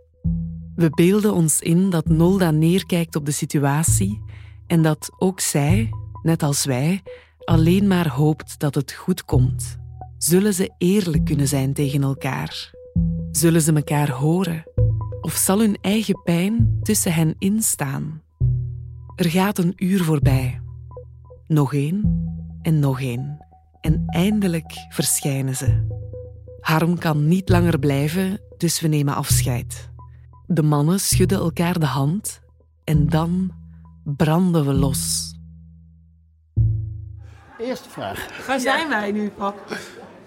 We 0.74 0.90
beelden 0.90 1.34
ons 1.34 1.60
in 1.60 1.90
dat 1.90 2.08
Nolda 2.08 2.50
neerkijkt 2.50 3.16
op 3.16 3.26
de 3.26 3.32
situatie 3.32 4.22
en 4.66 4.82
dat 4.82 5.10
ook 5.18 5.40
zij, 5.40 5.90
net 6.22 6.42
als 6.42 6.64
wij, 6.64 7.02
alleen 7.48 7.86
maar 7.86 8.08
hoopt 8.08 8.58
dat 8.58 8.74
het 8.74 8.92
goed 8.92 9.24
komt. 9.24 9.78
Zullen 10.18 10.54
ze 10.54 10.74
eerlijk 10.78 11.24
kunnen 11.24 11.48
zijn 11.48 11.72
tegen 11.72 12.02
elkaar? 12.02 12.70
Zullen 13.30 13.62
ze 13.62 13.72
elkaar 13.72 14.10
horen? 14.10 14.64
Of 15.20 15.32
zal 15.32 15.58
hun 15.58 15.78
eigen 15.80 16.22
pijn 16.22 16.78
tussen 16.82 17.12
hen 17.12 17.34
instaan? 17.38 18.22
Er 19.16 19.30
gaat 19.30 19.58
een 19.58 19.72
uur 19.76 20.04
voorbij. 20.04 20.60
Nog 21.46 21.74
één 21.74 22.26
en 22.62 22.78
nog 22.78 23.00
één. 23.00 23.46
En 23.80 24.02
eindelijk 24.06 24.86
verschijnen 24.88 25.56
ze. 25.56 25.86
Harm 26.60 26.98
kan 26.98 27.28
niet 27.28 27.48
langer 27.48 27.78
blijven, 27.78 28.40
dus 28.56 28.80
we 28.80 28.88
nemen 28.88 29.14
afscheid. 29.14 29.90
De 30.46 30.62
mannen 30.62 31.00
schudden 31.00 31.38
elkaar 31.38 31.78
de 31.78 31.86
hand 31.86 32.40
en 32.84 33.06
dan 33.08 33.50
branden 34.04 34.66
we 34.66 34.72
los. 34.72 35.36
Eerste 37.58 37.88
vraag. 37.88 38.46
Waar 38.46 38.60
zijn 38.60 38.88
wij 38.88 39.12
nu, 39.12 39.30
pap? 39.30 39.76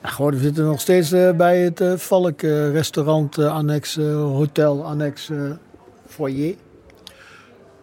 Gewoon, 0.01 0.31
we 0.31 0.39
zitten 0.39 0.65
nog 0.65 0.79
steeds 0.79 1.11
uh, 1.11 1.31
bij 1.31 1.59
het 1.59 1.81
uh, 1.81 1.97
Valk 1.97 2.41
uh, 2.41 2.71
restaurant, 2.71 3.37
annex, 3.37 3.95
hotel, 3.95 4.85
annex, 4.85 5.29
foyer. 6.07 6.55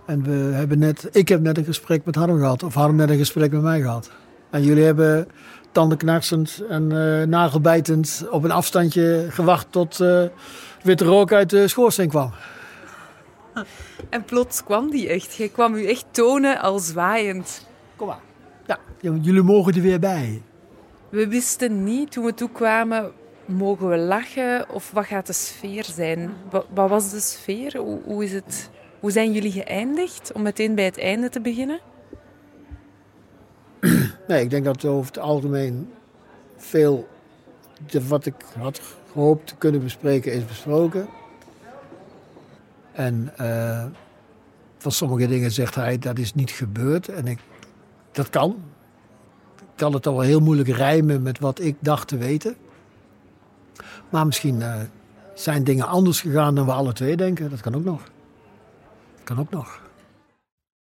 En 0.07 0.23
we 0.23 0.55
hebben 0.55 0.79
net, 0.79 1.09
ik 1.13 1.29
heb 1.29 1.41
net 1.41 1.59
een 1.59 1.65
gesprek 1.65 2.05
met 2.05 2.15
Harm 2.15 2.39
gehad, 2.39 2.63
of 2.63 2.75
Harm 2.75 2.97
net 2.97 3.11
een 3.11 3.19
gesprek 3.19 3.51
met 3.51 3.63
mij 3.63 3.81
gehad. 3.81 4.11
En 4.51 4.63
jullie 4.63 4.85
hebben 4.85 5.29
tandenknarsend 5.73 6.63
en 6.69 6.89
nagelbijtend 7.29 8.25
op 8.31 8.45
een 8.45 8.51
afstandje 8.51 9.27
gewacht 9.29 9.67
tot 9.71 9.97
witte 10.83 11.05
rook 11.05 11.33
uit 11.33 11.51
de 11.51 11.69
schoorsteen 11.69 12.09
kwam. 12.09 12.33
En 14.09 14.25
plots 14.25 14.65
kwam 14.65 14.91
die 14.91 15.09
echt. 15.09 15.35
Je 15.35 15.49
kwam 15.49 15.75
u 15.75 15.87
echt 15.87 16.05
tonen 16.11 16.61
als 16.61 16.87
zwaaiend. 16.87 17.67
Kom 17.97 18.07
maar. 18.07 18.28
Ja, 18.69 18.79
jullie 19.01 19.43
mogen 19.43 19.75
er 19.75 19.81
weer 19.81 19.99
bij. 19.99 20.43
We 21.09 21.29
wisten 21.29 21.85
niet 21.85 22.13
toen 22.13 22.25
we 22.25 22.35
toekwamen, 22.35 23.13
mogen 23.45 23.89
we 23.89 23.97
lachen 23.97 24.71
of 24.71 24.91
wat 24.91 25.05
gaat 25.05 25.27
de 25.27 25.33
sfeer 25.33 25.85
zijn? 25.85 26.31
Wat, 26.51 26.67
wat 26.75 26.89
was 26.89 27.11
de 27.11 27.21
sfeer? 27.21 27.77
Hoe, 27.77 28.01
hoe, 28.05 28.25
is 28.25 28.33
het, 28.33 28.71
hoe 29.01 29.11
zijn 29.11 29.33
jullie 29.33 29.53
geëindigd? 29.53 30.33
Om 30.33 30.43
meteen 30.43 30.75
bij 30.75 30.85
het 30.85 30.99
einde 30.99 31.29
te 31.29 31.41
beginnen? 31.41 31.81
Nee, 34.29 34.43
ik 34.43 34.51
denk 34.51 34.65
dat 34.65 34.85
over 34.85 35.07
het 35.07 35.19
algemeen 35.19 35.93
veel 36.57 37.09
wat 38.09 38.27
ik 38.27 38.35
had 38.59 38.81
gehoopt 39.13 39.47
te 39.47 39.57
kunnen 39.57 39.83
bespreken 39.83 40.33
is 40.33 40.47
besproken. 40.47 41.09
En 42.93 43.33
uh, 43.41 43.85
van 44.79 44.93
sommige 44.93 45.27
dingen 45.27 45.51
zegt 45.51 45.75
hij 45.75 45.99
dat 45.99 46.19
is 46.19 46.35
niet 46.35 46.51
gebeurd. 46.51 47.09
En 47.09 47.27
ik, 47.27 47.39
dat 48.19 48.31
kan 48.31 48.57
kan 49.79 49.93
het 49.93 50.07
al 50.07 50.21
heel 50.21 50.41
moeilijk 50.41 50.69
rijmen 50.69 51.23
met 51.23 51.39
wat 51.39 51.61
ik 51.61 51.77
dacht 51.81 52.09
te 52.09 52.17
weten. 52.17 52.57
Maar 54.11 54.27
misschien 54.27 54.61
uh, 54.61 54.81
zijn 55.35 55.65
dingen 55.65 55.87
anders 55.87 56.21
gegaan 56.21 56.55
dan 56.55 56.67
we 56.67 56.73
alle 56.73 56.93
twee 56.93 57.17
denken. 57.17 57.51
Dat 57.51 57.61
kan 57.61 57.75
ook 57.75 57.85
nog. 57.85 58.03
Dat 59.15 59.25
kan 59.25 59.39
ook 59.39 59.51
nog. 59.51 59.81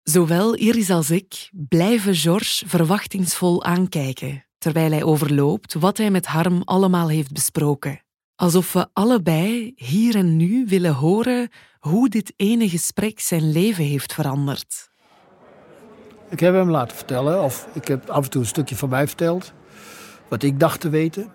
Zowel 0.04 0.56
Iris 0.56 0.90
als 0.90 1.10
ik 1.10 1.50
blijven 1.52 2.16
George 2.16 2.68
verwachtingsvol 2.68 3.64
aankijken, 3.64 4.46
terwijl 4.58 4.92
hij 4.92 5.04
overloopt 5.04 5.74
wat 5.74 5.98
hij 5.98 6.12
met 6.12 6.26
Harm 6.26 6.62
allemaal 6.64 7.10
heeft 7.10 7.32
besproken. 7.32 8.02
Alsof 8.36 8.74
we 8.74 8.88
allebei 8.94 9.74
hier 9.76 10.16
en 10.16 10.38
nu 10.38 10.66
willen 10.66 10.94
horen 10.94 11.50
hoe 11.80 12.10
dit 12.10 12.34
ene 12.36 12.70
gesprek 12.70 13.20
zijn 13.20 13.52
leven 13.52 13.84
heeft 13.84 14.14
veranderd. 14.14 14.90
Ik 16.30 16.40
heb 16.40 16.54
hem 16.54 16.70
laten 16.70 16.98
vertellen, 16.98 17.44
of 17.44 17.68
ik 17.74 17.88
heb 17.88 18.10
af 18.10 18.24
en 18.24 18.30
toe 18.30 18.42
een 18.42 18.48
stukje 18.48 18.76
van 18.76 18.90
mij 18.90 19.08
verteld, 19.08 19.54
wat 20.28 20.44
ik 20.44 20.60
dacht 20.60 20.80
te 20.82 20.90
weten. 20.90 21.32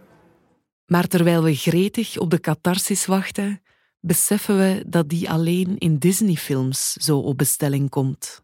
Maar 0.86 1.06
terwijl 1.06 1.42
we 1.42 1.54
gretig 1.54 2.18
op 2.18 2.30
de 2.30 2.40
catharsis 2.40 3.06
wachten, 3.06 3.62
beseffen 4.00 4.58
we 4.58 4.84
dat 4.86 5.08
die 5.08 5.30
alleen 5.30 5.78
in 5.78 5.98
Disney-films 5.98 6.92
zo 6.92 7.18
op 7.18 7.38
bestelling 7.38 7.90
komt. 7.90 8.42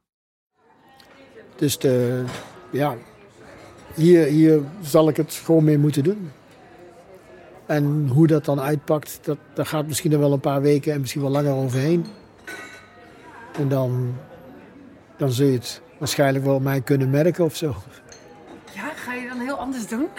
Dus 1.57 1.79
de, 1.79 2.25
ja, 2.71 2.97
hier, 3.95 4.27
hier 4.27 4.63
zal 4.83 5.09
ik 5.09 5.17
het 5.17 5.33
gewoon 5.33 5.65
mee 5.65 5.79
moeten 5.79 6.05
doen. 6.05 6.31
En 7.67 8.09
hoe 8.09 8.27
dat 8.27 8.45
dan 8.45 8.61
uitpakt, 8.61 9.19
dat, 9.23 9.39
daar 9.55 9.67
gaat 9.67 9.87
misschien 9.87 10.19
wel 10.19 10.33
een 10.33 10.41
paar 10.41 10.61
weken 10.61 10.93
en 10.93 11.01
misschien 11.01 11.23
wel 11.23 11.31
langer 11.31 11.53
overheen. 11.53 12.07
En 13.53 13.69
dan, 13.69 14.15
dan 15.17 15.33
zul 15.33 15.47
je 15.47 15.53
het 15.53 15.83
waarschijnlijk 15.99 16.45
wel 16.45 16.61
mij 16.61 16.81
kunnen 16.81 17.11
merken 17.11 17.45
of 17.45 17.57
zo. 17.57 17.75
Ja, 18.75 18.89
ga 18.95 19.15
je 19.15 19.29
dan 19.29 19.41
heel 19.41 19.57
anders 19.57 19.87
doen? 19.87 20.09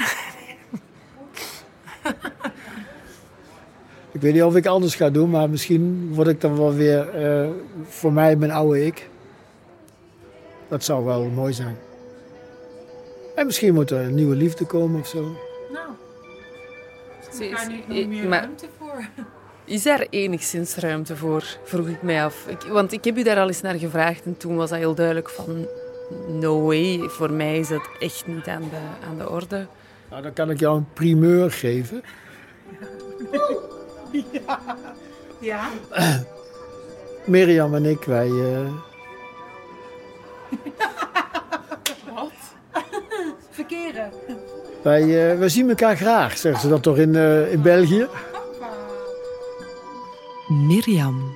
Ik 4.11 4.21
weet 4.21 4.33
niet 4.33 4.43
of 4.43 4.55
ik 4.55 4.65
anders 4.65 4.95
ga 4.95 5.09
doen, 5.09 5.29
maar 5.29 5.49
misschien 5.49 6.13
word 6.13 6.27
ik 6.27 6.41
dan 6.41 6.57
wel 6.57 6.73
weer 6.73 7.31
uh, 7.43 7.49
voor 7.83 8.13
mij 8.13 8.35
mijn 8.35 8.51
oude 8.51 8.85
ik. 8.85 9.09
Dat 10.67 10.83
zou 10.83 11.05
wel 11.05 11.23
mooi 11.23 11.53
zijn. 11.53 11.77
En 13.35 13.45
misschien 13.45 13.73
moet 13.73 13.91
er 13.91 14.01
een 14.01 14.15
nieuwe 14.15 14.35
liefde 14.35 14.65
komen 14.65 14.99
of 14.99 15.07
zo. 15.07 15.21
Nou, 15.71 15.87
is 17.31 17.51
daar 17.51 17.67
niet 17.67 17.87
nog 17.87 18.07
meer 18.07 18.29
ruimte 18.29 18.67
voor? 18.77 19.05
Is 19.69 19.85
er 19.85 20.07
enigszins 20.09 20.75
ruimte 20.75 21.15
voor, 21.15 21.43
vroeg 21.63 21.87
ik 21.87 22.01
mij 22.01 22.23
af. 22.23 22.45
Ik, 22.47 22.61
want 22.61 22.91
ik 22.91 23.03
heb 23.03 23.17
u 23.17 23.23
daar 23.23 23.39
al 23.39 23.47
eens 23.47 23.61
naar 23.61 23.75
gevraagd 23.75 24.25
en 24.25 24.37
toen 24.37 24.55
was 24.55 24.69
dat 24.69 24.79
heel 24.79 24.95
duidelijk 24.95 25.29
van... 25.29 25.67
No 26.27 26.61
way, 26.61 26.99
voor 27.07 27.31
mij 27.31 27.59
is 27.59 27.67
dat 27.67 27.89
echt 27.99 28.27
niet 28.27 28.47
aan 28.47 28.61
de, 28.61 29.07
aan 29.09 29.17
de 29.17 29.29
orde. 29.29 29.67
Nou, 30.09 30.21
dan 30.21 30.33
kan 30.33 30.49
ik 30.49 30.59
jou 30.59 30.77
een 30.77 30.87
primeur 30.93 31.51
geven. 31.51 32.03
Ja. 34.31 34.59
Ja? 35.39 35.69
Mirjam 37.25 37.75
en 37.75 37.85
ik, 37.85 38.03
wij... 38.03 38.27
Uh... 38.27 38.71
Wat? 42.13 42.31
Verkeren? 43.49 44.11
Wij, 44.81 45.03
uh, 45.03 45.39
wij 45.39 45.49
zien 45.49 45.69
elkaar 45.69 45.97
graag, 45.97 46.37
zeggen 46.37 46.61
ze 46.61 46.69
dat 46.69 46.83
toch 46.83 46.97
in, 46.97 47.13
uh, 47.13 47.51
in 47.51 47.61
België? 47.61 48.07
Mirjam. 50.49 51.35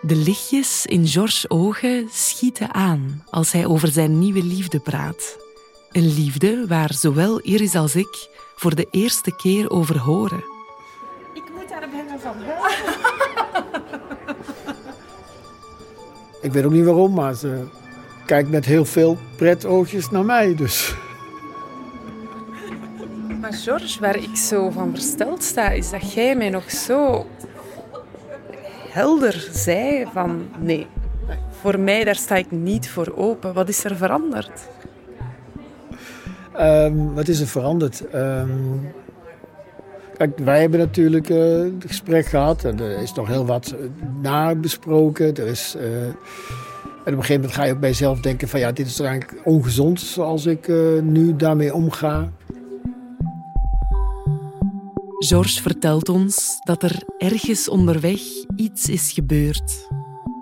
De 0.00 0.14
lichtjes 0.16 0.86
in 0.86 1.06
Georges' 1.06 1.50
ogen 1.50 2.08
schieten 2.12 2.74
aan 2.74 3.24
als 3.30 3.52
hij 3.52 3.66
over 3.66 3.88
zijn 3.88 4.18
nieuwe 4.18 4.44
liefde 4.44 4.80
praat. 4.80 5.36
Een 5.92 6.14
liefde 6.14 6.64
waar 6.68 6.94
zowel 6.94 7.40
Iris 7.40 7.74
als 7.74 7.96
ik 7.96 8.28
voor 8.56 8.74
de 8.74 8.86
eerste 8.90 9.36
keer 9.36 9.70
over 9.70 9.98
horen. 9.98 10.44
Ik 11.34 11.42
moet 11.56 11.68
daar 11.68 11.88
bijna 11.90 12.18
van 12.18 12.34
Ik 16.40 16.52
weet 16.52 16.64
ook 16.64 16.72
niet 16.72 16.84
waarom, 16.84 17.14
maar 17.14 17.34
ze 17.34 17.64
kijkt 18.26 18.50
met 18.50 18.64
heel 18.64 18.84
veel 18.84 19.18
pret 19.36 19.64
oogjes 19.64 20.10
naar 20.10 20.24
mij. 20.24 20.54
Dus. 20.54 20.94
Maar 23.40 23.52
George, 23.52 24.00
waar 24.00 24.16
ik 24.16 24.36
zo 24.36 24.70
van 24.70 24.90
versteld 24.90 25.42
sta, 25.42 25.68
is 25.70 25.90
dat 25.90 26.12
jij 26.12 26.36
mij 26.36 26.50
nog 26.50 26.70
zo 26.70 27.26
helder 28.94 29.48
zei 29.52 30.06
van 30.12 30.48
nee, 30.58 30.86
voor 31.60 31.80
mij 31.80 32.04
daar 32.04 32.14
sta 32.14 32.36
ik 32.36 32.50
niet 32.50 32.88
voor 32.88 33.12
open. 33.16 33.54
Wat 33.54 33.68
is 33.68 33.84
er 33.84 33.96
veranderd? 33.96 34.68
Um, 36.60 37.14
wat 37.14 37.28
is 37.28 37.40
er 37.40 37.46
veranderd? 37.46 38.04
Um, 38.14 38.92
kijk, 40.16 40.38
wij 40.38 40.60
hebben 40.60 40.78
natuurlijk 40.78 41.28
uh, 41.28 41.58
het 41.58 41.84
gesprek 41.86 42.26
gehad 42.26 42.64
en 42.64 42.80
er 42.80 42.98
is 42.98 43.12
nog 43.12 43.28
heel 43.28 43.46
wat 43.46 43.74
nabesproken. 44.22 45.34
Er 45.34 45.46
is, 45.46 45.76
uh, 45.78 46.02
en 46.02 46.12
op 47.04 47.04
een 47.04 47.12
gegeven 47.12 47.34
moment 47.34 47.52
ga 47.52 47.64
je 47.64 47.72
ook 47.72 47.80
bij 47.80 48.20
denken 48.20 48.48
van 48.48 48.60
ja, 48.60 48.72
dit 48.72 48.86
is 48.86 49.00
eigenlijk 49.00 49.40
ongezond 49.44 50.00
zoals 50.00 50.46
ik 50.46 50.68
nu 51.02 51.36
daarmee 51.36 51.74
omga. 51.74 52.30
Georges 55.18 55.60
vertelt 55.60 56.08
ons 56.08 56.58
dat 56.64 56.82
er 56.82 57.02
ergens 57.18 57.68
onderweg 57.68 58.20
iets 58.56 58.88
is 58.88 59.12
gebeurd. 59.12 59.88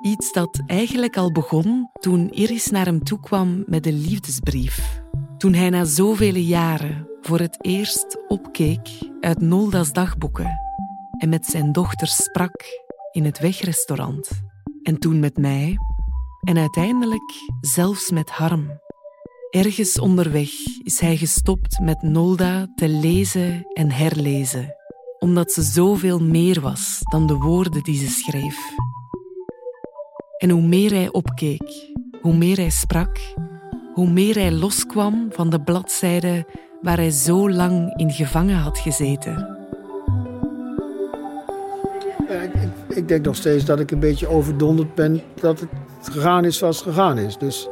Iets 0.02 0.32
dat 0.32 0.62
eigenlijk 0.66 1.16
al 1.16 1.32
begon 1.32 1.90
toen 2.00 2.30
Iris 2.30 2.66
naar 2.66 2.84
hem 2.84 3.02
toe 3.02 3.20
kwam 3.20 3.64
met 3.66 3.86
een 3.86 4.00
liefdesbrief. 4.00 5.02
Toen 5.38 5.54
hij 5.54 5.70
na 5.70 5.84
zoveel 5.84 6.34
jaren 6.34 7.08
voor 7.20 7.38
het 7.38 7.56
eerst 7.60 8.18
opkeek 8.28 8.88
uit 9.20 9.40
Nolda's 9.40 9.92
dagboeken 9.92 10.60
en 11.18 11.28
met 11.28 11.46
zijn 11.46 11.72
dochter 11.72 12.06
sprak 12.06 12.64
in 13.12 13.24
het 13.24 13.38
wegrestaurant. 13.38 14.30
En 14.82 14.98
toen 14.98 15.20
met 15.20 15.36
mij 15.36 15.76
en 16.40 16.58
uiteindelijk 16.58 17.32
zelfs 17.60 18.10
met 18.10 18.30
Harm. 18.30 18.80
Ergens 19.52 19.98
onderweg 19.98 20.50
is 20.82 21.00
hij 21.00 21.16
gestopt 21.16 21.78
met 21.80 22.02
Nolda 22.02 22.66
te 22.74 22.88
lezen 22.88 23.66
en 23.72 23.90
herlezen, 23.90 24.74
omdat 25.18 25.52
ze 25.52 25.62
zoveel 25.62 26.18
meer 26.18 26.60
was 26.60 26.98
dan 27.10 27.26
de 27.26 27.34
woorden 27.34 27.82
die 27.82 27.98
ze 27.98 28.08
schreef. 28.08 28.56
En 30.38 30.50
hoe 30.50 30.62
meer 30.62 30.90
hij 30.90 31.12
opkeek, 31.12 31.92
hoe 32.20 32.36
meer 32.36 32.56
hij 32.56 32.70
sprak, 32.70 33.18
hoe 33.94 34.10
meer 34.10 34.34
hij 34.34 34.52
loskwam 34.52 35.26
van 35.30 35.50
de 35.50 35.62
bladzijden 35.62 36.46
waar 36.80 36.96
hij 36.96 37.10
zo 37.10 37.50
lang 37.50 37.96
in 37.96 38.10
gevangen 38.10 38.56
had 38.56 38.78
gezeten. 38.78 39.56
ik, 42.28 42.52
ik, 42.96 43.08
denk 43.08 43.24
nog 43.24 43.36
steeds 43.36 43.64
dat 43.64 43.80
ik 43.80 43.90
een 43.90 44.00
beetje 44.00 44.28
overdonderd 44.28 44.94
ben 44.94 45.22
dat 45.40 45.60
het 45.60 45.70
gegaan 46.02 46.44
is 46.44 46.58
zoals 46.58 46.76
het 46.76 46.88
gegaan 46.88 47.18
is. 47.18 47.38
Dus 47.38 47.68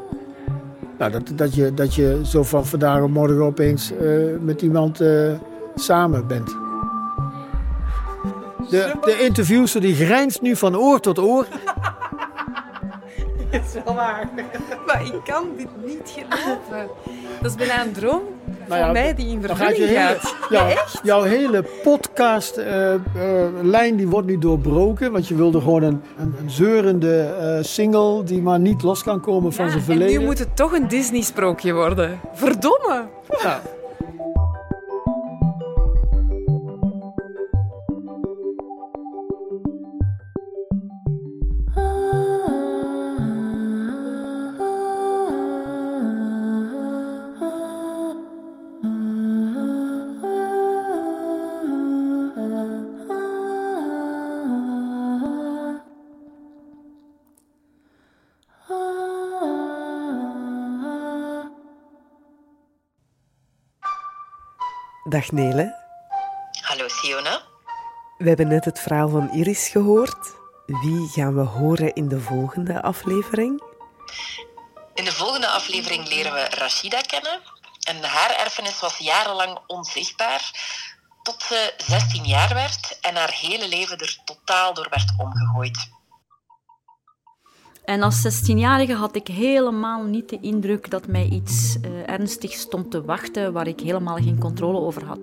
nou, 1.01 1.13
dat, 1.13 1.39
dat, 1.39 1.55
je, 1.55 1.75
dat 1.75 1.95
je 1.95 2.21
zo 2.25 2.43
van 2.43 2.67
vandaag 2.67 3.03
op 3.03 3.11
morgen 3.11 3.43
opeens 3.43 3.93
uh, 4.01 4.37
met 4.41 4.63
iemand 4.63 5.01
uh, 5.01 5.33
samen 5.75 6.27
bent. 6.27 6.49
De, 8.71 8.93
de 9.01 9.19
interviewster 9.21 9.81
die 9.81 9.95
grijnst 9.95 10.41
nu 10.41 10.57
van 10.57 10.77
oor 10.77 11.01
tot 11.01 11.19
oor. 11.19 11.47
Dat 13.51 13.61
is 13.75 13.83
wel 13.85 13.95
waar. 13.95 14.29
Maar 14.87 15.05
ik 15.05 15.21
kan 15.25 15.49
dit 15.57 15.69
niet 15.85 16.15
geloven. 16.15 16.89
Dat 17.41 17.51
is 17.51 17.57
bijna 17.57 17.85
een 17.85 17.93
droom 17.93 18.23
voor 18.45 18.79
nou 18.79 18.81
ja, 18.81 18.93
mij 18.93 19.15
die 19.15 19.29
in 19.29 19.43
vervulling 19.43 19.97
gaat. 19.97 20.35
Jouw, 20.51 20.69
ja, 20.69 20.85
jouw 21.03 21.23
hele 21.23 21.65
podcastlijn 21.83 23.03
uh, 23.65 23.91
uh, 23.91 23.97
die 23.97 24.09
wordt 24.09 24.27
nu 24.27 24.39
doorbroken. 24.39 25.13
Want 25.13 25.29
je 25.29 25.35
wilde 25.35 25.61
gewoon 25.61 25.83
een, 25.83 26.03
een, 26.19 26.35
een 26.41 26.51
zeurende 26.51 27.35
uh, 27.41 27.65
single 27.65 28.25
die 28.25 28.43
maar 28.43 28.61
niet 28.61 28.83
los 28.83 29.03
kan 29.03 29.21
komen 29.21 29.53
van 29.53 29.71
zijn 29.71 29.83
verleden. 29.83 30.15
En 30.15 30.21
nu 30.21 30.27
moet 30.27 30.39
het 30.39 30.57
toch 30.57 30.73
een 30.73 30.89
Disney-sprookje 30.89 31.73
worden. 31.73 32.21
Verdomme! 32.33 33.05
Ja. 33.43 33.61
Dag 65.11 65.31
Nele. 65.31 65.77
Hallo 66.61 66.89
Siona. 66.89 67.43
We 68.19 68.29
hebben 68.29 68.49
net 68.49 68.65
het 68.65 68.81
verhaal 68.81 69.09
van 69.09 69.33
Iris 69.33 69.69
gehoord. 69.69 70.35
Wie 70.67 71.09
gaan 71.09 71.35
we 71.35 71.41
horen 71.41 71.95
in 71.95 72.09
de 72.09 72.21
volgende 72.21 72.83
aflevering? 72.83 73.63
In 74.95 75.05
de 75.05 75.13
volgende 75.13 75.49
aflevering 75.49 76.09
leren 76.09 76.33
we 76.33 76.47
Rashida 76.51 77.01
kennen. 77.01 77.41
En 77.81 78.05
haar 78.05 78.31
erfenis 78.31 78.81
was 78.81 78.99
jarenlang 78.99 79.59
onzichtbaar, 79.67 80.51
tot 81.23 81.43
ze 81.43 81.75
16 81.77 82.25
jaar 82.25 82.55
werd 82.55 82.99
en 83.01 83.17
haar 83.17 83.33
hele 83.33 83.69
leven 83.69 83.99
er 83.99 84.19
totaal 84.25 84.75
door 84.75 84.89
werd 84.91 85.13
omgegooid. 85.17 85.90
En 87.91 88.03
als 88.03 88.43
16-jarige 88.51 88.95
had 88.95 89.17
ik 89.17 89.27
helemaal 89.27 90.05
niet 90.05 90.29
de 90.29 90.39
indruk 90.41 90.91
dat 90.91 91.07
mij 91.07 91.29
iets 91.29 91.77
uh, 91.85 91.91
ernstig 92.07 92.53
stond 92.53 92.91
te 92.91 93.05
wachten 93.05 93.53
waar 93.53 93.67
ik 93.67 93.81
helemaal 93.81 94.17
geen 94.17 94.39
controle 94.39 94.79
over 94.79 95.05
had. 95.05 95.19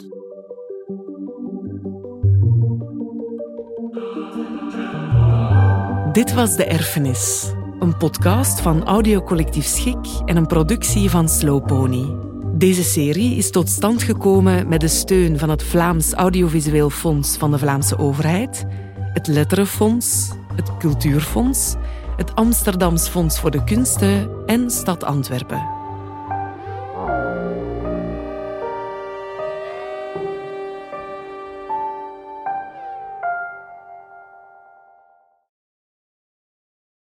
Dit 6.13 6.33
was 6.33 6.55
De 6.55 6.65
Erfenis, 6.65 7.53
een 7.79 7.97
podcast 7.97 8.61
van 8.61 8.83
Audiocollectief 8.83 9.65
Schik 9.65 10.07
en 10.25 10.37
een 10.37 10.47
productie 10.47 11.09
van 11.09 11.29
Slowpony. 11.29 12.15
Deze 12.53 12.83
serie 12.83 13.35
is 13.35 13.51
tot 13.51 13.69
stand 13.69 14.03
gekomen 14.03 14.67
met 14.67 14.81
de 14.81 14.87
steun 14.87 15.39
van 15.39 15.49
het 15.49 15.63
Vlaams 15.63 16.13
Audiovisueel 16.13 16.89
Fonds 16.89 17.37
van 17.37 17.51
de 17.51 17.57
Vlaamse 17.57 17.97
Overheid, 17.97 18.65
het 19.13 19.27
Letterenfonds, 19.27 20.31
het 20.55 20.77
Cultuurfonds 20.77 21.75
het 22.17 22.35
Amsterdams 22.35 23.07
Fonds 23.07 23.39
voor 23.39 23.51
de 23.51 23.63
Kunsten 23.63 24.29
en 24.45 24.71
Stad 24.71 25.03
Antwerpen. 25.03 25.76